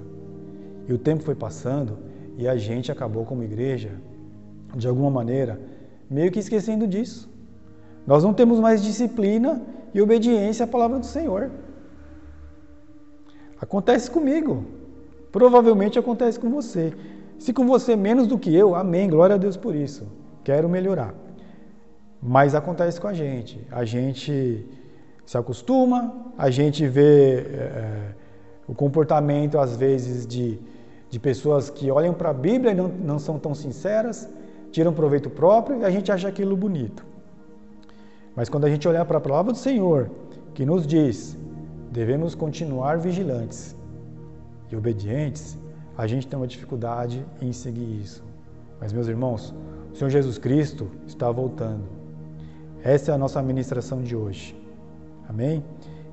E 0.88 0.94
o 0.94 0.98
tempo 0.98 1.24
foi 1.24 1.36
passando 1.36 1.98
e 2.38 2.48
a 2.48 2.56
gente 2.56 2.92
acabou 2.92 3.26
como 3.26 3.44
igreja, 3.44 3.92
de 4.76 4.88
alguma 4.88 5.12
maneira, 5.12 5.60
meio 6.10 6.32
que 6.32 6.40
esquecendo 6.40 6.88
disso. 6.88 7.30
Nós 8.08 8.24
não 8.24 8.34
temos 8.34 8.60
mais 8.60 8.82
disciplina 8.82 9.62
e 9.94 10.02
obediência 10.02 10.64
à 10.64 10.68
palavra 10.68 11.00
do 11.00 11.06
Senhor. 11.06 11.52
Acontece 13.60 14.10
comigo. 14.10 14.83
Provavelmente 15.34 15.98
acontece 15.98 16.40
com 16.40 16.50
você. 16.52 16.94
Se 17.40 17.52
com 17.52 17.66
você 17.66 17.96
menos 17.96 18.28
do 18.28 18.38
que 18.38 18.56
eu, 18.56 18.76
amém, 18.76 19.10
glória 19.10 19.34
a 19.34 19.40
Deus 19.46 19.58
por 19.58 19.76
isso. 19.76 20.04
Quero 20.44 20.70
melhorar. 20.70 21.12
Mas 22.22 22.54
acontece 22.54 23.02
com 23.02 23.08
a 23.08 23.14
gente. 23.14 23.60
A 23.72 23.84
gente 23.84 24.64
se 25.26 25.36
acostuma, 25.36 26.14
a 26.38 26.52
gente 26.52 26.88
vê 26.88 27.38
é, 27.40 28.12
o 28.68 28.76
comportamento, 28.76 29.58
às 29.58 29.76
vezes, 29.76 30.28
de, 30.28 30.60
de 31.10 31.20
pessoas 31.20 31.68
que 31.68 31.90
olham 31.90 32.14
para 32.14 32.30
a 32.30 32.34
Bíblia 32.34 32.72
e 32.72 32.76
não, 32.76 32.88
não 32.88 33.18
são 33.18 33.40
tão 33.40 33.56
sinceras, 33.56 34.30
tiram 34.72 34.94
proveito 34.94 35.32
próprio 35.32 35.80
e 35.80 35.84
a 35.84 35.90
gente 35.90 36.12
acha 36.12 36.28
aquilo 36.28 36.56
bonito. 36.56 37.04
Mas 38.36 38.50
quando 38.50 38.66
a 38.66 38.70
gente 38.70 38.88
olhar 38.88 39.04
para 39.06 39.18
a 39.18 39.22
palavra 39.22 39.52
do 39.52 39.58
Senhor, 39.58 40.12
que 40.54 40.64
nos 40.64 40.86
diz 40.86 41.36
devemos 41.92 42.36
continuar 42.36 43.00
vigilantes 43.00 43.76
e 44.74 44.76
obedientes, 44.76 45.58
a 45.98 46.08
gente 46.08 46.28
tem 46.28 46.38
uma 46.38 46.48
dificuldade 46.48 47.26
em 47.40 47.54
seguir 47.54 48.02
isso. 48.02 48.24
Mas, 48.80 48.92
meus 48.92 49.08
irmãos, 49.08 49.54
o 49.94 49.96
Senhor 49.96 50.10
Jesus 50.10 50.38
Cristo 50.38 50.90
está 51.08 51.32
voltando. 51.32 51.84
Essa 52.84 53.12
é 53.12 53.16
a 53.16 53.18
nossa 53.18 53.42
ministração 53.42 54.02
de 54.02 54.16
hoje. 54.16 54.56
Amém? 55.30 55.64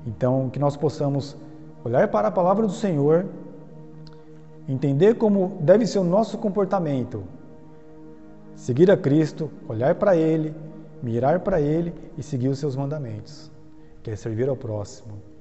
Então, 0.05 0.49
que 0.49 0.59
nós 0.59 0.77
possamos 0.77 1.35
olhar 1.83 2.07
para 2.07 2.27
a 2.27 2.31
palavra 2.31 2.65
do 2.65 2.73
Senhor, 2.73 3.25
entender 4.69 5.15
como 5.15 5.57
deve 5.61 5.85
ser 5.85 5.99
o 5.99 6.03
nosso 6.03 6.37
comportamento, 6.37 7.23
seguir 8.55 8.89
a 8.91 8.95
Cristo, 8.95 9.49
olhar 9.67 9.95
para 9.95 10.15
Ele, 10.15 10.55
mirar 11.01 11.39
para 11.39 11.59
Ele 11.59 11.93
e 12.17 12.23
seguir 12.23 12.47
os 12.47 12.59
seus 12.59 12.75
mandamentos, 12.75 13.51
que 14.03 14.11
é 14.11 14.15
servir 14.15 14.47
ao 14.47 14.55
próximo 14.55 15.31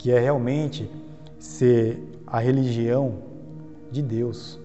que 0.00 0.10
é 0.10 0.18
realmente 0.18 0.90
ser 1.40 1.98
a 2.26 2.38
religião 2.38 3.14
de 3.90 4.02
Deus. 4.02 4.60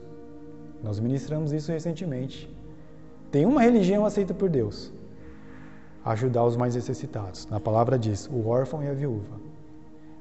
Nós 0.83 0.99
ministramos 0.99 1.51
isso 1.51 1.71
recentemente. 1.71 2.53
Tem 3.31 3.45
uma 3.45 3.61
religião 3.61 4.05
aceita 4.05 4.33
por 4.33 4.49
Deus: 4.49 4.93
ajudar 6.03 6.43
os 6.43 6.55
mais 6.55 6.75
necessitados. 6.75 7.47
Na 7.47 7.59
palavra 7.59 7.97
diz, 7.97 8.29
o 8.31 8.47
órfão 8.47 8.83
e 8.83 8.87
a 8.87 8.93
viúva. 8.93 9.43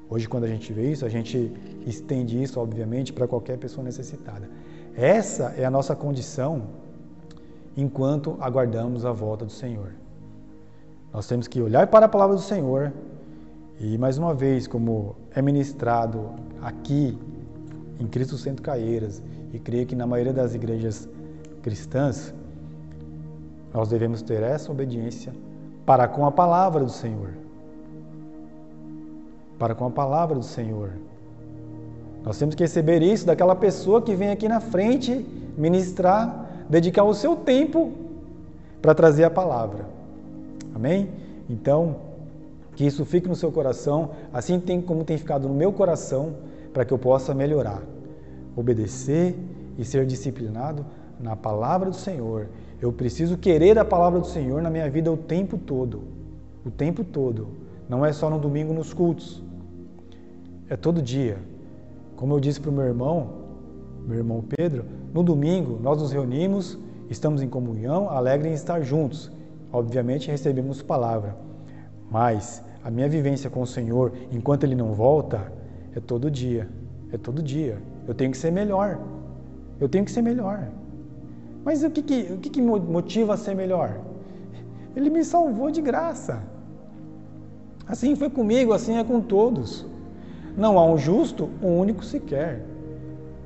Hoje, 0.09 0.29
quando 0.29 0.45
a 0.45 0.47
gente 0.47 0.71
vê 0.71 0.91
isso, 0.91 1.05
a 1.05 1.09
gente 1.09 1.51
estende 1.85 2.41
isso, 2.41 2.59
obviamente, 2.59 3.11
para 3.11 3.27
qualquer 3.27 3.57
pessoa 3.57 3.83
necessitada. 3.83 4.47
Essa 4.95 5.53
é 5.57 5.65
a 5.65 5.69
nossa 5.69 5.95
condição 5.95 6.63
enquanto 7.75 8.37
aguardamos 8.39 9.03
a 9.03 9.11
volta 9.11 9.45
do 9.45 9.51
Senhor. 9.51 9.91
Nós 11.11 11.27
temos 11.27 11.47
que 11.47 11.61
olhar 11.61 11.87
para 11.87 12.05
a 12.05 12.09
palavra 12.09 12.35
do 12.35 12.41
Senhor, 12.41 12.93
e 13.79 13.97
mais 13.97 14.17
uma 14.17 14.33
vez, 14.33 14.67
como 14.67 15.15
é 15.31 15.41
ministrado 15.41 16.29
aqui 16.61 17.17
em 17.99 18.07
Cristo 18.07 18.37
Centro 18.37 18.63
Caeiras, 18.63 19.21
e 19.53 19.59
creio 19.59 19.85
que 19.85 19.95
na 19.95 20.07
maioria 20.07 20.33
das 20.33 20.53
igrejas 20.53 21.09
cristãs, 21.61 22.33
nós 23.73 23.89
devemos 23.89 24.21
ter 24.21 24.41
essa 24.41 24.71
obediência 24.71 25.33
para 25.85 26.07
com 26.07 26.25
a 26.25 26.31
palavra 26.31 26.83
do 26.83 26.89
Senhor. 26.89 27.29
Para 29.59 29.75
com 29.75 29.85
a 29.85 29.91
palavra 29.91 30.35
do 30.35 30.45
Senhor. 30.45 30.91
Nós 32.23 32.37
temos 32.37 32.55
que 32.55 32.63
receber 32.63 33.01
isso 33.01 33.25
daquela 33.25 33.55
pessoa 33.55 34.01
que 34.01 34.15
vem 34.15 34.29
aqui 34.29 34.47
na 34.47 34.59
frente 34.59 35.25
ministrar, 35.57 36.65
dedicar 36.69 37.03
o 37.03 37.13
seu 37.13 37.35
tempo 37.35 37.91
para 38.81 38.95
trazer 38.95 39.25
a 39.25 39.29
palavra. 39.29 39.85
Amém? 40.73 41.09
Então, 41.49 41.97
que 42.75 42.85
isso 42.85 43.05
fique 43.05 43.27
no 43.27 43.35
seu 43.35 43.51
coração, 43.51 44.11
assim 44.33 44.59
tem, 44.59 44.81
como 44.81 45.03
tem 45.03 45.17
ficado 45.17 45.47
no 45.47 45.53
meu 45.53 45.71
coração, 45.71 46.35
para 46.73 46.83
que 46.83 46.93
eu 46.93 46.99
possa 46.99 47.33
melhorar, 47.33 47.81
obedecer 48.55 49.35
e 49.77 49.85
ser 49.85 50.05
disciplinado 50.05 50.85
na 51.19 51.35
palavra 51.35 51.89
do 51.89 51.95
Senhor. 51.95 52.49
Eu 52.81 52.91
preciso 52.91 53.37
querer 53.37 53.79
a 53.79 53.85
palavra 53.85 54.19
do 54.19 54.27
Senhor 54.27 54.61
na 54.61 54.69
minha 54.69 54.89
vida 54.89 55.09
o 55.09 55.15
tempo 55.15 55.57
todo. 55.57 56.03
O 56.65 56.69
tempo 56.69 57.03
todo. 57.03 57.47
Não 57.87 58.05
é 58.05 58.11
só 58.11 58.29
no 58.29 58.37
domingo 58.37 58.73
nos 58.73 58.93
cultos. 58.93 59.41
É 60.69 60.75
todo 60.75 61.01
dia. 61.01 61.37
Como 62.17 62.33
eu 62.33 62.39
disse 62.39 62.59
para 62.59 62.71
o 62.71 62.73
meu 62.73 62.85
irmão, 62.85 63.29
meu 64.05 64.17
irmão 64.17 64.43
Pedro, 64.57 64.85
no 65.13 65.23
domingo 65.23 65.79
nós 65.81 66.01
nos 66.01 66.11
reunimos, 66.11 66.77
estamos 67.09 67.41
em 67.41 67.47
comunhão, 67.47 68.09
alegres 68.09 68.51
em 68.51 68.55
estar 68.55 68.81
juntos. 68.81 69.31
Obviamente 69.71 70.29
recebemos 70.29 70.81
palavra. 70.81 71.37
Mas 72.09 72.64
a 72.85 72.91
minha 72.91 73.09
vivência 73.09 73.49
com 73.49 73.63
o 73.63 73.65
Senhor, 73.65 74.13
enquanto 74.31 74.63
Ele 74.63 74.75
não 74.75 74.93
volta, 74.93 75.51
é 75.95 75.99
todo 75.99 76.29
dia. 76.29 76.69
É 77.11 77.17
todo 77.17 77.41
dia. 77.41 77.81
Eu 78.07 78.13
tenho 78.13 78.29
que 78.29 78.37
ser 78.37 78.51
melhor. 78.51 78.99
Eu 79.79 79.89
tenho 79.89 80.05
que 80.05 80.11
ser 80.11 80.21
melhor. 80.21 80.67
Mas 81.63 81.83
o 81.83 81.89
que, 81.89 82.03
que, 82.03 82.33
o 82.33 82.37
que, 82.37 82.47
que 82.47 82.61
motiva 82.61 83.33
a 83.33 83.37
ser 83.37 83.55
melhor? 83.55 83.99
Ele 84.95 85.09
me 85.09 85.23
salvou 85.25 85.71
de 85.71 85.81
graça. 85.81 86.43
Assim 87.87 88.15
foi 88.15 88.29
comigo, 88.29 88.71
assim 88.71 88.97
é 88.99 89.03
com 89.03 89.19
todos. 89.19 89.83
Não 90.55 90.77
há 90.77 90.85
um 90.85 90.95
justo, 90.95 91.49
um 91.63 91.79
único 91.79 92.05
sequer. 92.05 92.63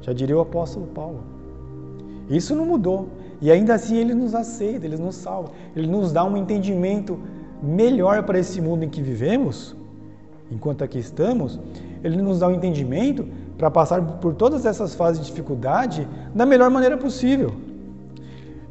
Já 0.02 0.12
diria 0.12 0.38
o 0.38 0.42
apóstolo 0.42 0.88
Paulo. 0.88 1.24
Isso 2.30 2.54
não 2.54 2.66
mudou. 2.66 3.08
E 3.42 3.50
ainda 3.50 3.74
assim 3.74 3.96
ele 3.96 4.14
nos 4.14 4.36
aceita, 4.36 4.86
ele 4.86 4.98
nos 4.98 5.16
salva. 5.16 5.52
Ele 5.74 5.88
nos 5.88 6.12
dá 6.12 6.26
um 6.26 6.36
entendimento 6.36 7.18
melhor 7.62 8.24
para 8.24 8.40
esse 8.40 8.62
mundo 8.62 8.84
em 8.84 8.90
que 8.90 9.02
vivemos, 9.02 9.76
enquanto 10.52 10.84
aqui 10.84 11.00
estamos, 11.00 11.60
ele 12.04 12.22
nos 12.22 12.40
dá 12.40 12.48
um 12.48 12.52
entendimento 12.52 13.28
para 13.58 13.70
passar 13.70 14.02
por 14.20 14.34
todas 14.34 14.66
essas 14.66 14.96
fases 14.96 15.22
de 15.22 15.28
dificuldade 15.28 16.08
da 16.34 16.46
melhor 16.46 16.70
maneira 16.70 16.98
possível. 16.98 17.52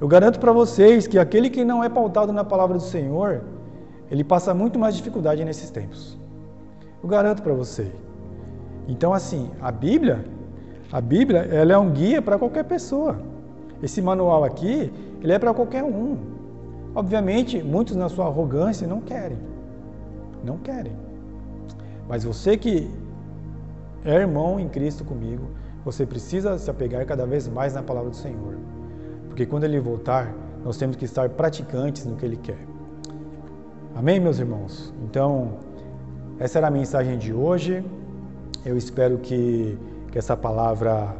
Eu 0.01 0.09
garanto 0.09 0.39
para 0.39 0.53
vocês 0.53 1.07
que 1.07 1.19
aquele 1.19 1.51
que 1.51 1.65
não 1.65 1.83
é 1.83 1.89
pautado 1.89 2.33
na 2.33 2.45
palavra 2.45 2.77
do 2.77 2.83
Senhor, 2.83 3.43
ele 4.11 4.25
passa 4.25 4.55
muito 4.55 4.79
mais 4.79 4.97
dificuldade 4.97 5.45
nesses 5.45 5.71
tempos. 5.71 6.17
Eu 7.03 7.09
garanto 7.09 7.43
para 7.43 7.53
você. 7.53 7.91
Então, 8.87 9.13
assim, 9.13 9.51
a 9.61 9.71
Bíblia, 9.71 10.25
a 10.91 11.01
Bíblia, 11.01 11.41
ela 11.41 11.73
é 11.73 11.79
um 11.79 11.91
guia 11.91 12.23
para 12.23 12.39
qualquer 12.39 12.65
pessoa. 12.65 13.21
Esse 13.83 14.01
manual 14.01 14.45
aqui, 14.45 14.91
ele 15.21 15.33
é 15.33 15.39
para 15.39 15.53
qualquer 15.53 15.85
um. 15.85 16.17
Obviamente, 17.01 17.63
muitos 17.63 17.95
na 17.95 18.09
sua 18.09 18.27
arrogância 18.27 18.87
não 18.87 19.01
querem. 19.01 19.39
Não 20.45 20.59
querem. 20.59 20.93
Mas 22.09 22.25
você 22.25 22.57
que 22.57 22.91
é 24.05 24.15
irmão 24.17 24.59
em 24.59 24.69
Cristo 24.69 25.05
comigo, 25.05 25.45
você 25.85 26.05
precisa 26.05 26.59
se 26.59 26.69
apegar 26.69 27.07
cada 27.07 27.25
vez 27.25 27.47
mais 27.47 27.75
na 27.75 27.83
palavra 27.83 28.11
do 28.11 28.17
Senhor. 28.17 28.55
Porque 29.29 29.47
quando 29.47 29.65
ele 29.65 29.79
voltar, 29.79 30.35
nós 30.65 30.77
temos 30.77 30.97
que 30.97 31.05
estar 31.05 31.29
praticantes 31.31 32.05
no 32.05 32.17
que 32.17 32.27
ele 32.27 32.37
quer. 32.37 32.63
Amém, 33.95 34.19
meus 34.19 34.39
irmãos? 34.41 34.93
Então, 35.05 35.59
essa 36.39 36.59
era 36.59 36.67
a 36.67 36.71
mensagem 36.71 37.17
de 37.17 37.33
hoje. 37.33 37.85
Eu 38.65 38.77
espero 38.77 39.19
que 39.19 39.79
que 40.11 40.19
essa 40.19 40.37
palavra 40.37 41.15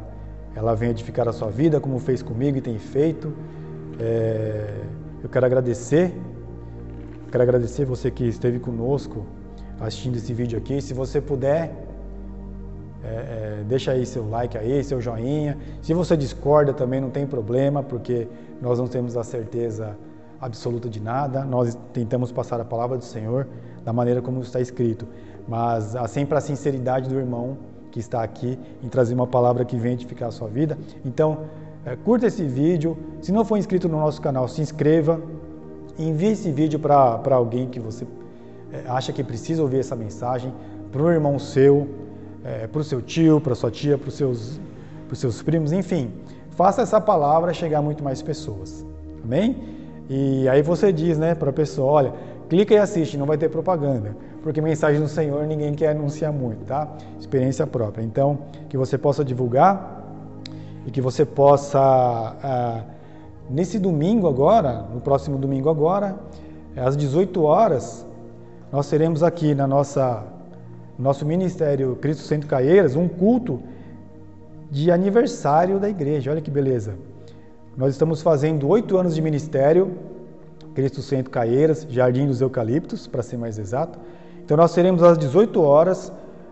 ela 0.55 0.75
venha 0.75 0.91
edificar 0.91 1.27
a 1.27 1.31
sua 1.31 1.49
vida, 1.49 1.79
como 1.79 1.99
fez 1.99 2.21
comigo 2.21 2.57
e 2.57 2.61
tem 2.61 2.77
feito. 2.77 3.31
É, 3.99 4.81
eu 5.23 5.29
quero 5.29 5.45
agradecer, 5.45 6.13
quero 7.31 7.43
agradecer 7.43 7.85
você 7.85 8.09
que 8.09 8.25
esteve 8.25 8.59
conosco 8.59 9.25
assistindo 9.79 10.15
esse 10.15 10.33
vídeo 10.33 10.57
aqui. 10.57 10.81
Se 10.81 10.93
você 10.93 11.19
puder, 11.21 11.71
é, 13.03 13.07
é, 13.07 13.63
deixa 13.67 13.91
aí 13.91 14.05
seu 14.05 14.29
like 14.29 14.57
aí, 14.57 14.83
seu 14.83 15.01
joinha. 15.01 15.57
Se 15.81 15.93
você 15.93 16.15
discorda 16.15 16.73
também 16.73 16.99
não 16.99 17.09
tem 17.09 17.25
problema, 17.25 17.81
porque 17.83 18.27
nós 18.61 18.79
não 18.79 18.87
temos 18.87 19.17
a 19.17 19.23
certeza 19.23 19.97
absoluta 20.39 20.89
de 20.89 20.99
nada. 20.99 21.43
Nós 21.43 21.77
tentamos 21.93 22.31
passar 22.31 22.59
a 22.61 22.65
palavra 22.65 22.97
do 22.97 23.03
Senhor 23.03 23.47
da 23.83 23.93
maneira 23.93 24.21
como 24.21 24.41
está 24.41 24.59
escrito, 24.59 25.07
mas 25.47 25.95
há 25.95 26.07
sempre 26.07 26.37
a 26.37 26.41
sinceridade 26.41 27.09
do 27.09 27.17
irmão 27.17 27.57
que 27.91 27.99
está 27.99 28.21
aqui 28.21 28.59
em 28.83 28.87
trazer 28.87 29.13
uma 29.13 29.25
palavra 29.27 29.65
que 29.65 29.77
vem 29.77 29.93
edificar 29.93 30.29
a 30.29 30.31
sua 30.31 30.47
vida. 30.47 30.77
Então, 31.03 31.45
é, 31.89 31.95
curta 31.95 32.27
esse 32.27 32.43
vídeo. 32.43 32.95
Se 33.19 33.31
não 33.31 33.43
for 33.43 33.57
inscrito 33.57 33.89
no 33.89 33.99
nosso 33.99 34.21
canal, 34.21 34.47
se 34.47 34.61
inscreva. 34.61 35.19
Envie 35.97 36.27
esse 36.27 36.51
vídeo 36.51 36.79
para 36.79 37.35
alguém 37.35 37.67
que 37.67 37.79
você 37.79 38.05
é, 38.71 38.83
acha 38.87 39.11
que 39.11 39.23
precisa 39.23 39.63
ouvir 39.63 39.79
essa 39.79 39.95
mensagem, 39.95 40.53
para 40.91 41.01
um 41.01 41.09
irmão 41.09 41.39
seu, 41.39 41.87
é, 42.43 42.67
para 42.67 42.81
o 42.81 42.83
seu 42.83 43.01
tio, 43.01 43.41
para 43.41 43.55
sua 43.55 43.71
tia, 43.71 43.97
para 43.97 44.07
os 44.07 44.13
seus, 44.13 44.59
seus 45.13 45.41
primos, 45.41 45.71
enfim. 45.71 46.11
Faça 46.51 46.83
essa 46.83 47.01
palavra 47.01 47.53
chegar 47.53 47.79
a 47.79 47.81
muito 47.81 48.03
mais 48.03 48.21
pessoas. 48.21 48.85
Amém? 49.23 49.57
E 50.09 50.47
aí 50.47 50.61
você 50.61 50.93
diz 50.93 51.17
né, 51.17 51.33
para 51.33 51.49
a 51.49 51.53
pessoa, 51.53 51.91
olha, 51.91 52.13
clica 52.47 52.73
e 52.73 52.77
assiste, 52.77 53.17
não 53.17 53.25
vai 53.25 53.37
ter 53.37 53.49
propaganda. 53.49 54.15
Porque 54.43 54.61
mensagem 54.61 55.01
do 55.01 55.07
Senhor 55.07 55.45
ninguém 55.47 55.73
quer 55.73 55.89
anunciar 55.89 56.31
muito, 56.31 56.65
tá? 56.65 56.87
Experiência 57.19 57.67
própria. 57.67 58.03
Então, 58.03 58.39
que 58.69 58.77
você 58.77 58.97
possa 58.97 59.23
divulgar 59.23 59.98
e 60.85 60.91
que 60.91 61.01
você 61.01 61.25
possa, 61.25 61.79
ah, 61.79 62.83
nesse 63.49 63.77
domingo 63.77 64.27
agora, 64.27 64.85
no 64.93 65.01
próximo 65.01 65.37
domingo 65.37 65.69
agora, 65.69 66.17
às 66.75 66.95
18 66.95 67.41
horas, 67.43 68.05
nós 68.71 68.89
teremos 68.89 69.23
aqui 69.23 69.53
na 69.55 69.67
nossa 69.67 70.23
nosso 70.97 71.25
ministério 71.25 71.95
Cristo 71.95 72.23
Centro 72.23 72.49
Caieiras 72.49 72.93
um 72.93 73.07
culto 73.07 73.61
de 74.69 74.91
aniversário 74.91 75.79
da 75.79 75.89
igreja. 75.89 76.29
Olha 76.29 76.41
que 76.41 76.51
beleza. 76.51 76.95
Nós 77.77 77.93
estamos 77.93 78.21
fazendo 78.21 78.67
oito 78.67 78.97
anos 78.97 79.15
de 79.15 79.21
ministério, 79.21 79.93
Cristo 80.75 81.01
Centro 81.01 81.31
Caieiras, 81.31 81.87
Jardim 81.89 82.27
dos 82.27 82.41
Eucaliptos, 82.41 83.07
para 83.07 83.23
ser 83.23 83.37
mais 83.37 83.57
exato. 83.57 83.97
Então 84.43 84.57
nós 84.57 84.73
teremos 84.73 85.01
às 85.01 85.17
18 85.17 85.61
horas 85.61 86.11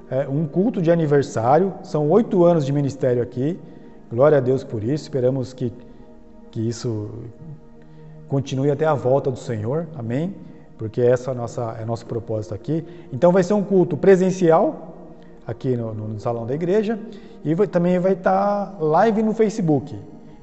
é, 0.09 0.25
um 0.29 0.47
culto 0.47 0.81
de 0.81 0.89
aniversário. 0.91 1.73
São 1.83 2.09
oito 2.09 2.45
anos 2.45 2.65
de 2.65 2.71
ministério 2.71 3.21
aqui. 3.21 3.59
Glória 4.11 4.37
a 4.37 4.41
Deus 4.41 4.63
por 4.63 4.83
isso. 4.83 5.03
Esperamos 5.03 5.53
que, 5.53 5.71
que 6.51 6.61
isso 6.61 7.09
continue 8.27 8.71
até 8.71 8.85
a 8.85 8.93
volta 8.93 9.29
do 9.29 9.37
Senhor. 9.37 9.87
Amém 9.95 10.33
porque 10.77 11.01
essa 11.01 11.31
é, 11.31 11.33
nossa, 11.33 11.75
é 11.81 11.85
nosso 11.85 12.05
propósito 12.05 12.53
aqui. 12.53 12.85
Então 13.11 13.31
vai 13.31 13.43
ser 13.43 13.53
um 13.53 13.63
culto 13.63 13.97
presencial 13.97 14.93
aqui 15.45 15.75
no, 15.75 15.93
no 15.93 16.19
salão 16.19 16.45
da 16.45 16.53
igreja 16.53 16.99
e 17.43 17.53
vai, 17.55 17.67
também 17.67 17.97
vai 17.99 18.13
estar 18.13 18.67
tá 18.67 18.77
live 18.79 19.23
no 19.23 19.33
Facebook. 19.33 19.97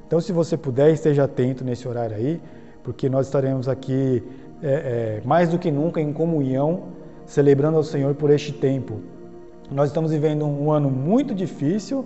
Então 0.05 0.19
se 0.19 0.31
você 0.31 0.57
puder, 0.57 0.91
esteja 0.91 1.23
atento 1.23 1.63
nesse 1.63 1.87
horário 1.87 2.15
aí, 2.15 2.41
porque 2.83 3.09
nós 3.09 3.27
estaremos 3.27 3.67
aqui 3.67 4.21
é, 4.61 5.19
é, 5.21 5.21
mais 5.25 5.49
do 5.49 5.57
que 5.57 5.71
nunca 5.71 6.01
em 6.01 6.11
comunhão, 6.11 6.83
celebrando 7.25 7.77
ao 7.77 7.83
Senhor 7.83 8.13
por 8.13 8.29
este 8.29 8.51
tempo. 8.51 8.99
Nós 9.71 9.89
estamos 9.89 10.11
vivendo 10.11 10.45
um 10.45 10.71
ano 10.71 10.91
muito 10.91 11.33
difícil, 11.33 12.05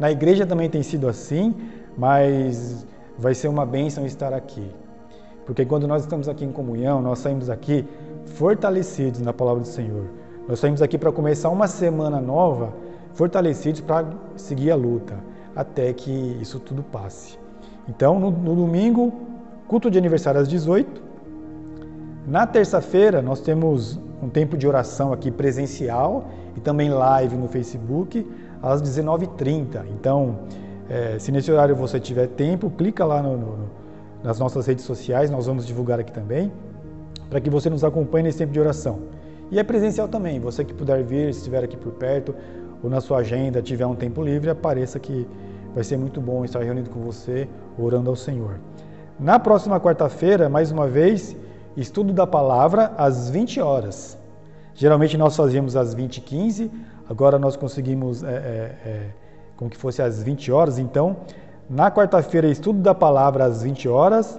na 0.00 0.10
igreja 0.10 0.46
também 0.46 0.70
tem 0.70 0.82
sido 0.82 1.06
assim, 1.06 1.54
mas 1.96 2.86
vai 3.18 3.34
ser 3.34 3.48
uma 3.48 3.66
bênção 3.66 4.06
estar 4.06 4.32
aqui. 4.32 4.66
Porque 5.44 5.66
quando 5.66 5.86
nós 5.86 6.00
estamos 6.02 6.26
aqui 6.26 6.42
em 6.42 6.50
comunhão, 6.50 7.02
nós 7.02 7.18
saímos 7.18 7.50
aqui 7.50 7.84
fortalecidos 8.24 9.20
na 9.20 9.34
palavra 9.34 9.60
do 9.60 9.68
Senhor. 9.68 10.06
Nós 10.48 10.58
saímos 10.58 10.80
aqui 10.80 10.96
para 10.96 11.12
começar 11.12 11.50
uma 11.50 11.66
semana 11.66 12.18
nova, 12.18 12.72
fortalecidos 13.12 13.82
para 13.82 14.06
seguir 14.36 14.70
a 14.70 14.74
luta, 14.74 15.18
até 15.54 15.92
que 15.92 16.10
isso 16.40 16.58
tudo 16.58 16.82
passe. 16.82 17.38
Então, 17.86 18.18
no, 18.18 18.30
no 18.30 18.56
domingo, 18.56 19.12
culto 19.68 19.90
de 19.90 19.98
aniversário 19.98 20.40
às 20.40 20.48
18. 20.48 21.02
Na 22.26 22.46
terça-feira, 22.46 23.20
nós 23.20 23.42
temos 23.42 24.00
um 24.22 24.30
tempo 24.30 24.56
de 24.56 24.66
oração 24.66 25.12
aqui 25.12 25.30
presencial 25.30 26.24
e 26.56 26.60
também 26.60 26.88
live 26.88 27.36
no 27.36 27.48
Facebook 27.48 28.26
às 28.62 28.82
19h30. 28.82 29.84
Então, 29.90 30.40
é, 30.88 31.18
se 31.18 31.30
nesse 31.32 31.50
horário 31.50 31.74
você 31.76 32.00
tiver 32.00 32.26
tempo, 32.28 32.70
clica 32.70 33.04
lá 33.04 33.22
no, 33.22 33.36
no 33.36 33.80
nas 34.22 34.38
nossas 34.38 34.66
redes 34.66 34.84
sociais, 34.84 35.30
nós 35.30 35.46
vamos 35.46 35.66
divulgar 35.66 35.98
aqui 35.98 36.12
também, 36.12 36.52
para 37.28 37.40
que 37.40 37.48
você 37.48 37.70
nos 37.70 37.82
acompanhe 37.84 38.24
nesse 38.24 38.38
tempo 38.38 38.52
de 38.52 38.60
oração. 38.60 39.00
E 39.50 39.58
é 39.58 39.64
presencial 39.64 40.08
também, 40.08 40.38
você 40.38 40.64
que 40.64 40.74
puder 40.74 41.02
vir, 41.02 41.32
se 41.32 41.40
estiver 41.40 41.64
aqui 41.64 41.76
por 41.76 41.92
perto, 41.92 42.34
ou 42.82 42.90
na 42.90 43.00
sua 43.00 43.18
agenda, 43.18 43.60
tiver 43.62 43.86
um 43.86 43.94
tempo 43.94 44.22
livre, 44.22 44.50
apareça 44.50 44.98
que 44.98 45.26
vai 45.74 45.84
ser 45.84 45.96
muito 45.96 46.20
bom 46.20 46.44
estar 46.44 46.62
reunido 46.62 46.90
com 46.90 47.00
você, 47.00 47.48
orando 47.78 48.10
ao 48.10 48.16
Senhor. 48.16 48.60
Na 49.18 49.38
próxima 49.38 49.80
quarta-feira, 49.80 50.48
mais 50.48 50.70
uma 50.70 50.86
vez, 50.86 51.36
estudo 51.76 52.12
da 52.12 52.26
palavra 52.26 52.92
às 52.96 53.28
20 53.30 53.60
horas. 53.60 54.18
Geralmente 54.74 55.16
nós 55.18 55.36
fazíamos 55.36 55.76
às 55.76 55.92
20 55.94 56.18
e 56.18 56.20
15, 56.20 56.70
agora 57.10 57.38
nós 57.38 57.56
conseguimos 57.56 58.22
é, 58.22 58.28
é, 58.28 58.32
é, 58.88 59.10
como 59.56 59.68
que 59.68 59.76
fosse 59.76 60.00
às 60.00 60.22
20 60.22 60.52
horas, 60.52 60.78
então 60.78 61.16
na 61.68 61.90
quarta-feira, 61.90 62.48
estudo 62.48 62.80
da 62.80 62.94
palavra 62.94 63.44
às 63.44 63.62
20 63.62 63.88
horas 63.88 64.38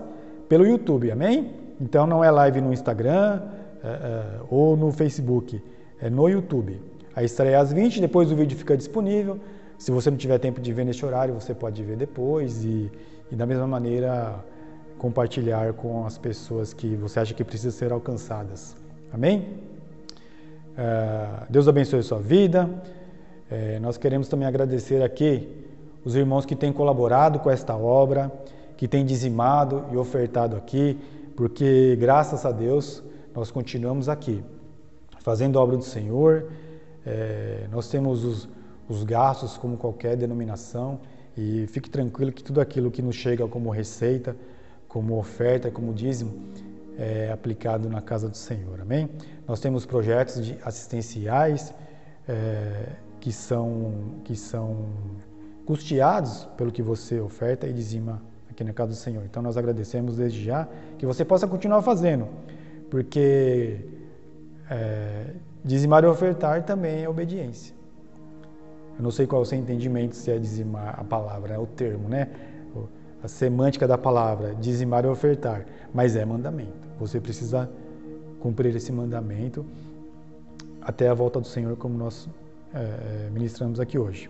pelo 0.50 0.66
YouTube, 0.66 1.12
amém? 1.12 1.54
Então 1.80 2.08
não 2.08 2.24
é 2.24 2.32
live 2.32 2.62
no 2.62 2.74
Instagram 2.74 3.42
é, 3.84 3.88
é, 3.88 4.24
ou 4.50 4.76
no 4.76 4.92
Facebook, 4.92 5.62
é 6.02 6.10
no 6.10 6.28
YouTube. 6.28 6.82
A 7.16 7.24
estreia 7.24 7.60
às 7.60 7.72
20, 7.72 8.02
depois 8.02 8.32
o 8.32 8.36
vídeo 8.36 8.58
fica 8.58 8.76
disponível. 8.76 9.40
Se 9.78 9.92
você 9.92 10.10
não 10.10 10.18
tiver 10.18 10.38
tempo 10.40 10.62
de 10.62 10.72
ver 10.72 10.86
neste 10.86 11.06
horário, 11.06 11.34
você 11.34 11.54
pode 11.54 11.82
ver 11.84 11.98
depois 11.98 12.64
e, 12.64 12.92
e 13.32 13.36
da 13.36 13.46
mesma 13.46 13.68
maneira 13.68 14.36
compartilhar 14.98 15.74
com 15.74 16.06
as 16.06 16.18
pessoas 16.18 16.74
que 16.74 16.96
você 16.96 17.20
acha 17.20 17.34
que 17.34 17.44
precisam 17.44 17.72
ser 17.72 17.92
alcançadas. 17.92 18.76
Amém? 19.12 19.71
É, 20.82 21.46
Deus 21.48 21.68
abençoe 21.68 22.00
a 22.00 22.04
sua 22.04 22.20
vida. 22.20 22.68
É, 23.52 23.78
nós 23.80 23.98
queremos 23.98 24.28
também 24.28 24.48
agradecer 24.48 25.04
aqui 25.04 25.48
os 26.04 26.16
irmãos 26.16 26.44
que 26.44 26.56
têm 26.56 26.74
colaborado 26.74 27.38
com 27.38 27.52
esta 27.52 27.78
obra, 27.78 28.32
que 28.76 28.88
têm 28.88 29.06
dizimado 29.06 29.86
e 29.92 29.98
ofertado 29.98 30.56
aqui, 30.56 30.98
porque 31.36 31.96
graças 32.00 32.48
a 32.48 32.52
Deus 32.52 33.04
nós 33.36 33.52
continuamos 33.52 34.10
aqui, 34.10 34.44
fazendo 35.20 35.60
a 35.60 35.62
obra 35.62 35.78
do 35.78 35.84
Senhor. 35.84 36.48
É, 37.06 37.68
nós 37.72 37.88
temos 37.88 38.24
os, 38.24 38.50
os 38.90 39.04
gastos 39.04 39.58
como 39.58 39.78
qualquer 39.78 40.18
denominação 40.18 41.00
e 41.38 41.68
fique 41.68 41.92
tranquilo 41.92 42.32
que 42.32 42.44
tudo 42.44 42.60
aquilo 42.60 42.90
que 42.90 43.04
nos 43.04 43.16
chega 43.16 43.48
como 43.48 43.70
receita, 43.70 44.36
como 44.88 45.20
oferta, 45.20 45.70
como 45.70 45.94
dízimo, 45.94 46.34
é 46.98 47.32
aplicado 47.32 47.88
na 47.88 48.02
casa 48.02 48.28
do 48.28 48.38
Senhor. 48.38 48.82
Amém? 48.82 49.10
Nós 49.52 49.60
temos 49.60 49.86
projetos 49.86 50.46
de 50.46 50.58
assistenciais 50.64 51.74
é, 52.26 52.86
que 53.20 53.34
são 53.34 54.22
que 54.24 54.34
são 54.34 54.86
custeados 55.66 56.48
pelo 56.56 56.72
que 56.72 56.82
você 56.82 57.20
oferta 57.20 57.68
e 57.68 57.74
dizima 57.74 58.22
aqui 58.50 58.64
na 58.64 58.72
casa 58.72 58.92
do 58.92 58.96
Senhor. 58.96 59.26
Então 59.26 59.44
nós 59.44 59.58
agradecemos 59.58 60.16
desde 60.16 60.42
já 60.42 60.70
que 60.98 61.06
você 61.06 61.26
possa 61.26 61.50
continuar 61.50 61.82
fazendo, 61.82 62.30
porque 62.90 63.90
é, 64.70 65.34
dizimar 65.66 66.06
e 66.06 66.08
ofertar 66.08 66.64
também 66.64 67.04
é 67.04 67.10
obediência. 67.10 67.76
Eu 68.98 69.04
não 69.04 69.12
sei 69.12 69.28
qual 69.28 69.42
é 69.42 69.44
o 69.44 69.46
seu 69.46 69.60
entendimento 69.60 70.16
se 70.16 70.32
é 70.32 70.40
dizimar 70.40 70.98
a 70.98 71.04
palavra, 71.04 71.56
é 71.56 71.60
o 71.60 71.68
termo, 71.68 72.08
né? 72.08 72.30
A 73.22 73.28
semântica 73.28 73.86
da 73.86 73.98
palavra, 73.98 74.56
dizimar 74.56 75.04
e 75.04 75.10
ofertar, 75.10 75.66
mas 75.94 76.16
é 76.16 76.24
mandamento. 76.24 76.88
Você 76.98 77.20
precisa 77.20 77.70
cumprir 78.42 78.76
esse 78.76 78.92
mandamento 78.92 79.66
até 80.82 81.08
a 81.08 81.14
volta 81.14 81.40
do 81.40 81.48
Senhor, 81.48 81.76
como 81.78 81.98
nós 81.98 82.28
é, 82.74 83.30
ministramos 83.32 83.80
aqui 83.80 83.98
hoje. 83.98 84.30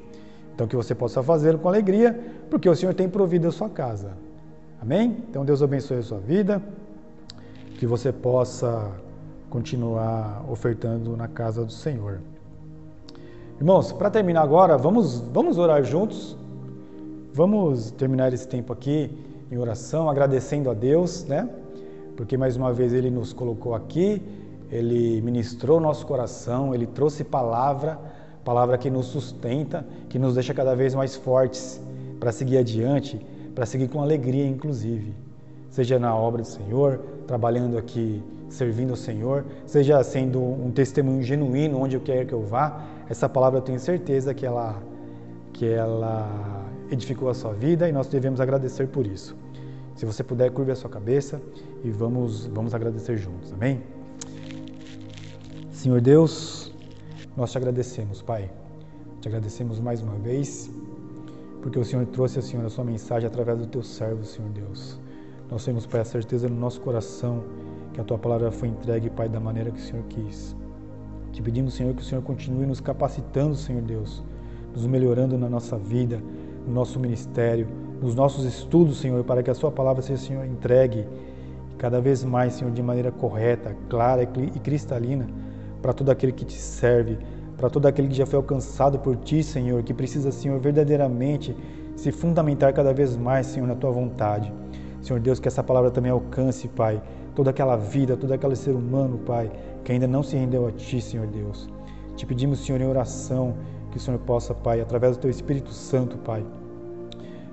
Então 0.53 0.67
que 0.67 0.75
você 0.75 0.93
possa 0.93 1.23
fazê-lo 1.23 1.57
com 1.57 1.67
alegria, 1.67 2.19
porque 2.49 2.69
o 2.69 2.75
Senhor 2.75 2.93
tem 2.93 3.09
provido 3.09 3.47
a 3.47 3.51
sua 3.51 3.69
casa. 3.69 4.11
Amém? 4.81 5.23
Então 5.29 5.45
Deus 5.45 5.63
abençoe 5.63 5.97
a 5.97 6.03
sua 6.03 6.19
vida, 6.19 6.61
que 7.79 7.87
você 7.87 8.11
possa 8.11 8.91
continuar 9.49 10.45
ofertando 10.49 11.15
na 11.15 11.27
casa 11.27 11.65
do 11.65 11.71
Senhor. 11.71 12.19
Irmãos, 13.59 13.91
para 13.91 14.09
terminar 14.09 14.41
agora, 14.41 14.77
vamos, 14.77 15.19
vamos 15.19 15.57
orar 15.57 15.83
juntos. 15.83 16.37
Vamos 17.33 17.91
terminar 17.91 18.33
esse 18.33 18.45
tempo 18.45 18.73
aqui 18.73 19.09
em 19.49 19.57
oração, 19.57 20.09
agradecendo 20.09 20.69
a 20.69 20.73
Deus, 20.73 21.23
né? 21.25 21.47
Porque 22.15 22.37
mais 22.37 22.55
uma 22.55 22.71
vez 22.73 22.93
Ele 22.93 23.09
nos 23.09 23.33
colocou 23.33 23.73
aqui, 23.73 24.21
Ele 24.69 25.21
ministrou 25.21 25.79
nosso 25.79 26.05
coração, 26.05 26.73
Ele 26.73 26.85
trouxe 26.85 27.23
palavra 27.23 27.99
palavra 28.43 28.77
que 28.77 28.89
nos 28.89 29.07
sustenta, 29.07 29.85
que 30.09 30.17
nos 30.17 30.35
deixa 30.35 30.53
cada 30.53 30.75
vez 30.75 30.95
mais 30.95 31.15
fortes 31.15 31.81
para 32.19 32.31
seguir 32.31 32.57
adiante, 32.57 33.19
para 33.53 33.65
seguir 33.65 33.87
com 33.87 34.01
alegria, 34.01 34.47
inclusive. 34.47 35.13
Seja 35.69 35.97
na 35.97 36.15
obra 36.15 36.41
do 36.41 36.47
Senhor, 36.47 36.99
trabalhando 37.27 37.77
aqui, 37.77 38.21
servindo 38.49 38.93
o 38.93 38.97
Senhor, 38.97 39.45
seja 39.65 40.03
sendo 40.03 40.41
um 40.41 40.71
testemunho 40.71 41.23
genuíno 41.23 41.79
onde 41.79 41.95
eu 41.95 42.01
quer 42.01 42.25
que 42.25 42.33
eu 42.33 42.41
vá, 42.41 42.83
essa 43.09 43.29
palavra 43.29 43.59
eu 43.59 43.63
tenho 43.63 43.79
certeza 43.79 44.33
que 44.33 44.45
ela, 44.45 44.81
que 45.53 45.65
ela 45.65 46.65
edificou 46.89 47.29
a 47.29 47.33
sua 47.33 47.53
vida 47.53 47.87
e 47.87 47.91
nós 47.91 48.07
devemos 48.07 48.41
agradecer 48.41 48.87
por 48.87 49.07
isso. 49.07 49.35
Se 50.01 50.05
você 50.07 50.23
puder, 50.23 50.49
curve 50.49 50.71
a 50.71 50.75
sua 50.75 50.89
cabeça 50.89 51.39
e 51.83 51.91
vamos, 51.91 52.47
vamos 52.47 52.73
agradecer 52.73 53.17
juntos, 53.17 53.53
amém? 53.53 53.83
Senhor 55.69 56.01
Deus, 56.01 56.73
nós 57.37 57.51
te 57.51 57.59
agradecemos, 57.59 58.19
Pai. 58.19 58.49
Te 59.19 59.27
agradecemos 59.27 59.79
mais 59.79 60.01
uma 60.01 60.15
vez, 60.15 60.71
porque 61.61 61.77
o 61.77 61.85
Senhor 61.85 62.03
trouxe, 62.07 62.41
Senhor, 62.41 62.65
a 62.65 62.69
sua 62.71 62.83
mensagem 62.83 63.27
através 63.27 63.59
do 63.59 63.67
teu 63.67 63.83
servo, 63.83 64.25
Senhor 64.25 64.49
Deus. 64.49 64.99
Nós 65.51 65.63
temos, 65.63 65.85
Pai, 65.85 66.01
a 66.01 66.05
certeza 66.05 66.49
no 66.49 66.55
nosso 66.55 66.81
coração 66.81 67.43
que 67.93 68.01
a 68.01 68.03
tua 68.03 68.17
palavra 68.17 68.51
foi 68.51 68.69
entregue, 68.69 69.07
Pai, 69.07 69.29
da 69.29 69.39
maneira 69.39 69.69
que 69.69 69.79
o 69.79 69.83
Senhor 69.83 70.03
quis. 70.05 70.55
Te 71.31 71.43
pedimos, 71.43 71.75
Senhor, 71.75 71.93
que 71.93 72.01
o 72.01 72.05
Senhor 72.05 72.23
continue 72.23 72.65
nos 72.65 72.81
capacitando, 72.81 73.53
Senhor 73.53 73.83
Deus, 73.83 74.23
nos 74.73 74.87
melhorando 74.87 75.37
na 75.37 75.47
nossa 75.47 75.77
vida, 75.77 76.19
no 76.65 76.73
nosso 76.73 76.99
ministério, 76.99 77.67
nos 78.01 78.15
nossos 78.15 78.43
estudos, 78.45 78.99
Senhor, 78.99 79.23
para 79.23 79.43
que 79.43 79.51
a 79.51 79.53
Sua 79.53 79.71
palavra 79.71 80.01
seja, 80.01 80.21
Senhor, 80.21 80.45
entregue 80.45 81.05
cada 81.77 82.01
vez 82.01 82.23
mais, 82.23 82.53
Senhor, 82.53 82.71
de 82.71 82.81
maneira 82.81 83.11
correta, 83.11 83.75
clara 83.87 84.23
e 84.23 84.59
cristalina 84.59 85.27
para 85.81 85.93
todo 85.93 86.09
aquele 86.09 86.31
que 86.31 86.45
te 86.45 86.57
serve, 86.57 87.17
para 87.57 87.69
todo 87.69 87.85
aquele 87.85 88.07
que 88.07 88.15
já 88.15 88.25
foi 88.25 88.37
alcançado 88.37 88.99
por 88.99 89.15
Ti, 89.17 89.43
Senhor, 89.43 89.81
que 89.83 89.93
precisa, 89.93 90.31
Senhor, 90.31 90.59
verdadeiramente 90.59 91.55
se 91.95 92.11
fundamentar 92.11 92.73
cada 92.73 92.93
vez 92.93 93.15
mais, 93.15 93.47
Senhor, 93.47 93.67
na 93.67 93.75
Tua 93.75 93.91
vontade. 93.91 94.51
Senhor 95.01 95.19
Deus, 95.19 95.39
que 95.39 95.47
essa 95.47 95.63
palavra 95.63 95.91
também 95.91 96.11
alcance, 96.11 96.67
Pai, 96.67 97.01
toda 97.35 97.49
aquela 97.49 97.75
vida, 97.75 98.17
todo 98.17 98.31
aquele 98.31 98.55
ser 98.55 98.71
humano, 98.71 99.19
Pai, 99.19 99.51
que 99.83 99.91
ainda 99.91 100.07
não 100.07 100.23
se 100.23 100.35
rendeu 100.35 100.67
a 100.67 100.71
Ti, 100.71 101.01
Senhor 101.01 101.27
Deus. 101.27 101.69
Te 102.15 102.25
pedimos, 102.25 102.65
Senhor, 102.65 102.81
em 102.81 102.87
oração, 102.87 103.55
que 103.91 103.97
o 103.97 103.99
Senhor 103.99 104.19
possa, 104.19 104.53
Pai, 104.53 104.81
através 104.81 105.17
do 105.17 105.21
Teu 105.21 105.29
Espírito 105.29 105.71
Santo, 105.71 106.17
Pai, 106.19 106.45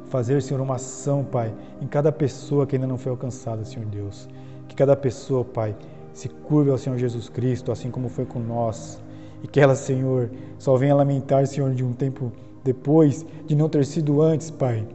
fazer, 0.09 0.43
Senhor, 0.43 0.61
uma 0.61 0.77
ação, 0.77 1.25
Pai, 1.25 1.53
em 1.81 1.87
cada 1.87 2.11
pessoa 2.11 2.67
que 2.67 2.77
ainda 2.77 2.87
não 2.87 2.99
foi 2.99 3.11
alcançada, 3.11 3.65
Senhor 3.65 3.87
Deus. 3.87 4.29
Que 4.67 4.75
cada 4.75 4.97
pessoa, 4.97 5.45
Pai, 5.45 5.75
se 6.13 6.29
curve 6.29 6.71
ao 6.71 6.79
Senhor 6.79 6.99
Jesus 6.99 7.29
Cristo, 7.29 7.71
assim 7.71 7.91
como 7.91 8.09
foi 8.09 8.25
com 8.25 8.41
nós. 8.41 9.01
E 9.43 9.47
que 9.47 9.61
ela, 9.61 9.75
Senhor, 9.75 10.31
só 10.59 10.77
venha 10.77 10.95
lamentar, 10.95 11.47
Senhor, 11.47 11.73
de 11.73 11.85
um 11.85 11.93
tempo 11.93 12.33
depois, 12.65 13.25
de 13.47 13.55
não 13.55 13.69
ter 13.69 13.85
sido 13.85 14.21
antes, 14.21 14.51
Pai, 14.51 14.87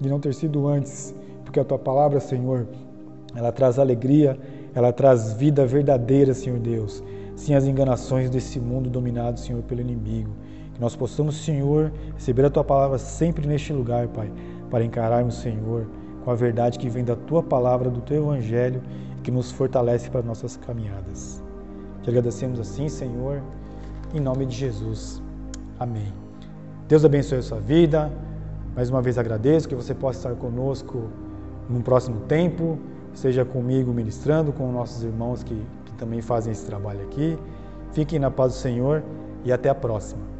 de 0.00 0.08
não 0.08 0.18
ter 0.18 0.34
sido 0.34 0.66
antes, 0.66 1.14
porque 1.44 1.60
a 1.60 1.64
Tua 1.64 1.78
palavra, 1.78 2.18
Senhor, 2.18 2.66
ela 3.34 3.52
traz 3.52 3.78
alegria, 3.78 4.38
ela 4.74 4.92
traz 4.92 5.32
vida 5.34 5.64
verdadeira, 5.66 6.34
Senhor 6.34 6.58
Deus, 6.58 7.02
sem 7.36 7.54
as 7.54 7.64
enganações 7.64 8.28
desse 8.28 8.58
mundo 8.58 8.90
dominado, 8.90 9.38
Senhor, 9.38 9.62
pelo 9.62 9.80
inimigo. 9.80 10.30
Que 10.74 10.80
nós 10.80 10.96
possamos, 10.96 11.36
Senhor, 11.44 11.92
receber 12.14 12.44
a 12.44 12.50
tua 12.50 12.64
palavra 12.64 12.98
sempre 12.98 13.46
neste 13.46 13.72
lugar, 13.72 14.08
Pai, 14.08 14.30
para 14.72 14.82
encararmos, 14.82 15.34
Senhor, 15.34 15.86
com 16.24 16.30
a 16.30 16.34
verdade 16.34 16.78
que 16.78 16.88
vem 16.88 17.04
da 17.04 17.14
tua 17.14 17.42
palavra, 17.42 17.90
do 17.90 18.00
teu 18.00 18.22
evangelho, 18.22 18.82
que 19.22 19.30
nos 19.30 19.52
fortalece 19.52 20.10
para 20.10 20.22
nossas 20.22 20.56
caminhadas. 20.56 21.42
Te 22.02 22.08
agradecemos 22.08 22.58
assim, 22.58 22.88
Senhor, 22.88 23.42
em 24.14 24.18
nome 24.18 24.46
de 24.46 24.56
Jesus. 24.56 25.22
Amém. 25.78 26.10
Deus 26.88 27.04
abençoe 27.04 27.38
a 27.38 27.42
sua 27.42 27.60
vida. 27.60 28.10
Mais 28.74 28.88
uma 28.88 29.02
vez 29.02 29.18
agradeço 29.18 29.68
que 29.68 29.74
você 29.74 29.94
possa 29.94 30.30
estar 30.30 30.40
conosco 30.40 31.10
num 31.68 31.82
próximo 31.82 32.20
tempo, 32.20 32.78
seja 33.12 33.44
comigo 33.44 33.92
ministrando, 33.92 34.54
com 34.54 34.72
nossos 34.72 35.04
irmãos 35.04 35.42
que, 35.42 35.62
que 35.84 35.92
também 35.94 36.22
fazem 36.22 36.50
esse 36.50 36.64
trabalho 36.64 37.02
aqui. 37.02 37.38
Fiquem 37.92 38.18
na 38.18 38.30
paz 38.30 38.54
do 38.54 38.58
Senhor 38.58 39.02
e 39.44 39.52
até 39.52 39.68
a 39.68 39.74
próxima. 39.74 40.31